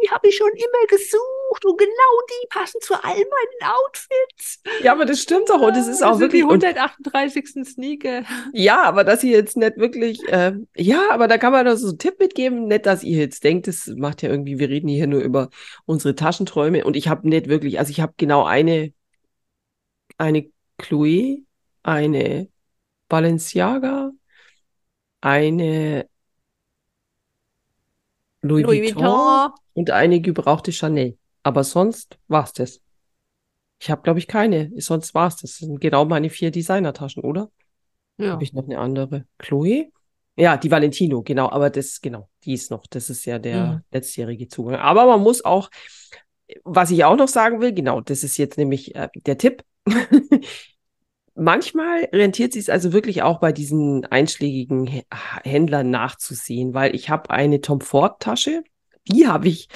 die 0.05 0.11
habe 0.11 0.29
ich 0.29 0.37
schon 0.37 0.51
immer 0.51 0.87
gesucht 0.89 1.40
und 1.51 1.79
genau 1.79 2.21
die 2.29 2.47
passen 2.49 2.81
zu 2.81 2.95
all 2.95 3.15
meinen 3.15 3.73
Outfits. 3.73 4.63
Ja, 4.83 4.93
aber 4.93 5.05
das 5.05 5.21
stimmt 5.21 5.49
doch 5.49 5.61
und 5.61 5.77
das 5.77 5.87
ist 5.87 6.03
auch 6.03 6.13
das 6.13 6.21
wirklich 6.21 6.43
die 6.43 6.49
138. 6.49 7.65
Sneaker. 7.65 8.23
Ja, 8.53 8.83
aber 8.83 9.05
dass 9.05 9.23
ihr 9.25 9.33
jetzt 9.33 9.57
nicht 9.57 9.77
wirklich, 9.77 10.27
äh, 10.29 10.53
ja, 10.77 11.11
aber 11.11 11.29
da 11.29 11.39
kann 11.39 11.53
man 11.53 11.67
doch 11.67 11.77
so 11.77 11.89
einen 11.89 11.99
Tipp 11.99 12.19
mitgeben, 12.19 12.67
nicht, 12.67 12.87
dass 12.87 13.03
ihr 13.03 13.19
jetzt 13.19 13.45
denkt, 13.45 13.67
das 13.67 13.87
macht 13.89 14.23
ja 14.23 14.31
irgendwie, 14.31 14.59
wir 14.59 14.69
reden 14.69 14.89
hier 14.89 15.07
nur 15.07 15.21
über 15.21 15.51
unsere 15.87 16.15
Taschenträume 16.15 16.85
und 16.85 16.97
ich 16.97 17.09
habe 17.09 17.29
nicht 17.29 17.49
wirklich, 17.49 17.79
also 17.79 17.91
ich 17.91 18.01
habe 18.01 18.15
genau 18.17 18.45
eine, 18.45 18.93
eine 20.19 20.51
Chloe, 20.79 21.45
eine 21.83 22.49
Balenciaga, 23.09 24.13
eine 25.21 26.09
Louis, 28.43 28.65
Louis 28.65 28.95
Vuitton, 28.95 29.05
Vuitton, 29.05 29.53
und 29.75 29.91
eine 29.91 30.21
gebrauchte 30.21 30.73
Chanel. 30.73 31.19
Aber 31.43 31.65
sonst 31.65 32.19
war 32.29 32.45
es 32.45 32.53
das. 32.53 32.81
Ich 33.81 33.91
habe, 33.91 34.03
glaube 34.03 34.19
ich, 34.19 34.27
keine. 34.27 34.71
Sonst 34.77 35.15
war 35.15 35.29
es 35.29 35.37
das. 35.37 35.53
Das 35.53 35.59
sind 35.59 35.81
genau 35.81 36.05
meine 36.05 36.31
vier 36.31 36.51
Designertaschen, 36.51 37.23
oder? 37.23 37.51
Ja. 38.19 38.33
Habe 38.33 38.43
ich 38.43 38.53
noch 38.53 38.65
eine 38.65 38.79
andere? 38.79 39.25
Chloe? 39.39 39.91
Ja, 40.37 40.57
die 40.57 40.71
Valentino, 40.71 41.23
genau. 41.23 41.51
Aber 41.51 41.71
das, 41.71 42.01
genau, 42.01 42.29
die 42.45 42.55
ist 42.55 42.71
noch. 42.71 42.87
Das 42.87 43.11
ist 43.11 43.25
ja 43.25 43.39
der 43.39 43.57
ja. 43.57 43.83
letztjährige 43.91 44.49
Zugang. 44.49 44.77
Aber 44.77 45.07
man 45.07 45.21
muss 45.21 45.45
auch, 45.45 45.71
was 46.65 46.91
ich 46.91 47.05
auch 47.05 47.17
noch 47.17 47.29
sagen 47.29 47.61
will, 47.61 47.73
genau, 47.73 48.01
das 48.01 48.23
ist 48.23 48.37
jetzt 48.37 48.59
nämlich 48.59 48.95
äh, 48.95 49.09
der 49.15 49.39
Tipp. 49.39 49.65
Manchmal 51.35 52.05
rentiert 52.13 52.53
sich 52.53 52.63
es 52.63 52.69
also 52.69 52.93
wirklich 52.93 53.23
auch 53.23 53.41
bei 53.41 53.53
diesen 53.53 54.05
einschlägigen 54.05 55.03
Händlern 55.43 55.89
nachzusehen, 55.89 56.75
weil 56.75 56.95
ich 56.95 57.09
habe 57.09 57.31
eine 57.31 57.61
Tom 57.63 57.81
Ford 57.81 58.21
Tasche, 58.21 58.63
die 59.09 59.27
habe 59.27 59.49
ich, 59.49 59.69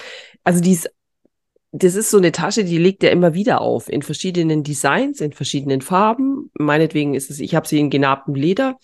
also 0.42 0.60
die 0.60 0.72
ist, 0.72 0.90
das 1.76 1.96
ist 1.96 2.10
so 2.10 2.18
eine 2.18 2.30
Tasche, 2.30 2.64
die 2.64 2.78
legt 2.78 3.02
er 3.02 3.10
immer 3.10 3.34
wieder 3.34 3.60
auf 3.60 3.88
in 3.88 4.02
verschiedenen 4.02 4.62
Designs, 4.62 5.20
in 5.20 5.32
verschiedenen 5.32 5.80
Farben. 5.80 6.52
Meinetwegen 6.56 7.14
ist 7.14 7.30
es, 7.30 7.40
ich 7.40 7.56
habe 7.56 7.66
sie 7.66 7.80
in 7.80 7.90
genarbtem 7.90 8.36
Leder 8.36 8.78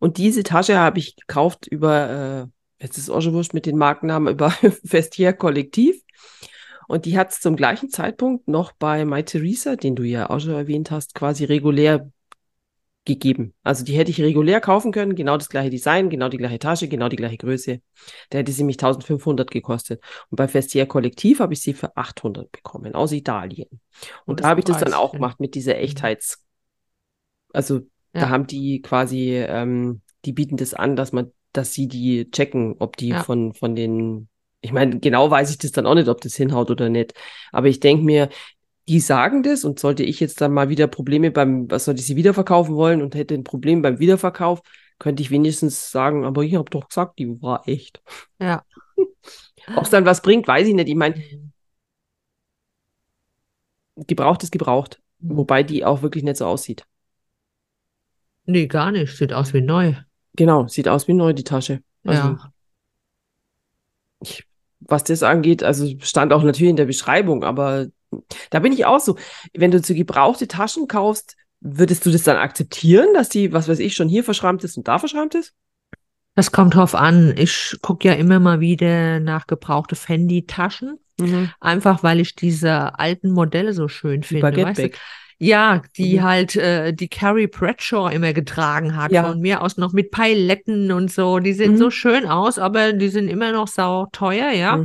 und 0.00 0.18
diese 0.18 0.42
Tasche 0.42 0.76
habe 0.76 0.98
ich 0.98 1.14
gekauft 1.14 1.68
über, 1.68 2.48
äh, 2.80 2.82
jetzt 2.82 2.98
ist 2.98 3.10
auch 3.10 3.20
schon 3.20 3.34
wurscht 3.34 3.54
mit 3.54 3.64
den 3.64 3.78
Markennamen, 3.78 4.32
über 4.34 4.52
Vestiaire 4.82 5.34
Kollektiv. 5.34 6.02
Und 6.88 7.04
die 7.04 7.16
hat 7.16 7.30
es 7.30 7.40
zum 7.40 7.54
gleichen 7.54 7.90
Zeitpunkt 7.90 8.48
noch 8.48 8.72
bei 8.72 9.04
My 9.04 9.22
Theresa, 9.22 9.76
den 9.76 9.94
du 9.94 10.02
ja 10.02 10.28
auch 10.28 10.40
schon 10.40 10.54
erwähnt 10.54 10.90
hast, 10.90 11.14
quasi 11.14 11.44
regulär 11.44 12.10
gegeben. 13.04 13.52
Also 13.62 13.84
die 13.84 13.96
hätte 13.96 14.10
ich 14.10 14.20
regulär 14.20 14.60
kaufen 14.60 14.92
können, 14.92 15.16
genau 15.16 15.36
das 15.36 15.48
gleiche 15.48 15.70
Design, 15.70 16.08
genau 16.08 16.28
die 16.28 16.36
gleiche 16.36 16.58
Tasche, 16.58 16.88
genau 16.88 17.08
die 17.08 17.16
gleiche 17.16 17.36
Größe. 17.36 17.80
Da 18.30 18.38
hätte 18.38 18.52
sie 18.52 18.64
mich 18.64 18.76
1500 18.76 19.50
gekostet. 19.50 20.00
Und 20.30 20.36
bei 20.36 20.52
Vestiaire 20.52 20.86
Kollektiv 20.86 21.40
habe 21.40 21.52
ich 21.54 21.60
sie 21.60 21.74
für 21.74 21.96
800 21.96 22.50
bekommen, 22.52 22.94
aus 22.94 23.12
Italien. 23.12 23.68
Und, 23.70 23.80
Und 24.26 24.40
da 24.40 24.48
habe 24.48 24.60
ich 24.60 24.66
das 24.66 24.78
dann 24.78 24.94
auch 24.94 25.12
gemacht 25.12 25.40
mit 25.40 25.54
dieser 25.54 25.74
mhm. 25.74 25.80
Echtheits... 25.80 26.44
Also 27.52 27.80
ja. 28.14 28.22
da 28.22 28.28
haben 28.30 28.46
die 28.46 28.80
quasi, 28.80 29.34
ähm, 29.36 30.00
die 30.24 30.32
bieten 30.32 30.56
das 30.56 30.72
an, 30.72 30.96
dass 30.96 31.12
man, 31.12 31.32
dass 31.52 31.74
sie 31.74 31.86
die 31.88 32.30
checken, 32.30 32.76
ob 32.78 32.96
die 32.96 33.08
ja. 33.08 33.22
von, 33.22 33.52
von 33.52 33.74
den 33.74 34.28
ich 34.64 34.72
meine, 34.72 35.00
genau 35.00 35.28
weiß 35.28 35.50
ich 35.50 35.58
das 35.58 35.72
dann 35.72 35.86
auch 35.86 35.96
nicht, 35.96 36.08
ob 36.08 36.20
das 36.20 36.36
hinhaut 36.36 36.70
oder 36.70 36.88
nicht. 36.88 37.14
Aber 37.50 37.66
ich 37.66 37.80
denke 37.80 38.04
mir, 38.04 38.28
die 38.88 39.00
sagen 39.00 39.42
das 39.42 39.64
und 39.64 39.78
sollte 39.78 40.02
ich 40.02 40.20
jetzt 40.20 40.40
dann 40.40 40.52
mal 40.52 40.68
wieder 40.68 40.86
Probleme 40.86 41.30
beim, 41.30 41.70
was 41.70 41.84
sollte 41.84 42.00
ich 42.00 42.06
sie 42.06 42.16
wiederverkaufen 42.16 42.74
wollen 42.74 43.02
und 43.02 43.14
hätte 43.14 43.34
ein 43.34 43.44
Problem 43.44 43.82
beim 43.82 43.98
Wiederverkauf, 43.98 44.62
könnte 44.98 45.22
ich 45.22 45.30
wenigstens 45.30 45.90
sagen, 45.90 46.24
aber 46.24 46.42
ich 46.42 46.54
habe 46.54 46.70
doch 46.70 46.88
gesagt, 46.88 47.18
die 47.18 47.40
war 47.42 47.66
echt. 47.68 48.02
Ja. 48.40 48.64
Ob 49.76 49.84
es 49.84 49.90
dann 49.90 50.04
was 50.04 50.22
bringt, 50.22 50.48
weiß 50.48 50.66
ich 50.66 50.74
nicht. 50.74 50.88
Ich 50.88 50.94
meine, 50.94 51.16
mhm. 51.16 51.52
gebraucht 54.06 54.42
ist 54.42 54.52
gebraucht. 54.52 55.00
Mhm. 55.20 55.36
Wobei 55.36 55.62
die 55.62 55.84
auch 55.84 56.02
wirklich 56.02 56.24
nicht 56.24 56.36
so 56.36 56.46
aussieht. 56.46 56.84
Nee, 58.44 58.66
gar 58.66 58.90
nicht. 58.90 59.16
Sieht 59.16 59.32
aus 59.32 59.54
wie 59.54 59.60
neu. 59.60 59.94
Genau, 60.34 60.66
sieht 60.66 60.88
aus 60.88 61.06
wie 61.06 61.14
neu, 61.14 61.32
die 61.32 61.44
Tasche. 61.44 61.82
Also, 62.04 62.28
ja. 62.28 62.52
Ich 64.20 64.44
was 64.88 65.04
das 65.04 65.22
angeht, 65.22 65.62
also 65.62 65.88
stand 66.00 66.32
auch 66.32 66.42
natürlich 66.42 66.70
in 66.70 66.76
der 66.76 66.86
Beschreibung, 66.86 67.44
aber 67.44 67.86
da 68.50 68.58
bin 68.60 68.72
ich 68.72 68.84
auch 68.86 69.00
so. 69.00 69.16
Wenn 69.54 69.70
du 69.70 69.80
zu 69.80 69.94
gebrauchte 69.94 70.48
Taschen 70.48 70.88
kaufst, 70.88 71.36
würdest 71.60 72.04
du 72.06 72.10
das 72.10 72.22
dann 72.24 72.36
akzeptieren, 72.36 73.14
dass 73.14 73.28
die, 73.28 73.52
was 73.52 73.68
weiß 73.68 73.78
ich, 73.78 73.94
schon 73.94 74.08
hier 74.08 74.24
verschrammt 74.24 74.64
ist 74.64 74.76
und 74.76 74.88
da 74.88 74.98
verschrammt 74.98 75.34
ist? 75.34 75.54
Das 76.34 76.50
kommt 76.50 76.74
drauf 76.74 76.94
an. 76.94 77.34
Ich 77.36 77.76
gucke 77.82 78.08
ja 78.08 78.14
immer 78.14 78.40
mal 78.40 78.60
wieder 78.60 79.20
nach 79.20 79.46
gebrauchte 79.46 79.96
Fendi-Taschen. 79.96 80.98
Mhm. 81.18 81.50
Einfach 81.60 82.02
weil 82.02 82.20
ich 82.20 82.34
diese 82.34 82.98
alten 82.98 83.30
Modelle 83.30 83.74
so 83.74 83.88
schön 83.88 84.22
finde. 84.22 84.64
Weißt 84.64 84.78
du? 84.78 84.90
Ja, 85.38 85.82
die 85.96 86.18
mhm. 86.18 86.22
halt 86.22 86.56
äh, 86.56 86.94
die 86.94 87.08
Carrie 87.08 87.48
Bradshaw 87.48 88.08
immer 88.08 88.32
getragen 88.32 88.96
hat. 88.96 89.12
Ja. 89.12 89.24
Von 89.24 89.40
mir 89.40 89.60
aus 89.60 89.76
noch 89.76 89.92
mit 89.92 90.10
Pailetten 90.10 90.92
und 90.92 91.10
so. 91.10 91.38
Die 91.38 91.52
sehen 91.52 91.72
mhm. 91.72 91.78
so 91.78 91.90
schön 91.90 92.26
aus, 92.26 92.58
aber 92.58 92.92
die 92.92 93.08
sind 93.08 93.28
immer 93.28 93.52
noch 93.52 93.68
sau 93.68 94.06
teuer, 94.12 94.52
ja. 94.52 94.76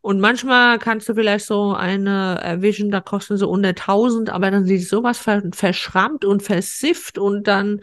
Und 0.00 0.20
manchmal 0.20 0.78
kannst 0.78 1.08
du 1.08 1.14
vielleicht 1.14 1.46
so 1.46 1.74
eine 1.74 2.38
erwischen, 2.42 2.90
da 2.90 3.00
kosten 3.00 3.36
sie 3.36 3.46
unter 3.46 3.74
1000, 3.74 4.30
aber 4.30 4.50
dann 4.50 4.64
sieht 4.64 4.86
sowas 4.86 5.18
ver 5.18 5.42
verschrammt 5.52 6.24
und 6.24 6.42
versifft 6.42 7.18
und 7.18 7.46
dann 7.46 7.80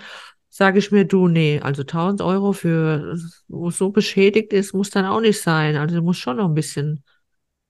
sage 0.50 0.80
ich 0.80 0.92
mir, 0.92 1.06
du, 1.06 1.28
nee, 1.28 1.60
also 1.62 1.82
1000 1.82 2.22
Euro 2.22 2.54
für, 2.54 3.18
wo 3.50 3.72
so 3.72 3.90
beschädigt 3.90 4.54
ist, 4.54 4.74
muss 4.74 4.90
dann 4.90 5.06
auch 5.06 5.20
nicht 5.20 5.42
sein. 5.42 5.76
Also 5.76 6.02
muss 6.02 6.18
schon 6.18 6.38
noch 6.38 6.48
ein 6.48 6.54
bisschen 6.54 7.04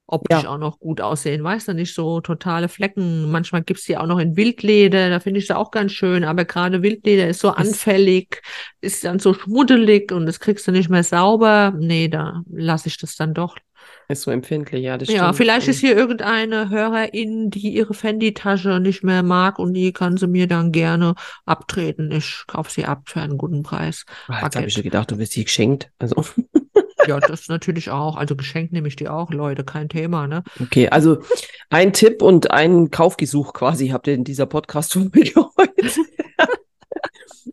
optisch 0.07 0.43
ja. 0.43 0.49
auch 0.49 0.57
noch 0.57 0.79
gut 0.79 1.01
aussehen, 1.01 1.43
weißt 1.43 1.69
du, 1.69 1.73
nicht 1.73 1.93
so 1.93 2.21
totale 2.21 2.69
Flecken. 2.69 3.31
Manchmal 3.31 3.63
gibt's 3.63 3.85
die 3.85 3.97
auch 3.97 4.05
noch 4.05 4.19
in 4.19 4.37
Wildleder, 4.37 5.09
da 5.09 5.19
finde 5.19 5.39
ich 5.39 5.47
sie 5.47 5.57
auch 5.57 5.71
ganz 5.71 5.93
schön, 5.93 6.23
aber 6.23 6.45
gerade 6.45 6.83
Wildleder 6.83 7.27
ist 7.27 7.39
so 7.39 7.49
anfällig, 7.49 8.41
ist 8.81 9.03
dann 9.03 9.19
so 9.19 9.33
schmuddelig 9.33 10.11
und 10.11 10.25
das 10.25 10.39
kriegst 10.39 10.67
du 10.67 10.71
nicht 10.71 10.89
mehr 10.89 11.03
sauber. 11.03 11.73
Nee, 11.77 12.07
da 12.07 12.43
lasse 12.51 12.87
ich 12.87 12.97
das 12.97 13.15
dann 13.15 13.33
doch. 13.33 13.57
Ist 14.07 14.23
so 14.23 14.31
empfindlich, 14.31 14.83
ja, 14.83 14.97
das 14.97 15.07
stimmt. 15.07 15.21
Ja, 15.21 15.33
vielleicht 15.33 15.67
ist 15.67 15.79
hier 15.79 15.95
irgendeine 15.95 16.69
Hörerin, 16.69 17.49
die 17.49 17.69
ihre 17.73 17.93
Fendi-Tasche 17.93 18.79
nicht 18.79 19.03
mehr 19.03 19.23
mag 19.23 19.57
und 19.57 19.73
die 19.73 19.93
kann 19.93 20.17
sie 20.17 20.27
mir 20.27 20.47
dann 20.47 20.71
gerne 20.71 21.15
abtreten. 21.45 22.11
Ich 22.11 22.43
kaufe 22.47 22.71
sie 22.71 22.85
ab 22.85 23.03
für 23.05 23.21
einen 23.21 23.37
guten 23.37 23.63
Preis. 23.63 24.05
Ah, 24.27 24.43
jetzt 24.43 24.55
habe 24.55 24.67
ich 24.67 24.73
schon 24.73 24.83
gedacht, 24.83 25.11
du 25.11 25.17
wirst 25.17 25.33
sie 25.33 25.43
geschenkt. 25.43 25.89
Also. 25.99 26.23
Ja, 27.07 27.19
das 27.19 27.47
natürlich 27.47 27.89
auch. 27.89 28.15
Also 28.15 28.35
geschenkt 28.35 28.73
nehme 28.73 28.87
ich 28.87 28.95
die 28.95 29.07
auch, 29.07 29.31
Leute, 29.31 29.63
kein 29.63 29.89
Thema, 29.89 30.27
ne? 30.27 30.43
Okay, 30.61 30.89
also 30.89 31.19
ein 31.69 31.93
Tipp 31.93 32.21
und 32.21 32.51
ein 32.51 32.91
Kaufgesuch 32.91 33.53
quasi 33.53 33.89
habt 33.89 34.07
ihr 34.07 34.13
in 34.13 34.23
dieser 34.23 34.45
Podcast-Folge 34.45 35.33
heute. 35.57 35.91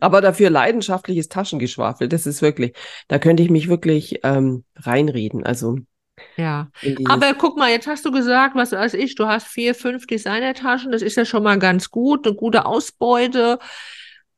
Aber 0.00 0.20
dafür 0.20 0.50
leidenschaftliches 0.50 1.28
Taschengeschwafel, 1.28 2.08
das 2.08 2.26
ist 2.26 2.42
wirklich, 2.42 2.74
da 3.08 3.18
könnte 3.18 3.42
ich 3.42 3.50
mich 3.50 3.68
wirklich 3.68 4.20
ähm, 4.24 4.64
reinreden. 4.76 5.44
Also 5.44 5.78
Ja, 6.36 6.70
aber 7.06 7.34
guck 7.34 7.56
mal, 7.56 7.70
jetzt 7.70 7.86
hast 7.86 8.04
du 8.04 8.10
gesagt, 8.10 8.54
was 8.54 8.72
weiß 8.72 8.94
ich, 8.94 9.14
du 9.14 9.26
hast 9.26 9.46
vier, 9.46 9.74
fünf 9.74 10.06
Designertaschen, 10.06 10.92
das 10.92 11.02
ist 11.02 11.16
ja 11.16 11.24
schon 11.24 11.42
mal 11.42 11.58
ganz 11.58 11.90
gut, 11.90 12.26
eine 12.26 12.36
gute 12.36 12.66
Ausbeute. 12.66 13.58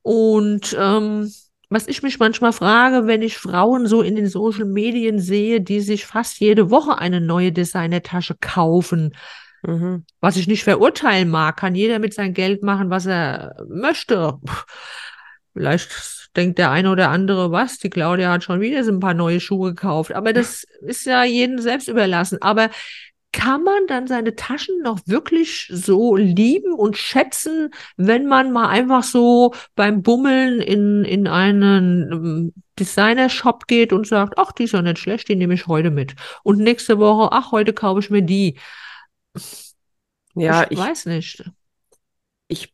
Und 0.03 0.77
ähm, 0.79 1.33
was 1.71 1.89
ich 1.89 2.03
mich 2.03 2.19
manchmal 2.19 2.53
frage, 2.53 3.07
wenn 3.07 3.23
ich 3.23 3.37
Frauen 3.37 3.87
so 3.87 4.03
in 4.03 4.17
den 4.17 4.29
Social 4.29 4.65
Medien 4.65 5.19
sehe, 5.19 5.61
die 5.61 5.81
sich 5.81 6.07
fast 6.07 6.39
jede 6.39 6.71
Woche 6.71 6.99
eine 6.99 7.21
neue 7.21 7.53
Designertasche 7.53 8.37
kaufen, 8.41 9.15
mhm. 9.63 10.05
was 10.21 10.37
ich 10.37 10.47
nicht 10.47 10.65
verurteilen 10.65 11.29
mag, 11.31 11.57
kann 11.57 11.75
jeder 11.75 11.99
mit 11.99 12.15
seinem 12.15 12.35
Geld 12.35 12.63
machen, 12.63 12.91
was 12.91 13.07
er 13.07 13.57
möchte. 13.69 14.35
Vielleicht 15.53 15.91
denkt 16.37 16.59
der 16.59 16.71
eine 16.71 16.91
oder 16.91 17.11
andere, 17.11 17.51
was, 17.53 17.79
die 17.79 17.91
Claudia 17.91 18.33
hat 18.33 18.45
schon 18.45 18.61
wieder 18.61 18.85
so 18.85 18.93
ein 18.93 19.01
paar 19.01 19.15
neue 19.15 19.41
Schuhe 19.41 19.75
gekauft. 19.75 20.13
Aber 20.13 20.33
das 20.33 20.65
ist 20.81 21.07
ja 21.07 21.25
jedem 21.25 21.59
selbst 21.59 21.89
überlassen. 21.89 22.41
Aber 22.43 22.71
kann 23.35 23.65
man 23.65 23.89
dann 23.89 24.07
seine 24.07 24.37
Taschen 24.37 24.81
noch 24.83 25.01
wirklich 25.07 25.69
so 25.73 26.15
lieben 26.15 26.73
und 26.73 26.97
schätzen, 26.97 27.75
wenn 27.97 28.27
man 28.27 28.53
mal 28.53 28.69
einfach 28.69 29.03
so 29.03 29.53
beim 29.75 30.03
Bummeln 30.03 30.61
in, 30.61 31.05
in 31.05 31.27
einen 31.27 32.13
ähm, 32.13 32.53
Designer-Shop 32.79 33.67
geht 33.67 33.93
und 33.93 34.07
sagt, 34.07 34.39
ach, 34.39 34.53
die 34.53 34.65
ist 34.65 34.73
ja 34.73 34.83
nicht 34.83 35.01
schlecht, 35.01 35.29
die 35.29 35.35
nehme 35.35 35.55
ich 35.55 35.67
heute 35.67 35.91
mit. 35.91 36.15
Und 36.45 36.59
nächste 36.61 37.01
Woche, 37.01 37.33
ach, 37.33 37.51
heute 37.51 37.73
kaufe 37.73 37.99
ich 37.99 38.11
mir 38.11 38.23
die. 38.23 38.57
ja, 40.37 40.63
ich 40.65 40.71
ich, 40.71 40.79
weiß 40.79 41.07
nicht. 41.07 41.43
ich, 42.47 42.73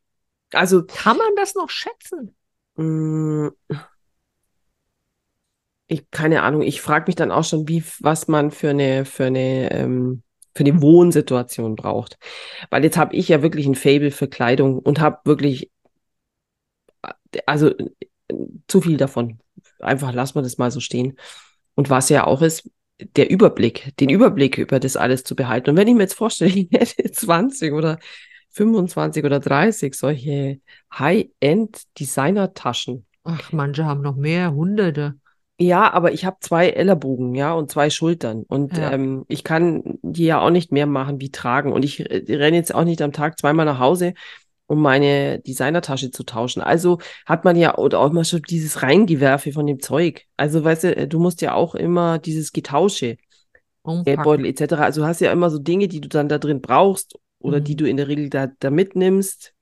also, 0.53 0.85
Kann 0.85 1.17
man 1.17 1.37
das 1.37 1.55
noch 1.55 1.71
schätzen? 1.71 2.37
Mh, 2.81 3.51
ich, 5.89 6.11
keine 6.11 6.43
Ahnung, 6.43 6.63
ich 6.63 6.81
frage 6.81 7.07
mich 7.09 7.17
dann 7.17 7.33
auch 7.33 7.45
schon, 7.45 7.69
wie, 7.69 7.83
was 8.01 8.29
man 8.29 8.51
für 8.51 8.71
eine, 8.71 9.05
für 9.05 9.25
eine, 9.25 9.73
ähm, 9.73 10.23
für 10.55 10.65
eine 10.65 10.81
Wohnsituation 10.81 11.77
braucht. 11.77 12.19
Weil 12.71 12.85
jetzt 12.85 12.97
habe 12.97 13.15
ich 13.17 13.29
ja 13.29 13.43
wirklich 13.43 13.67
ein 13.67 13.75
Faible 13.75 14.11
für 14.11 14.29
Kleidung 14.29 14.79
und 14.79 15.01
habe 15.01 15.19
wirklich, 15.25 15.71
also 17.47 17.73
zu 18.69 18.81
viel 18.81 18.97
davon. 18.97 19.41
Einfach 19.81 20.13
lassen 20.13 20.37
wir 20.37 20.43
das 20.43 20.59
mal 20.59 20.71
so 20.71 20.81
stehen. 20.81 21.19
Und 21.75 21.91
was 21.91 22.09
ja 22.09 22.27
auch 22.27 22.43
ist, 22.43 22.71
der 23.17 23.31
Überblick, 23.31 23.97
den 23.99 24.11
Überblick 24.11 24.59
über 24.59 24.79
das 24.81 24.97
alles 24.97 25.25
zu 25.25 25.35
behalten. 25.37 25.71
Und 25.71 25.77
wenn 25.77 25.89
ich 25.89 25.95
mir 25.95 26.03
jetzt 26.03 26.15
vorstelle, 26.15 26.51
ich 26.55 26.69
hätte 26.71 27.11
20 27.13 27.73
oder 27.73 27.99
25 28.51 29.25
oder 29.25 29.41
30 29.41 29.95
solche 29.95 30.61
High-End-Designer-Taschen. 30.93 33.07
Ach, 33.25 33.53
manche 33.53 33.85
haben 33.85 34.01
noch 34.03 34.17
mehr, 34.17 34.55
Hunderte. 34.55 35.15
Ja, 35.59 35.93
aber 35.93 36.13
ich 36.13 36.25
habe 36.25 36.39
zwei 36.41 36.71
Ellerbogen, 36.71 37.35
ja, 37.35 37.53
und 37.53 37.71
zwei 37.71 37.91
Schultern. 37.91 38.45
Und 38.49 38.79
Ja. 38.79 38.93
ähm, 38.93 39.27
ich 39.29 39.45
kann 39.45 39.99
die 40.03 40.25
ja 40.25 40.41
auch 40.41 40.49
nicht 40.51 40.73
mehr 40.73 40.87
machen 40.87 41.21
wie 41.21 41.31
tragen. 41.31 41.71
Und 41.73 41.85
ich 41.85 42.01
äh, 42.01 42.25
renne 42.35 42.57
jetzt 42.57 42.75
auch 42.75 42.85
nicht 42.85 43.03
am 43.03 43.13
Tag 43.13 43.39
zweimal 43.39 43.67
nach 43.67 43.79
Hause, 43.79 44.15
um 44.67 44.81
meine 44.81 45.39
Designertasche 45.41 46.11
zu 46.11 46.25
tauschen. 46.25 46.63
Also 46.63 46.99
hat 47.27 47.45
man 47.45 47.57
ja 47.57 47.77
oder 47.77 48.01
auch 48.01 48.11
mal 48.11 48.25
schon 48.25 48.41
dieses 48.49 48.83
Reingewerfe 48.83 49.53
von 49.53 49.67
dem 49.67 49.81
Zeug. 49.81 50.25
Also 50.39 50.65
weißt 50.65 50.85
du, 50.85 50.97
äh, 50.97 51.07
du 51.07 51.21
musst 51.21 51.43
ja 51.43 51.53
auch 51.53 51.75
immer 51.75 52.19
dieses 52.19 52.53
Getausche, 52.53 53.19
Geldbeutel 53.85 54.47
Umpacken. 54.47 54.47
etc. 54.47 54.73
Also 54.83 55.03
du 55.03 55.07
hast 55.07 55.21
ja 55.21 55.31
immer 55.31 55.51
so 55.51 55.59
Dinge, 55.59 55.89
die 55.89 56.01
du 56.01 56.09
dann 56.09 56.31
da 56.31 56.39
drin 56.39 56.63
brauchst 56.63 57.19
oder 57.41 57.61
die 57.61 57.73
Mhm. 57.73 57.77
du 57.79 57.89
in 57.89 57.97
der 57.97 58.09
Regel 58.09 58.31
da, 58.31 58.49
da 58.61 58.71
mitnimmst. 58.71 59.55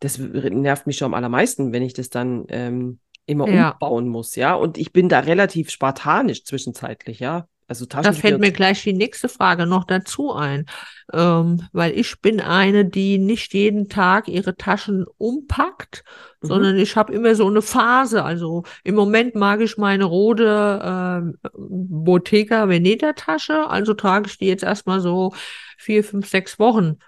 Das 0.00 0.18
nervt 0.18 0.86
mich 0.86 0.96
schon 0.96 1.06
am 1.06 1.14
allermeisten, 1.14 1.72
wenn 1.72 1.82
ich 1.82 1.92
das 1.92 2.08
dann 2.10 2.46
ähm, 2.48 2.98
immer 3.26 3.48
Ja. 3.48 3.70
umbauen 3.70 4.08
muss, 4.08 4.34
ja. 4.34 4.54
Und 4.54 4.78
ich 4.78 4.92
bin 4.92 5.08
da 5.08 5.20
relativ 5.20 5.70
spartanisch 5.70 6.44
zwischenzeitlich, 6.44 7.20
ja. 7.20 7.46
Also 7.68 7.86
Da 7.86 8.12
fällt 8.12 8.40
mir 8.40 8.50
gleich 8.50 8.82
die 8.82 8.92
nächste 8.92 9.28
Frage 9.28 9.64
noch 9.64 9.84
dazu 9.84 10.32
ein, 10.32 10.66
ähm, 11.12 11.62
weil 11.72 11.96
ich 11.96 12.20
bin 12.20 12.40
eine, 12.40 12.84
die 12.84 13.16
nicht 13.18 13.54
jeden 13.54 13.88
Tag 13.88 14.26
ihre 14.26 14.56
Taschen 14.56 15.06
umpackt, 15.18 16.02
Mhm. 16.42 16.48
sondern 16.48 16.78
ich 16.78 16.96
habe 16.96 17.12
immer 17.12 17.36
so 17.36 17.46
eine 17.46 17.62
Phase. 17.62 18.24
Also 18.24 18.64
im 18.82 18.96
Moment 18.96 19.36
mag 19.36 19.60
ich 19.60 19.76
meine 19.76 20.02
rote 20.04 20.80
ähm, 20.82 21.38
Bottega 21.52 22.68
Veneta 22.68 23.12
Tasche, 23.12 23.68
also 23.68 23.94
trage 23.94 24.28
ich 24.28 24.38
die 24.38 24.46
jetzt 24.46 24.64
erstmal 24.64 25.00
so 25.00 25.32
vier, 25.78 26.02
fünf, 26.02 26.26
sechs 26.28 26.58
Wochen, 26.58 26.98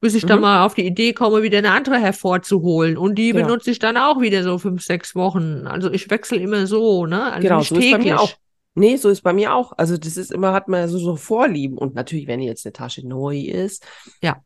bis 0.00 0.14
ich 0.14 0.24
dann 0.26 0.38
Mhm. 0.38 0.42
mal 0.42 0.64
auf 0.64 0.74
die 0.74 0.86
Idee 0.86 1.12
komme, 1.12 1.42
wieder 1.42 1.58
eine 1.58 1.72
andere 1.72 1.98
hervorzuholen. 1.98 2.96
Und 2.96 3.16
die 3.16 3.32
Genau. 3.32 3.46
benutze 3.46 3.70
ich 3.70 3.78
dann 3.78 3.96
auch 3.96 4.20
wieder 4.20 4.42
so 4.42 4.58
fünf, 4.58 4.82
sechs 4.82 5.14
Wochen. 5.14 5.66
Also 5.66 5.90
ich 5.90 6.08
wechsle 6.10 6.38
immer 6.38 6.66
so, 6.66 7.06
ne? 7.06 7.32
Also 7.32 7.42
Genau, 7.48 7.60
so 7.60 7.74
ist 7.76 7.90
bei 7.90 7.98
mir 7.98 8.04
täglich. 8.04 8.18
auch. 8.20 8.32
Nee, 8.74 8.96
so 8.96 9.08
ist 9.08 9.22
bei 9.22 9.32
mir 9.32 9.54
auch. 9.54 9.72
Also 9.76 9.96
das 9.98 10.16
ist 10.16 10.32
immer, 10.32 10.52
hat 10.52 10.68
man 10.68 10.88
so, 10.88 10.98
so 10.98 11.16
Vorlieben. 11.16 11.76
Und 11.76 11.94
natürlich, 11.94 12.26
wenn 12.26 12.40
jetzt 12.40 12.64
eine 12.64 12.72
Tasche 12.72 13.06
neu 13.06 13.38
ist, 13.38 13.84
Ja. 14.22 14.42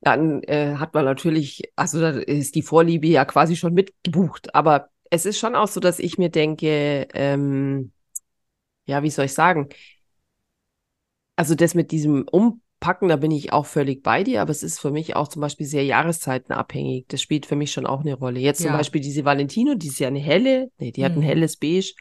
dann 0.00 0.42
äh, 0.44 0.76
hat 0.76 0.94
man 0.94 1.04
natürlich, 1.04 1.62
also 1.76 2.00
da 2.00 2.10
ist 2.10 2.54
die 2.54 2.62
Vorliebe 2.62 3.06
ja 3.06 3.24
quasi 3.24 3.56
schon 3.56 3.74
mitgebucht. 3.74 4.54
Aber 4.54 4.88
es 5.10 5.26
ist 5.26 5.38
schon 5.38 5.54
auch 5.54 5.68
so, 5.68 5.80
dass 5.80 5.98
ich 5.98 6.18
mir 6.18 6.30
denke, 6.30 7.06
ähm, 7.14 7.92
ja, 8.86 9.02
wie 9.02 9.10
soll 9.10 9.26
ich 9.26 9.34
sagen? 9.34 9.68
Also 11.36 11.54
das 11.54 11.74
mit 11.74 11.90
diesem 11.92 12.26
Umpacken, 12.86 13.08
da 13.08 13.16
bin 13.16 13.30
ich 13.30 13.52
auch 13.52 13.66
völlig 13.66 14.02
bei 14.02 14.22
dir, 14.22 14.40
aber 14.42 14.50
es 14.50 14.62
ist 14.62 14.78
für 14.78 14.90
mich 14.90 15.16
auch 15.16 15.28
zum 15.28 15.40
Beispiel 15.40 15.66
sehr 15.66 15.84
jahreszeitenabhängig. 15.84 17.06
Das 17.08 17.20
spielt 17.20 17.46
für 17.46 17.56
mich 17.56 17.72
schon 17.72 17.86
auch 17.86 18.00
eine 18.00 18.14
Rolle. 18.14 18.38
Jetzt 18.38 18.62
zum 18.62 18.70
Ja. 18.70 18.76
Beispiel 18.76 19.00
diese 19.00 19.24
Valentino, 19.24 19.74
die 19.74 19.88
ist 19.88 19.98
ja 19.98 20.08
eine 20.08 20.20
helle, 20.20 20.68
nee, 20.78 20.92
die 20.92 21.04
hat 21.04 21.12
ein 21.12 21.18
Mhm. 21.18 21.22
helles 21.24 21.56
Beige. 21.56 21.94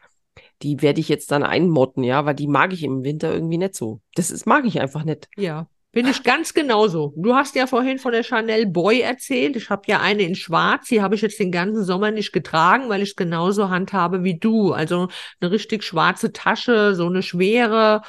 Die 0.61 0.81
werde 0.81 0.99
ich 0.99 1.09
jetzt 1.09 1.31
dann 1.31 1.43
einmotten, 1.43 2.03
ja, 2.03 2.25
weil 2.25 2.35
die 2.35 2.47
mag 2.47 2.73
ich 2.73 2.83
im 2.83 3.03
Winter 3.03 3.33
irgendwie 3.33 3.57
nicht 3.57 3.75
so. 3.75 4.01
Das 4.15 4.31
ist, 4.31 4.45
mag 4.45 4.65
ich 4.65 4.79
einfach 4.79 5.03
nicht. 5.03 5.27
Ja, 5.37 5.67
bin 5.91 6.07
ich 6.07 6.23
ganz 6.23 6.53
genauso. 6.53 7.13
Du 7.15 7.35
hast 7.35 7.55
ja 7.55 7.67
vorhin 7.67 7.99
von 7.99 8.11
der 8.11 8.23
Chanel 8.23 8.65
Boy 8.65 8.99
erzählt. 8.99 9.55
Ich 9.55 9.69
habe 9.69 9.83
ja 9.87 10.01
eine 10.01 10.23
in 10.23 10.35
Schwarz. 10.35 10.89
Die 10.89 11.01
habe 11.01 11.15
ich 11.15 11.21
jetzt 11.21 11.39
den 11.39 11.51
ganzen 11.53 11.85
Sommer 11.85 12.11
nicht 12.11 12.33
getragen, 12.33 12.89
weil 12.89 13.01
ich 13.01 13.11
es 13.11 13.15
genauso 13.15 13.69
handhabe 13.69 14.23
wie 14.25 14.37
du. 14.37 14.73
Also 14.73 15.07
eine 15.39 15.51
richtig 15.51 15.83
schwarze 15.83 16.33
Tasche, 16.33 16.95
so 16.95 17.05
eine 17.07 17.23
schwere, 17.23 18.01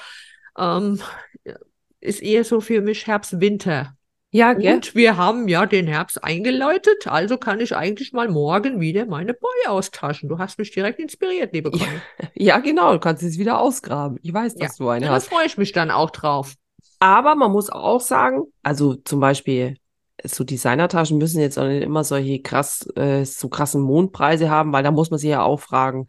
ähm, 0.58 1.00
ist 2.06 2.22
eher 2.22 2.44
so 2.44 2.60
für 2.60 2.80
mich 2.82 3.06
Herbst-Winter. 3.06 3.96
Ja, 4.32 4.52
Und 4.52 4.94
wir 4.94 5.16
haben 5.16 5.48
ja 5.48 5.66
den 5.66 5.86
Herbst 5.86 6.22
eingeläutet, 6.22 7.06
also 7.06 7.38
kann 7.38 7.60
ich 7.60 7.74
eigentlich 7.76 8.12
mal 8.12 8.28
morgen 8.28 8.80
wieder 8.80 9.06
meine 9.06 9.34
Boy 9.34 9.66
austauschen. 9.68 10.28
Du 10.28 10.38
hast 10.38 10.58
mich 10.58 10.72
direkt 10.72 10.98
inspiriert, 10.98 11.52
liebe 11.54 11.70
Ja, 11.70 11.78
Conny. 11.78 12.02
Ja, 12.34 12.58
genau, 12.58 12.92
du 12.92 12.98
kannst 13.00 13.22
es 13.22 13.38
wieder 13.38 13.60
ausgraben. 13.60 14.18
Ich 14.22 14.32
weiß, 14.32 14.56
Ja, 14.56 14.68
dass 14.68 14.76
du 14.76 14.88
eine 14.88 15.06
ja, 15.06 15.12
da 15.12 15.14
hast. 15.14 15.28
freue 15.28 15.46
ich 15.46 15.58
mich 15.58 15.72
dann 15.72 15.90
auch 15.90 16.10
drauf. 16.10 16.54
Aber 16.98 17.34
man 17.34 17.52
muss 17.52 17.70
auch 17.70 18.00
sagen, 18.00 18.44
also 18.62 18.94
zum 18.94 19.20
Beispiel 19.20 19.76
so 20.24 20.44
Designertaschen 20.44 21.18
müssen 21.18 21.40
jetzt 21.40 21.58
auch 21.58 21.66
nicht 21.66 21.82
immer 21.82 22.04
solche 22.04 22.40
krass, 22.40 22.86
äh, 22.96 23.24
so 23.24 23.48
krassen 23.48 23.82
Mondpreise 23.82 24.48
haben, 24.50 24.72
weil 24.72 24.82
da 24.82 24.90
muss 24.90 25.10
man 25.10 25.18
sich 25.18 25.28
ja 25.30 25.42
auch 25.42 25.60
fragen, 25.60 26.06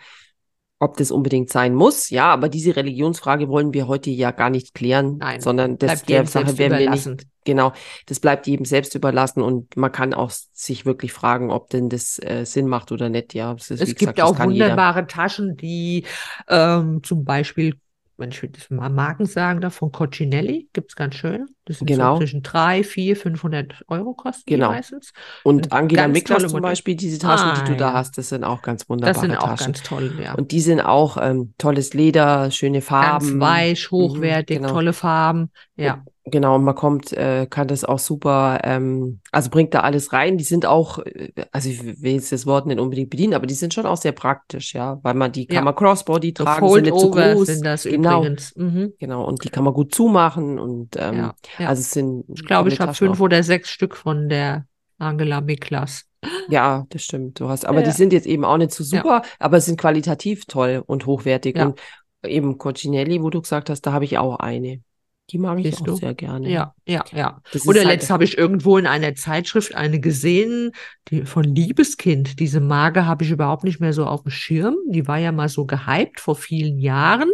ob 0.79 0.97
das 0.97 1.11
unbedingt 1.11 1.49
sein 1.49 1.73
muss. 1.75 2.09
Ja, 2.09 2.25
aber 2.33 2.49
diese 2.49 2.75
Religionsfrage 2.75 3.47
wollen 3.49 3.73
wir 3.73 3.87
heute 3.87 4.09
ja 4.11 4.31
gar 4.31 4.49
nicht 4.49 4.73
klären, 4.73 5.17
Nein, 5.19 5.41
sondern 5.41 5.77
das 5.77 5.95
bleibt 5.95 6.09
der 6.09 6.23
jedem 6.23 6.27
Sache 6.27 6.53
selbst 6.53 6.57
werden 6.57 6.77
wir 6.77 6.87
nicht, 6.87 7.09
überlassen. 7.09 7.31
genau, 7.45 7.73
das 8.05 8.19
bleibt 8.19 8.47
jedem 8.47 8.65
selbst 8.65 8.93
überlassen 8.95 9.41
und 9.41 9.75
man 9.77 9.91
kann 9.91 10.13
auch 10.13 10.31
sich 10.53 10.85
wirklich 10.85 11.13
fragen, 11.13 11.51
ob 11.51 11.69
denn 11.69 11.89
das 11.89 12.19
äh, 12.19 12.45
Sinn 12.45 12.67
macht 12.67 12.91
oder 12.91 13.09
nicht. 13.09 13.33
Ja, 13.33 13.53
ist, 13.53 13.71
Es 13.71 13.95
gibt 13.95 14.15
gesagt, 14.15 14.21
auch 14.21 14.35
kann 14.35 14.51
jeder. 14.51 14.77
wunderbare 14.77 15.07
Taschen, 15.07 15.57
die 15.57 16.05
ähm, 16.47 17.01
zum 17.03 17.25
Beispiel, 17.25 17.79
wenn 18.17 18.31
ich 18.31 18.41
das 18.51 18.69
mal 18.69 18.89
Marken 18.89 19.25
sagen 19.25 19.61
darf, 19.61 19.75
von 19.75 19.91
Coccinelli, 19.91 20.69
gibt 20.73 20.91
es 20.91 20.95
ganz 20.95 21.15
schön. 21.15 21.45
Das 21.65 21.79
sind 21.79 21.87
so 21.89 21.93
Genau. 21.95 22.17
zwischen 22.17 22.41
3, 22.43 22.83
4, 22.83 23.15
500 23.15 23.83
Euro 23.87 24.13
kosten 24.13 24.43
die 24.47 24.53
Genau. 24.55 24.69
meistens. 24.69 25.11
Und 25.43 25.65
Sind 25.65 25.73
Angela 25.73 26.03
ganz 26.03 26.13
Miklas 26.13 26.47
zum. 26.47 26.61
Beispiel, 26.61 26.95
diese 26.95 27.19
Taschen, 27.19 27.53
die 27.55 27.61
Ah, 27.61 27.65
du 27.65 27.75
da 27.75 27.87
ja. 27.89 27.93
hast, 27.93 28.17
das 28.17 28.29
sind 28.29 28.43
auch 28.43 28.61
ganz 28.61 28.81
Das 28.81 28.89
wunderbare 28.89 29.19
sind 29.19 29.35
auch 29.37 29.43
Taschen. 29.49 29.65
ganz 29.73 29.83
toll, 29.83 30.19
ja. 30.21 30.33
Und 30.35 30.51
die 30.51 30.61
sind 30.61 30.81
auch 30.81 31.17
ähm, 31.21 31.53
tolles 31.57 31.93
Leder, 31.93 32.49
schöne 32.51 32.81
Ganz 32.81 32.85
Farben. 32.85 33.39
weich, 33.39 33.91
Mhm, 33.91 33.95
hochwertig, 33.95 34.57
genau. 34.57 34.69
tolle 34.69 34.93
Farben. 34.93 35.51
Ja, 35.75 36.03
Genau, 36.29 36.55
und 36.55 36.63
man 36.65 36.75
kommt, 36.75 37.13
äh, 37.13 37.47
kann 37.49 37.67
das 37.69 37.85
auch 37.85 37.99
super, 37.99 38.59
ähm, 38.63 39.21
also 39.31 39.49
bringt 39.49 39.73
da 39.73 39.79
alles 39.81 40.11
rein. 40.11 40.37
Die 40.37 40.43
sind 40.43 40.65
auch, 40.65 40.99
äh, 40.99 41.31
also 41.51 41.69
ich 41.69 42.01
will 42.01 42.13
jetzt 42.13 42.31
das 42.31 42.45
Wort 42.45 42.65
nicht 42.65 42.79
unbedingt 42.79 43.09
bedienen, 43.09 43.33
aber 43.33 43.47
die 43.47 43.53
sind 43.53 43.73
schon 43.73 43.85
auch 43.85 43.95
sehr 43.97 44.11
praktisch, 44.11 44.73
ja, 44.73 44.99
weil 45.03 45.13
man 45.13 45.31
die 45.31 45.45
kann 45.47 45.55
Ja. 45.55 45.61
man 45.61 45.75
Crossbody 45.75 46.33
so 46.37 46.43
tragen, 46.43 46.69
sind 46.69 46.83
nicht 46.83 46.99
zu 46.99 47.11
groß. 47.11 47.47
sind 47.47 47.65
das 47.65 47.83
Genau, 47.83 48.19
übrigens. 48.19 48.53
Mhm. 48.55 48.93
genau, 48.99 49.23
und 49.25 49.43
die 49.43 49.49
kann 49.49 49.63
man 49.63 49.73
gut 49.73 49.93
zumachen 49.95 50.59
und 50.59 50.95
ähm, 50.97 51.15
Ja, 51.17 51.35
ja. 51.59 51.67
also 51.69 51.79
es 51.79 51.91
sind 51.91 52.25
Ich 52.35 52.45
glaube, 52.45 52.69
ich 52.69 52.79
habe 52.79 52.93
fünf 52.93 53.19
auch. 53.19 53.23
oder 53.25 53.41
sechs 53.43 53.69
Stück 53.69 53.95
von 53.95 54.27
der 54.27 54.65
Angela 54.97 55.39
Miklas. 55.41 56.03
Ja, 56.49 56.85
das 56.89 57.03
stimmt. 57.03 57.39
Du 57.39 57.47
hast, 57.47 57.65
aber 57.65 57.83
die 57.83 57.91
sind 57.91 58.11
jetzt 58.11 58.25
eben 58.25 58.43
auch 58.43 58.57
nicht 58.57 58.71
so 58.71 58.83
super, 58.83 59.21
aber 59.39 59.61
sind 59.61 59.79
qualitativ 59.79 60.45
toll 60.45 60.83
und 60.85 61.05
hochwertig. 61.05 61.55
Und 61.57 61.79
eben 62.25 62.57
Coccinelli, 62.57 63.21
wo 63.21 63.29
du 63.29 63.41
gesagt 63.41 63.69
hast, 63.69 63.81
da 63.83 63.93
habe 63.93 64.03
ich 64.05 64.17
auch 64.17 64.37
eine. 64.39 64.81
Die 65.29 65.37
mag 65.37 65.59
ich 65.59 65.75
auch 65.75 65.81
du? 65.81 65.95
sehr 65.97 66.13
gerne. 66.13 66.49
Ja, 66.49 66.73
ja, 66.87 67.03
ja. 67.11 67.41
Das 67.51 67.67
Oder 67.67 67.79
halt, 67.79 67.89
letzt 67.89 68.09
habe 68.09 68.23
ich 68.23 68.37
irgendwo 68.37 68.77
in 68.77 68.87
einer 68.87 69.13
Zeitschrift 69.13 69.75
eine 69.75 69.99
gesehen, 69.99 70.71
die 71.09 71.23
von 71.25 71.43
Liebeskind. 71.43 72.39
Diese 72.39 72.61
Marke 72.61 73.05
habe 73.05 73.25
ich 73.25 73.31
überhaupt 73.31 73.65
nicht 73.65 73.81
mehr 73.81 73.91
so 73.91 74.05
auf 74.05 74.23
dem 74.23 74.31
Schirm. 74.31 74.75
Die 74.87 75.05
war 75.07 75.17
ja 75.17 75.33
mal 75.33 75.49
so 75.49 75.65
gehypt 75.65 76.21
vor 76.21 76.35
vielen 76.35 76.79
Jahren. 76.79 77.29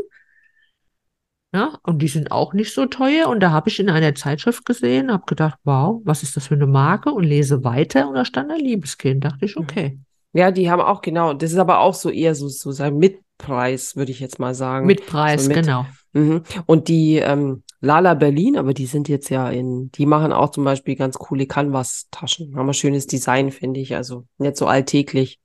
Ja, 1.53 1.77
und 1.83 1.99
die 2.01 2.07
sind 2.07 2.31
auch 2.31 2.53
nicht 2.53 2.73
so 2.73 2.87
teuer. 2.87 3.27
Und 3.29 3.39
da 3.41 3.51
habe 3.51 3.69
ich 3.69 3.79
in 3.79 3.89
einer 3.91 4.15
Zeitschrift 4.15 4.65
gesehen, 4.65 5.11
habe 5.11 5.25
gedacht, 5.27 5.59
wow, 5.63 6.01
was 6.03 6.23
ist 6.23 6.35
das 6.35 6.47
für 6.47 6.55
eine 6.55 6.65
Marke? 6.65 7.11
Und 7.11 7.25
lese 7.25 7.63
weiter 7.63 8.07
und 8.09 8.15
da 8.15 8.25
stand 8.25 8.51
ein 8.51 8.59
Liebeskind. 8.59 9.23
Dachte 9.23 9.45
ich, 9.45 9.55
okay. 9.55 9.99
Ja, 10.33 10.49
die 10.49 10.71
haben 10.71 10.81
auch, 10.81 11.01
genau. 11.01 11.33
Das 11.33 11.51
ist 11.51 11.59
aber 11.59 11.79
auch 11.81 11.93
so 11.93 12.09
eher 12.09 12.33
so, 12.33 12.47
so 12.47 12.71
sein 12.71 12.97
Mitpreis, 12.97 13.95
würde 13.95 14.11
ich 14.11 14.19
jetzt 14.19 14.39
mal 14.39 14.55
sagen. 14.55 14.87
Mit 14.87 15.05
Preis, 15.05 15.43
So 15.43 15.49
mit- 15.49 15.63
genau. 15.63 15.85
Mhm. 16.13 16.41
Und 16.65 16.87
die 16.87 17.17
ähm, 17.17 17.61
Lala 17.83 18.13
Berlin, 18.13 18.57
aber 18.57 18.73
die 18.73 18.85
sind 18.85 19.09
jetzt 19.09 19.27
ja 19.27 19.49
in, 19.49 19.91
die 19.91 20.05
machen 20.05 20.31
auch 20.31 20.51
zum 20.51 20.63
Beispiel 20.63 20.95
ganz 20.95 21.17
coole 21.17 21.47
Canvas-Taschen. 21.47 22.55
Haben 22.55 22.69
ein 22.69 22.73
schönes 22.73 23.07
Design, 23.07 23.51
finde 23.51 23.81
ich. 23.81 23.93
Also 23.93 24.25
nicht 24.37 24.55
so 24.55 24.67
alltäglich. 24.67 25.41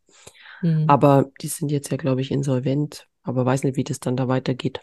Mhm. 0.62 0.84
Aber 0.86 1.32
die 1.40 1.48
sind 1.48 1.72
jetzt 1.72 1.90
ja, 1.90 1.96
glaube 1.96 2.20
ich, 2.20 2.30
insolvent. 2.30 3.08
Aber 3.24 3.44
weiß 3.44 3.64
nicht, 3.64 3.76
wie 3.76 3.82
das 3.82 3.98
dann 3.98 4.16
da 4.16 4.28
weitergeht. 4.28 4.80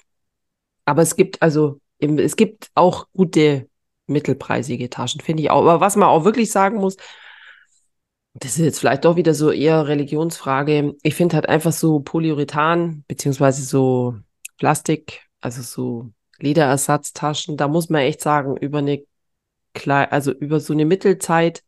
Aber 0.84 1.02
es 1.02 1.16
gibt 1.16 1.42
also, 1.42 1.80
es 1.98 2.36
gibt 2.36 2.72
auch 2.76 3.08
gute 3.14 3.70
mittelpreisige 4.06 4.90
Taschen, 4.90 5.22
finde 5.22 5.44
ich 5.44 5.50
auch. 5.50 5.62
Aber 5.62 5.80
was 5.80 5.96
man 5.96 6.10
auch 6.10 6.26
wirklich 6.26 6.52
sagen 6.52 6.76
muss, 6.76 6.98
das 8.34 8.58
ist 8.58 8.66
jetzt 8.66 8.80
vielleicht 8.80 9.06
doch 9.06 9.16
wieder 9.16 9.34
so 9.34 9.50
eher 9.50 9.88
Religionsfrage. 9.88 10.96
Ich 11.04 11.16
finde 11.16 11.36
halt 11.36 11.48
einfach 11.48 11.72
so 11.72 12.02
Polyurethan, 12.02 13.06
beziehungsweise 13.08 13.64
so 13.64 14.16
Plastik, 14.58 15.22
also 15.40 15.62
so 15.62 16.12
Lederersatztaschen, 16.40 17.58
da 17.58 17.68
muss 17.68 17.90
man 17.90 18.02
echt 18.02 18.22
sagen, 18.22 18.58
über 18.58 18.80
eine 18.80 19.04
klei- 19.74 20.10
also 20.10 20.32
über 20.32 20.60
so 20.60 20.74
eine 20.74 20.86
Mittelzeit 20.86 21.64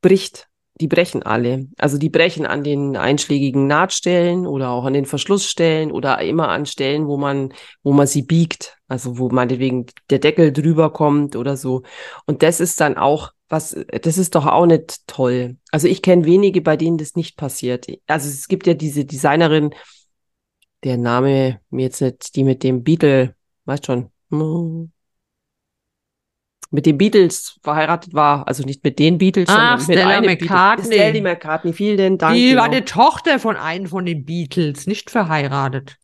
bricht, 0.00 0.48
die 0.80 0.88
brechen 0.88 1.22
alle. 1.22 1.68
Also 1.78 1.96
die 1.96 2.10
brechen 2.10 2.44
an 2.44 2.62
den 2.62 2.96
einschlägigen 2.96 3.66
Nahtstellen 3.66 4.46
oder 4.46 4.70
auch 4.70 4.84
an 4.84 4.92
den 4.92 5.06
Verschlussstellen 5.06 5.90
oder 5.90 6.20
immer 6.20 6.48
an 6.48 6.66
Stellen, 6.66 7.06
wo 7.06 7.16
man, 7.16 7.54
wo 7.82 7.92
man 7.92 8.06
sie 8.06 8.22
biegt. 8.22 8.76
Also 8.88 9.18
wo 9.18 9.30
meinetwegen 9.30 9.86
der 10.10 10.18
Deckel 10.18 10.52
drüber 10.52 10.92
kommt 10.92 11.34
oder 11.34 11.56
so. 11.56 11.82
Und 12.26 12.42
das 12.42 12.60
ist 12.60 12.80
dann 12.80 12.96
auch 12.98 13.32
was, 13.48 13.76
das 14.02 14.18
ist 14.18 14.34
doch 14.34 14.44
auch 14.46 14.66
nicht 14.66 15.06
toll. 15.06 15.56
Also 15.70 15.86
ich 15.88 16.02
kenne 16.02 16.24
wenige, 16.24 16.60
bei 16.60 16.76
denen 16.76 16.98
das 16.98 17.14
nicht 17.14 17.36
passiert. 17.36 17.86
Also 18.06 18.28
es 18.28 18.48
gibt 18.48 18.66
ja 18.66 18.74
diese 18.74 19.04
Designerin, 19.04 19.70
der 20.84 20.96
Name 20.98 21.60
mir 21.70 21.84
jetzt 21.84 22.00
nicht, 22.02 22.34
die 22.36 22.44
mit 22.44 22.62
dem 22.62 22.82
Beatle, 22.82 23.35
weißt 23.66 23.86
schon, 23.86 24.10
hm, 24.30 24.90
mit 26.70 26.86
den 26.86 26.98
Beatles 26.98 27.58
verheiratet 27.62 28.14
war, 28.14 28.46
also 28.48 28.64
nicht 28.64 28.82
mit 28.82 28.98
den 28.98 29.18
Beatles, 29.18 29.48
Ach, 29.48 29.54
sondern 29.54 29.76
mit 29.76 29.98
Stella 29.98 30.16
einem 30.16 30.26
McCartney. 30.26 30.88
Beatle. 30.88 31.08
Stella 31.08 31.22
McCartney, 31.22 31.72
vielen 31.72 32.18
Dank. 32.18 32.34
Die 32.34 32.50
genau. 32.50 32.62
war 32.62 32.68
die 32.68 32.82
Tochter 32.82 33.38
von 33.38 33.56
einem 33.56 33.86
von 33.86 34.04
den 34.04 34.24
Beatles, 34.24 34.86
nicht 34.86 35.10
verheiratet. 35.10 35.96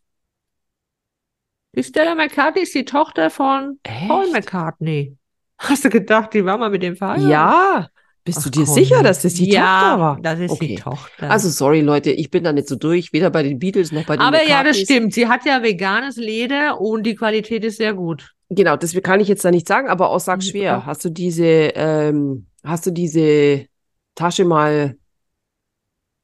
Die 1.74 1.82
Stella 1.82 2.14
McCartney 2.14 2.62
ist 2.62 2.74
die 2.74 2.84
Tochter 2.84 3.30
von 3.30 3.78
Paul 3.82 4.24
Echt? 4.24 4.32
McCartney. 4.32 5.16
Hast 5.58 5.84
du 5.84 5.90
gedacht, 5.90 6.34
die 6.34 6.44
war 6.44 6.58
mal 6.58 6.70
mit 6.70 6.82
dem 6.82 6.96
verheiratet? 6.96 7.30
Ja, 7.30 7.88
bist 8.24 8.38
Ach 8.38 8.46
du 8.46 8.50
dir 8.50 8.66
komm. 8.66 8.74
sicher, 8.74 9.02
dass 9.02 9.22
das 9.22 9.34
die 9.34 9.46
ja, 9.46 9.48
Tochter 9.48 9.98
war? 9.98 10.20
das 10.22 10.40
ist 10.40 10.60
die 10.60 10.72
Okay. 10.72 10.74
Tochter. 10.74 11.28
Also 11.28 11.48
sorry 11.50 11.80
Leute, 11.80 12.10
ich 12.12 12.30
bin 12.30 12.44
da 12.44 12.52
nicht 12.52 12.68
so 12.68 12.76
durch, 12.76 13.12
weder 13.12 13.30
bei 13.30 13.42
den 13.42 13.58
Beatles 13.58 13.92
noch 13.92 14.04
bei 14.04 14.16
den 14.16 14.28
Aber 14.28 14.42
ja, 14.46 14.62
das 14.64 14.78
McCartneys. 14.78 14.80
stimmt. 14.80 15.12
Sie 15.14 15.28
hat 15.28 15.44
ja 15.44 15.62
veganes 15.62 16.16
Leder 16.16 16.80
und 16.80 17.04
die 17.04 17.14
Qualität 17.14 17.64
ist 17.64 17.76
sehr 17.76 17.94
gut. 17.94 18.34
Genau, 18.48 18.76
das 18.76 18.92
kann 19.02 19.20
ich 19.20 19.28
jetzt 19.28 19.44
da 19.44 19.50
nicht 19.50 19.66
sagen, 19.66 19.88
aber 19.88 20.10
auch 20.10 20.20
sag 20.20 20.42
Mhm, 20.42 20.42
schwer. 20.42 20.84
auch. 20.84 20.86
Hast 20.86 21.04
du 21.04 21.10
diese, 21.10 21.44
ähm, 21.74 22.46
hast 22.62 22.84
du 22.86 22.90
diese 22.90 23.66
Tasche 24.14 24.44
mal 24.44 24.96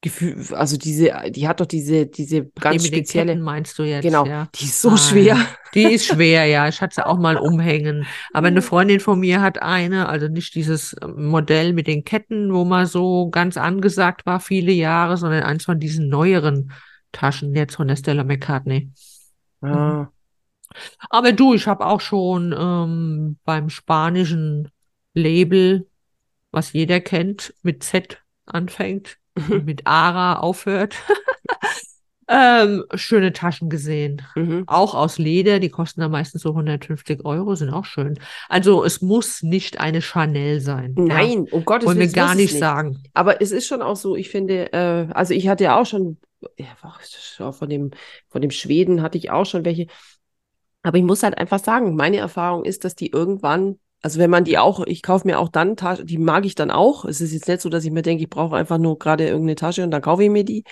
gefühl, 0.00 0.44
also 0.54 0.76
diese, 0.76 1.12
die 1.30 1.48
hat 1.48 1.60
doch 1.60 1.66
diese, 1.66 2.06
diese 2.06 2.46
ganz 2.60 2.74
die 2.74 2.78
mit 2.80 2.94
den 2.94 3.04
spezielle, 3.04 3.06
Ketten 3.06 3.40
meinst 3.42 3.78
du 3.78 3.82
jetzt, 3.84 4.04
genau, 4.04 4.24
ja. 4.24 4.48
die 4.54 4.64
ist 4.66 4.80
so 4.80 4.90
Ah, 4.90 4.96
schwer. 4.96 5.36
ja. 5.36 5.46
Die 5.74 5.92
ist 5.92 6.06
schwer, 6.06 6.46
ja. 6.46 6.68
Ich 6.68 6.80
hatte 6.80 6.94
sie 6.96 7.06
auch 7.06 7.18
mal 7.18 7.36
umhängen. 7.36 8.06
Aber 8.32 8.48
eine 8.48 8.62
Freundin 8.62 9.00
von 9.00 9.20
mir 9.20 9.40
hat 9.42 9.60
eine, 9.62 10.08
also 10.08 10.28
nicht 10.28 10.54
dieses 10.54 10.96
ähm, 11.02 11.26
Modell 11.26 11.72
mit 11.72 11.86
den 11.86 12.04
Ketten, 12.04 12.52
wo 12.54 12.64
man 12.64 12.86
so 12.86 13.28
ganz 13.30 13.56
angesagt 13.56 14.24
war, 14.26 14.40
viele 14.40 14.72
Jahre, 14.72 15.16
sondern 15.16 15.42
eins 15.42 15.64
von 15.64 15.78
diesen 15.80 16.08
neueren 16.08 16.72
Taschen 17.12 17.54
jetzt 17.54 17.76
von 17.76 17.88
der 17.88 17.96
Stella 17.96 18.24
McCartney. 18.24 18.90
Ah, 19.62 20.10
Aber 21.10 21.32
du, 21.32 21.54
ich 21.54 21.66
habe 21.66 21.86
auch 21.86 22.00
schon 22.00 22.54
ähm, 22.56 23.38
beim 23.44 23.70
spanischen 23.70 24.68
Label, 25.14 25.88
was 26.50 26.72
jeder 26.72 27.00
kennt, 27.00 27.54
mit 27.62 27.82
Z 27.82 28.22
anfängt 28.46 29.18
mit 29.64 29.86
Ara 29.86 30.38
aufhört, 30.38 30.94
ähm, 32.28 32.84
schöne 32.94 33.32
Taschen 33.32 33.70
gesehen. 33.70 34.22
mhm. 34.34 34.64
Auch 34.66 34.94
aus 34.94 35.18
Leder, 35.18 35.58
die 35.60 35.70
kosten 35.70 36.00
dann 36.00 36.10
meistens 36.10 36.42
so 36.42 36.50
150 36.50 37.24
Euro, 37.24 37.54
sind 37.54 37.70
auch 37.70 37.86
schön. 37.86 38.18
Also 38.48 38.84
es 38.84 39.00
muss 39.00 39.42
nicht 39.42 39.80
eine 39.80 40.02
Chanel 40.02 40.60
sein. 40.60 40.94
Ja. 40.96 41.04
Nein, 41.04 41.46
um 41.50 41.64
Gottes 41.64 41.86
Wollen 41.86 41.98
wir 41.98 42.06
Willen, 42.06 42.14
gar 42.14 42.32
es 42.32 42.36
nicht 42.36 42.58
sagen. 42.58 43.02
Aber 43.14 43.40
es 43.40 43.50
ist 43.50 43.66
schon 43.66 43.82
auch 43.82 43.96
so, 43.96 44.14
ich 44.14 44.28
finde, 44.28 44.72
äh, 44.72 45.08
also 45.12 45.32
ich 45.32 45.48
hatte 45.48 45.64
ja 45.64 45.80
auch 45.80 45.86
schon, 45.86 46.18
ja, 46.56 46.66
von 47.52 47.68
dem, 47.68 47.90
von 48.28 48.42
dem 48.42 48.50
Schweden 48.50 49.02
hatte 49.02 49.18
ich 49.18 49.30
auch 49.30 49.46
schon 49.46 49.64
welche. 49.64 49.86
Aber 50.82 50.98
ich 50.98 51.04
muss 51.04 51.22
halt 51.22 51.36
einfach 51.36 51.58
sagen, 51.58 51.96
meine 51.96 52.18
Erfahrung 52.18 52.64
ist, 52.64 52.84
dass 52.84 52.94
die 52.94 53.10
irgendwann, 53.10 53.78
also 54.02 54.18
wenn 54.18 54.30
man 54.30 54.44
die 54.44 54.58
auch, 54.58 54.86
ich 54.86 55.02
kaufe 55.02 55.26
mir 55.26 55.38
auch 55.38 55.48
dann 55.48 55.76
Tasche, 55.76 56.04
die 56.04 56.18
mag 56.18 56.44
ich 56.46 56.54
dann 56.54 56.70
auch. 56.70 57.04
Es 57.04 57.20
ist 57.20 57.32
jetzt 57.32 57.48
nicht 57.48 57.60
so, 57.60 57.68
dass 57.68 57.84
ich 57.84 57.90
mir 57.90 58.02
denke, 58.02 58.22
ich 58.24 58.30
brauche 58.30 58.56
einfach 58.56 58.78
nur 58.78 58.98
gerade 58.98 59.26
irgendeine 59.26 59.56
Tasche 59.56 59.82
und 59.84 59.90
dann 59.90 60.02
kaufe 60.02 60.24
ich 60.24 60.30
mir 60.30 60.44
die. 60.44 60.64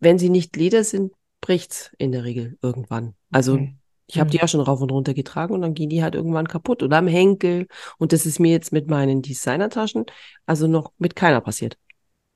Wenn 0.00 0.18
sie 0.18 0.28
nicht 0.30 0.56
Leder 0.56 0.84
sind, 0.84 1.12
bricht's 1.40 1.92
in 1.98 2.12
der 2.12 2.24
Regel 2.24 2.58
irgendwann. 2.62 3.14
Also 3.32 3.54
Okay. 3.54 3.74
ich 4.06 4.18
habe 4.18 4.28
Mhm. 4.28 4.30
die 4.32 4.42
auch 4.42 4.48
schon 4.48 4.60
rauf 4.60 4.80
und 4.80 4.92
runter 4.92 5.14
getragen 5.14 5.54
und 5.54 5.62
dann 5.62 5.74
gehen 5.74 5.88
die 5.88 6.02
halt 6.02 6.14
irgendwann 6.14 6.46
kaputt 6.48 6.82
oder 6.82 6.98
am 6.98 7.06
Henkel. 7.06 7.66
Und 7.98 8.12
das 8.12 8.26
ist 8.26 8.38
mir 8.38 8.52
jetzt 8.52 8.72
mit 8.72 8.88
meinen 8.88 9.22
Designertaschen 9.22 10.04
also 10.46 10.66
noch 10.66 10.92
mit 10.98 11.16
keiner 11.16 11.40
passiert. 11.40 11.78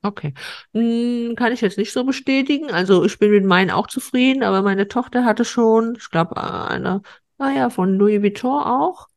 Okay. 0.01 0.33
Hm, 0.73 1.35
kann 1.35 1.51
ich 1.51 1.61
jetzt 1.61 1.77
nicht 1.77 1.91
so 1.91 2.05
bestätigen. 2.05 2.71
Also 2.71 3.03
ich 3.03 3.19
bin 3.19 3.31
mit 3.31 3.43
meinen 3.43 3.69
auch 3.69 3.87
zufrieden, 3.87 4.43
aber 4.43 4.61
meine 4.61 4.87
Tochter 4.87 5.25
hatte 5.25 5.43
schon, 5.43 5.95
ich 5.97 6.09
glaube, 6.09 6.37
eine, 6.41 7.01
naja, 7.37 7.69
von 7.69 7.95
Louis 7.95 8.21
Vuitton 8.21 8.63
auch. 8.63 9.07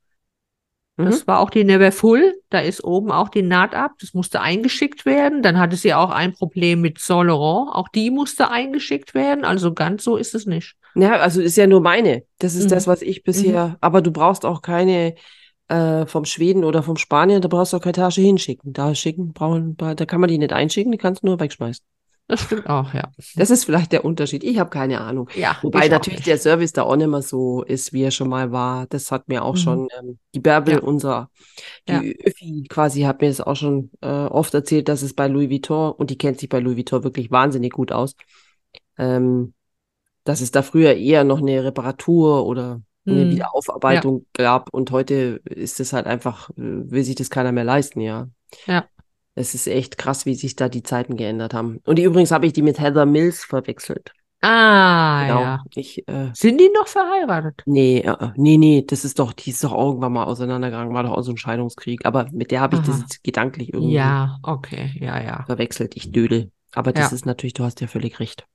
Mhm. 0.96 1.06
Das 1.06 1.26
war 1.26 1.40
auch 1.40 1.50
die 1.50 1.64
Never 1.64 1.90
Full. 1.92 2.34
Da 2.50 2.60
ist 2.60 2.84
oben 2.84 3.10
auch 3.10 3.28
die 3.28 3.42
Naht 3.42 3.74
ab. 3.74 3.92
Das 4.00 4.14
musste 4.14 4.40
eingeschickt 4.40 5.06
werden. 5.06 5.42
Dann 5.42 5.58
hatte 5.58 5.76
sie 5.76 5.94
auch 5.94 6.10
ein 6.10 6.32
Problem 6.32 6.80
mit 6.80 6.98
Saint 6.98 7.28
Laurent. 7.28 7.70
Auch 7.74 7.88
die 7.88 8.10
musste 8.10 8.50
eingeschickt 8.50 9.14
werden. 9.14 9.44
Also 9.44 9.72
ganz 9.72 10.04
so 10.04 10.16
ist 10.16 10.34
es 10.34 10.46
nicht. 10.46 10.74
Ja, 10.94 11.12
also 11.20 11.40
ist 11.40 11.56
ja 11.56 11.66
nur 11.66 11.80
meine. 11.80 12.24
Das 12.38 12.54
ist 12.54 12.64
Mhm. 12.66 12.70
das, 12.70 12.86
was 12.86 13.00
ich 13.02 13.22
bisher, 13.22 13.78
aber 13.80 14.02
du 14.02 14.10
brauchst 14.10 14.44
auch 14.44 14.60
keine 14.62 15.14
äh, 15.68 16.04
vom 16.04 16.26
Schweden 16.26 16.64
oder 16.64 16.82
vom 16.82 16.96
Spanier, 16.98 17.40
da 17.40 17.48
brauchst 17.48 17.72
du 17.72 17.78
auch 17.78 17.80
keine 17.80 17.94
Tasche 17.94 18.20
hinschicken. 18.20 18.74
Da 18.74 18.94
schicken, 18.94 19.32
brauchen, 19.32 19.74
da 19.78 19.94
kann 19.94 20.20
man 20.20 20.28
die 20.28 20.36
nicht 20.36 20.52
einschicken, 20.52 20.92
die 20.92 20.98
kannst 20.98 21.22
du 21.22 21.28
nur 21.28 21.40
wegschmeißen. 21.40 21.82
Das 22.28 22.40
stimmt 22.42 22.66
auch, 22.68 22.94
ja. 22.94 23.10
Das 23.36 23.50
ist 23.50 23.64
vielleicht 23.64 23.92
der 23.92 24.04
Unterschied. 24.04 24.42
Ich 24.44 24.58
habe 24.58 24.70
keine 24.70 25.00
Ahnung. 25.00 25.28
Ja, 25.34 25.58
Wobei 25.62 25.88
natürlich 25.88 26.20
nicht. 26.20 26.26
der 26.28 26.38
Service 26.38 26.72
da 26.72 26.82
auch 26.84 26.96
nicht 26.96 27.08
mehr 27.08 27.20
so 27.22 27.62
ist, 27.62 27.92
wie 27.92 28.02
er 28.02 28.10
schon 28.10 28.28
mal 28.28 28.52
war. 28.52 28.86
Das 28.86 29.10
hat 29.10 29.28
mir 29.28 29.44
auch 29.44 29.54
Mhm. 29.54 29.58
schon 29.58 29.88
ähm, 29.98 30.18
die 30.34 30.40
Bärbel, 30.40 30.74
Ja. 30.74 30.80
unser, 30.80 31.30
die 31.88 31.92
Ja. 31.92 32.00
Öffi 32.24 32.64
quasi, 32.68 33.02
hat 33.02 33.20
mir 33.20 33.28
das 33.28 33.40
auch 33.40 33.56
schon 33.56 33.90
äh, 34.00 34.06
oft 34.06 34.54
erzählt, 34.54 34.88
dass 34.88 35.02
es 35.02 35.14
bei 35.14 35.28
Louis 35.28 35.50
Vuitton, 35.50 35.92
und 35.92 36.10
die 36.10 36.16
kennt 36.16 36.38
sich 36.40 36.48
bei 36.48 36.60
Louis 36.60 36.76
Vuitton 36.76 37.04
wirklich 37.04 37.30
wahnsinnig 37.30 37.72
gut 37.72 37.92
aus, 37.92 38.14
ähm, 38.98 39.52
dass 40.24 40.40
es 40.40 40.52
da 40.52 40.62
früher 40.62 40.94
eher 40.94 41.24
noch 41.24 41.40
eine 41.40 41.64
Reparatur 41.64 42.46
oder 42.46 42.80
eine 43.04 43.24
Mhm. 43.26 43.30
Wiederaufarbeitung 43.32 44.26
gab 44.32 44.72
und 44.72 44.92
heute 44.92 45.40
ist 45.44 45.80
es 45.80 45.92
halt 45.92 46.06
einfach, 46.06 46.50
äh, 46.50 46.54
will 46.56 47.02
sich 47.02 47.16
das 47.16 47.30
keiner 47.30 47.50
mehr 47.52 47.64
leisten, 47.64 48.00
ja. 48.00 48.28
Ja. 48.66 48.84
Es 49.34 49.54
ist 49.54 49.66
echt 49.66 49.96
krass, 49.98 50.26
wie 50.26 50.34
sich 50.34 50.56
da 50.56 50.68
die 50.68 50.82
Zeiten 50.82 51.16
geändert 51.16 51.54
haben. 51.54 51.78
Und 51.84 51.98
übrigens 51.98 52.30
habe 52.32 52.46
ich 52.46 52.52
die 52.52 52.62
mit 52.62 52.78
Heather 52.78 53.06
Mills 53.06 53.44
verwechselt. 53.44 54.12
Ah, 54.42 55.22
Genau. 55.26 55.40
ja. 55.40 55.64
Ich, 55.74 56.06
äh, 56.08 56.30
Sind 56.34 56.60
die 56.60 56.68
noch 56.74 56.88
verheiratet? 56.88 57.62
Nee, 57.64 58.00
äh, 58.00 58.10
äh, 58.10 58.30
nee, 58.36 58.56
nee, 58.56 58.84
das 58.86 59.04
ist 59.04 59.18
doch, 59.20 59.32
die 59.32 59.50
ist 59.50 59.62
doch 59.62 59.72
irgendwann 59.72 60.12
mal 60.12 60.24
auseinandergegangen, 60.24 60.92
war 60.94 61.04
doch 61.04 61.12
auch 61.12 61.22
so 61.22 61.30
ein 61.32 61.36
Scheidungskrieg. 61.38 62.04
Aber 62.04 62.26
mit 62.32 62.50
der 62.50 62.60
habe 62.60 62.76
ich 62.76 62.82
das 62.82 62.96
Aha. 62.96 63.02
jetzt 63.02 63.22
gedanklich 63.22 63.72
irgendwie 63.72 63.94
Ja, 63.94 64.38
okay, 64.42 64.90
ja, 65.00 65.22
ja. 65.22 65.44
verwechselt. 65.46 65.96
Ich 65.96 66.10
dödel. 66.10 66.50
Aber 66.74 66.92
das 66.92 67.10
Ja. 67.10 67.14
ist 67.14 67.24
natürlich, 67.26 67.54
du 67.54 67.64
hast 67.64 67.80
ja 67.80 67.86
völlig 67.86 68.18
recht. 68.20 68.46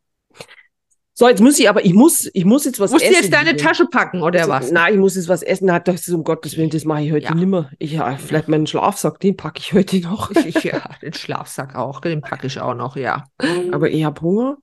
So, 1.19 1.27
jetzt 1.27 1.41
muss 1.41 1.57
ich 1.57 1.67
aber, 1.67 1.83
ich 1.83 1.95
muss, 1.95 2.29
ich 2.31 2.45
muss 2.45 2.65
jetzt 2.65 2.79
was 2.79 2.91
Musst 2.91 3.03
du 3.03 3.09
essen. 3.09 3.23
jetzt 3.23 3.33
deine. 3.33 3.55
Tasche 3.55 3.87
packen 3.87 4.21
oder 4.21 4.47
was? 4.47 4.71
Nein, 4.71 4.93
ich 4.93 4.99
muss 4.99 5.15
jetzt 5.15 5.27
was 5.27 5.41
essen. 5.41 5.65
Na, 5.65 5.79
das 5.79 6.07
ist 6.07 6.13
um 6.13 6.23
Gottes 6.23 6.57
Willen, 6.57 6.69
das 6.69 6.85
mache 6.85 7.01
ich 7.01 7.11
heute 7.11 7.25
Ja. 7.25 7.33
nimmer. 7.33 7.71
Ich, 7.79 7.93
ja, 7.93 8.15
vielleicht 8.17 8.47
meinen 8.49 8.67
Schlafsack, 8.67 9.19
den 9.19 9.35
packe 9.35 9.59
ich 9.59 9.73
heute 9.73 9.99
noch. 10.01 10.29
Ja, 10.63 10.79
den 11.01 11.13
Schlafsack 11.13 11.73
auch, 11.75 12.01
den 12.01 12.21
packe 12.21 12.45
ich 12.45 12.59
auch 12.59 12.75
noch, 12.75 12.95
ja. 12.97 13.23
Aber 13.71 13.89
ich 13.89 14.05
habe 14.05 14.21
Hunger. 14.21 14.57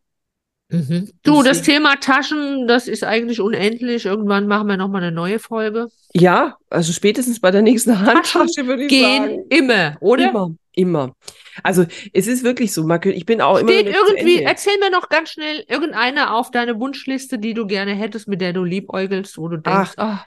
Mhm. 0.71 1.11
Du, 1.25 1.43
das 1.43 1.63
Thema 1.63 1.97
Taschen, 1.97 2.69
das 2.69 2.87
ist 2.87 3.03
eigentlich 3.03 3.41
unendlich. 3.41 4.07
Irgendwann 4.07 4.47
machen 4.47 4.69
wir 4.69 4.77
nochmal 4.77 5.03
eine 5.03 5.11
neue 5.13 5.41
Folge. 5.41 5.89
Ja, 6.13 6.57
also 6.71 6.93
spätestens 6.93 7.41
bei 7.41 7.51
der 7.51 7.63
nächsten 7.63 7.99
Handtasche 8.01 8.65
würde 8.69 8.85
ich 8.85 8.89
Gehen 8.91 9.23
sagen. 9.25 9.45
immer, 9.51 9.97
oder? 10.01 10.31
Immer. 10.31 10.55
Immer. 10.77 11.15
Also 11.63 11.85
es 12.13 12.27
ist 12.27 12.43
wirklich 12.43 12.73
so, 12.73 12.85
man 12.85 13.01
könnte, 13.01 13.17
ich 13.17 13.27
bin 13.27 13.41
auch 13.41 13.59
immer 13.59 13.71
Steht 13.71 13.87
nicht 13.87 13.97
zu 13.97 14.15
irgendwie, 14.17 14.43
erzähl 14.43 14.77
mir 14.81 14.91
noch 14.91 15.09
ganz 15.09 15.31
schnell 15.31 15.65
irgendeine 15.69 16.33
auf 16.35 16.51
deine 16.51 16.81
Wunschliste, 16.81 17.39
die 17.39 17.55
du 17.55 17.67
gerne 17.67 17.95
hättest, 17.95 18.27
mit 18.29 18.41
der 18.41 18.53
du 18.53 18.65
liebäugelst, 18.65 19.39
wo 19.39 19.49
du 19.49 19.59
denkst, 19.59 19.93
ah, 19.99 20.25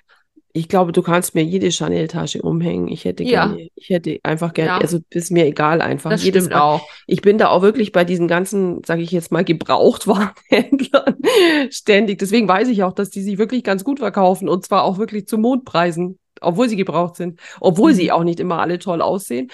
Ich 0.53 0.69
glaube, 0.69 0.91
du 0.91 1.03
kannst 1.03 1.35
mir 1.35 1.43
jede 1.43 1.69
Chanel-Tasche 1.71 2.41
umhängen. 2.41 2.87
Ich 2.87 3.05
hätte 3.05 3.23
Ja. 3.23 3.47
gerne, 3.47 3.67
ich 3.75 3.89
hätte 3.89 4.19
einfach 4.23 4.53
gerne, 4.53 4.71
Ja. 4.71 4.77
also 4.79 4.99
ist 5.11 5.29
mir 5.31 5.45
egal 5.45 5.81
einfach. 5.81 6.09
das 6.09 6.23
Jedes 6.23 6.45
stimmt 6.45 6.55
Mal. 6.55 6.61
auch. 6.61 6.87
Ich 7.05 7.21
bin 7.21 7.37
da 7.37 7.49
auch 7.49 7.61
wirklich 7.61 7.91
bei 7.91 8.05
diesen 8.05 8.27
ganzen, 8.27 8.81
sage 8.83 9.01
ich 9.03 9.11
jetzt 9.11 9.31
mal, 9.31 9.43
Gebrauchtwarenhändlern 9.43 11.17
ständig. 11.69 12.19
Deswegen 12.19 12.47
weiß 12.47 12.69
ich 12.69 12.83
auch, 12.83 12.93
dass 12.93 13.09
die 13.09 13.21
sich 13.21 13.37
wirklich 13.37 13.63
ganz 13.63 13.83
gut 13.83 13.99
verkaufen 13.99 14.49
und 14.49 14.65
zwar 14.65 14.83
auch 14.83 14.97
wirklich 14.97 15.27
zu 15.27 15.37
Mondpreisen, 15.37 16.17
obwohl 16.41 16.69
sie 16.69 16.75
gebraucht 16.77 17.17
sind, 17.17 17.39
obwohl 17.59 17.93
sie 17.93 18.05
Mhm. 18.05 18.09
auch 18.11 18.23
nicht 18.23 18.39
immer 18.39 18.59
alle 18.59 18.79
toll 18.79 19.01
aussehen. 19.01 19.51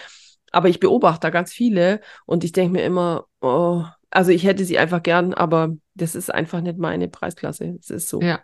Aber 0.54 0.70
ich 0.70 0.80
beobachte 0.80 1.22
da 1.22 1.30
ganz 1.32 1.52
viele 1.52 2.00
und 2.26 2.46
ich 2.46 2.54
denke 2.54 2.74
mir 2.74 2.86
immer, 2.86 3.26
oh, 3.42 3.84
also 4.12 4.32
ich 4.32 4.46
hätte 4.46 4.64
sie 4.64 4.78
einfach 4.78 5.02
gern, 5.04 5.34
aber 5.34 5.76
das 5.96 6.16
ist 6.16 6.34
einfach 6.34 6.62
nicht 6.62 6.78
meine 6.78 7.10
Preisklasse. 7.10 7.76
Es 7.80 7.90
ist 7.90 8.08
so. 8.08 8.22
Ja. 8.22 8.40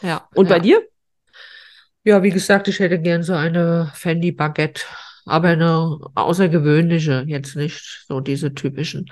Ja. 0.00 0.28
Und 0.34 0.48
bei 0.48 0.56
ja. 0.56 0.62
dir? 0.62 0.88
Ja, 2.04 2.22
wie 2.22 2.30
gesagt, 2.30 2.68
ich 2.68 2.78
hätte 2.78 3.00
gern 3.00 3.24
so 3.24 3.34
eine 3.34 3.90
Fendi 3.94 4.30
Baguette, 4.30 4.82
aber 5.26 5.48
eine 5.48 5.98
außergewöhnliche, 6.14 7.24
jetzt 7.26 7.56
nicht 7.56 8.04
so 8.06 8.20
diese 8.20 8.54
typischen. 8.54 9.10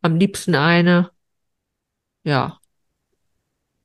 Am 0.00 0.16
liebsten 0.16 0.54
eine, 0.54 1.10
ja, 2.22 2.58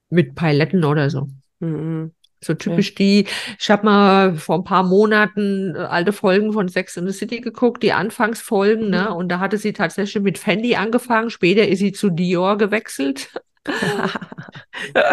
mit 0.09 0.35
Paletten 0.35 0.85
oder 0.85 1.09
so. 1.09 1.27
Mhm. 1.59 2.13
So 2.41 2.53
typisch 2.53 2.95
die, 2.95 3.25
ich 3.59 3.69
habe 3.69 3.85
mal 3.85 4.35
vor 4.35 4.55
ein 4.55 4.63
paar 4.63 4.83
Monaten 4.83 5.75
äh, 5.75 5.79
alte 5.79 6.13
Folgen 6.13 6.53
von 6.53 6.69
Sex 6.69 6.95
in 6.97 7.05
the 7.05 7.13
City 7.13 7.41
geguckt, 7.41 7.83
die 7.83 7.91
Anfangsfolgen, 7.91 8.89
ne? 8.89 9.07
Mhm. 9.09 9.15
Und 9.15 9.29
da 9.29 9.39
hatte 9.39 9.57
sie 9.57 9.73
tatsächlich 9.73 10.23
mit 10.23 10.37
Fendi 10.37 10.75
angefangen, 10.75 11.29
später 11.29 11.67
ist 11.67 11.79
sie 11.79 11.91
zu 11.91 12.09
Dior 12.09 12.57
gewechselt. 12.57 13.29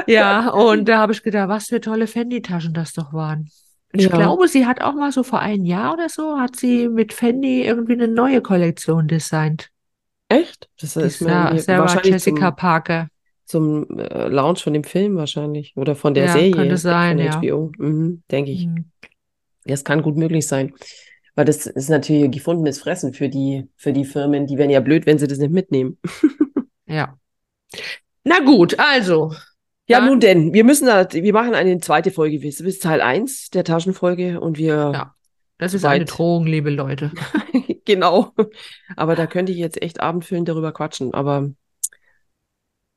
Ja, 0.07 0.51
und 0.51 0.89
da 0.89 0.99
habe 0.99 1.13
ich 1.13 1.23
gedacht, 1.23 1.49
was 1.49 1.67
für 1.67 1.81
tolle 1.81 2.07
Fendi-Taschen 2.07 2.73
das 2.73 2.93
doch 2.93 3.13
waren. 3.13 3.51
Ich 3.93 4.03
Ja. 4.03 4.09
glaube, 4.09 4.49
sie 4.49 4.67
hat 4.67 4.81
auch 4.81 4.95
mal 4.95 5.13
so 5.13 5.23
vor 5.23 5.41
einem 5.41 5.65
Jahr 5.65 5.95
oder 5.95 6.09
so, 6.09 6.39
hat 6.39 6.57
sie 6.57 6.89
mit 6.89 7.13
Fendi 7.13 7.63
irgendwie 7.63 7.95
eine 7.95 8.09
neue 8.09 8.41
Kollektion 8.41 9.09
designt. 9.09 9.71
Echt? 10.29 10.69
Das 10.81 10.97
ist 10.97 11.19
Sarah 11.21 11.53
wahrscheinlich 11.67 12.13
Jessica 12.13 12.51
Parker. 12.51 13.09
Zum 13.47 13.99
äh, 13.99 14.29
Launch 14.29 14.63
von 14.63 14.73
dem 14.75 14.85
Film 14.85 15.17
wahrscheinlich 15.17 15.75
oder 15.77 15.95
von 15.97 16.13
der 16.15 16.27
Ja, 16.27 16.33
Serie 16.33 16.51
könnte 16.51 16.77
sein, 16.77 17.17
von 17.19 17.27
ja. 17.27 17.41
HBO, 17.41 17.73
mhm, 17.79 18.23
denke 18.31 18.51
ich. 18.51 18.65
Hm. 18.65 18.91
Das 19.65 19.85
kann 19.85 20.03
gut 20.03 20.17
möglich 20.17 20.47
sein. 20.47 20.75
Weil 21.35 21.45
das 21.45 21.67
ist 21.67 21.89
natürlich 21.91 22.31
gefundenes 22.31 22.81
Fressen 22.81 23.13
für 23.13 23.29
die, 23.29 23.69
für 23.77 23.93
die 23.93 24.05
Firmen. 24.05 24.47
Die 24.47 24.59
wären 24.59 24.71
ja 24.71 24.81
blöd, 24.81 25.07
wenn 25.07 25.19
sie 25.19 25.27
das 25.29 25.39
nicht 25.39 25.53
mitnehmen. 25.53 25.99
Ja. 26.89 27.19
Na 28.23 28.39
gut, 28.45 28.79
also, 28.79 29.35
Ja, 29.89 30.01
nun 30.01 30.21
denn, 30.21 30.53
wir 30.55 30.63
müssen 30.63 30.87
da, 30.87 31.13
wir 31.13 31.33
machen 31.33 31.55
eine 31.55 31.79
zweite 31.81 32.13
Folge. 32.13 32.39
Das 32.39 32.61
ist 32.61 32.83
Teil 32.83 33.01
1 33.01 33.51
der 33.51 33.65
Taschenfolge 33.65 34.41
und 34.41 34.57
wir, 34.57 34.93
Ja. 34.95 35.15
das 35.59 35.75
ist 35.75 35.85
eine. 35.85 36.05
Drohung, 36.05 36.47
liebe 36.47 36.71
Leute. 36.71 37.11
genau. 37.85 38.33
Aber 38.97 39.17
da 39.17 39.27
könnte 39.27 39.51
ich 39.51 39.59
jetzt 39.59 39.83
echt 39.83 39.99
abendfüllend 40.01 40.49
darüber 40.49 40.71
quatschen, 40.73 41.13
aber 41.13 41.51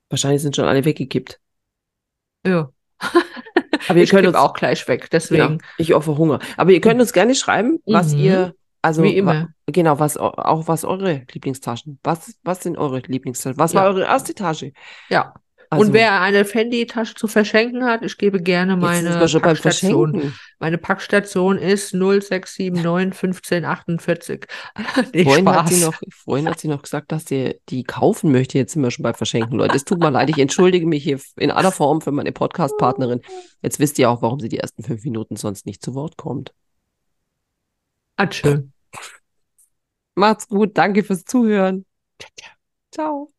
wahrscheinlich 0.09 0.41
sind 0.41 0.55
schon 0.55 0.65
alle 0.65 0.85
weggekippt. 0.85 1.39
Ja. 2.45 2.71
Aber 3.87 3.97
ihr 3.97 4.03
Ich 4.03 4.09
könnt 4.09 4.27
uns, 4.27 4.35
auch 4.35 4.53
gleich 4.53 4.85
weg, 4.87 5.09
deswegen. 5.11 5.59
ich 5.77 5.93
opfer 5.93 6.17
Hunger. 6.17 6.39
Aber 6.57 6.71
ihr 6.71 6.81
könnt 6.81 6.99
uns 6.99 7.13
gerne 7.13 7.33
schreiben, 7.35 7.79
was 7.85 8.13
Mhm. 8.13 8.19
ihr, 8.19 8.55
also, 8.81 9.03
Wie 9.03 9.15
immer. 9.17 9.49
genau, 9.67 9.99
was, 9.99 10.17
au- 10.17 10.29
auch 10.33 10.67
was 10.67 10.83
eure 10.85 11.25
Lieblingstaschen, 11.31 11.99
was, 12.03 12.35
was 12.43 12.61
sind 12.61 12.77
eure 12.77 12.99
Lieblingstaschen? 12.99 13.57
Was 13.57 13.73
war 13.73 13.83
Ja. 13.83 13.89
eure 13.89 14.03
erste 14.03 14.33
Tasche? 14.33 14.73
Ja. 15.09 15.33
Also, 15.71 15.85
Und 15.85 15.93
wer 15.93 16.19
eine 16.21 16.45
Fendi-Tasche 16.45 17.13
zu 17.13 17.27
verschenken 17.27 17.85
hat, 17.85 18.03
ich 18.03 18.17
gebe 18.17 18.41
gerne 18.41 18.75
meine 18.75 19.11
Packstation. 19.19 20.33
Meine 20.57 20.79
Packstation 20.79 21.59
ist 21.59 21.91
0679 21.91 22.83
1548. 22.83 24.45
Nee, 25.13 25.23
Vorhin 25.23 25.47
hat 25.47 25.69
sie 25.69 25.85
noch, 25.85 25.93
vorhin 26.09 26.49
hat 26.49 26.59
sie 26.59 26.69
noch 26.69 26.81
gesagt, 26.81 27.11
dass 27.11 27.25
sie 27.25 27.61
die 27.69 27.83
kaufen 27.83 28.31
möchte. 28.31 28.57
Jetzt 28.57 28.73
sind 28.73 28.81
wir 28.81 28.89
schon 28.89 29.03
bei 29.03 29.13
Verschenken, 29.13 29.57
Leute. 29.57 29.75
Es 29.75 29.85
tut 29.85 29.99
mir 29.99 30.09
leid, 30.09 30.29
ich 30.31 30.39
entschuldige 30.39 30.87
mich 30.87 31.03
hier 31.03 31.19
in 31.37 31.51
aller 31.51 31.71
Form 31.71 32.01
für 32.01 32.11
meine 32.11 32.31
Podcast-Partnerin. 32.31 33.21
Jetzt 33.61 33.79
wisst 33.79 33.99
ihr 33.99 34.09
auch, 34.09 34.23
warum 34.23 34.39
sie 34.39 34.49
die 34.49 34.57
ersten 34.57 34.81
fünf 34.81 35.03
Minuten 35.03 35.35
sonst 35.35 35.67
nicht 35.67 35.83
zu 35.83 35.93
Wort 35.93 36.17
kommt. 36.17 36.51
Hat 38.17 38.33
schön. 38.33 38.73
Macht's 40.15 40.47
gut, 40.47 40.77
danke 40.77 41.03
fürs 41.03 41.25
Zuhören. 41.25 41.85
Ciao. 42.91 43.29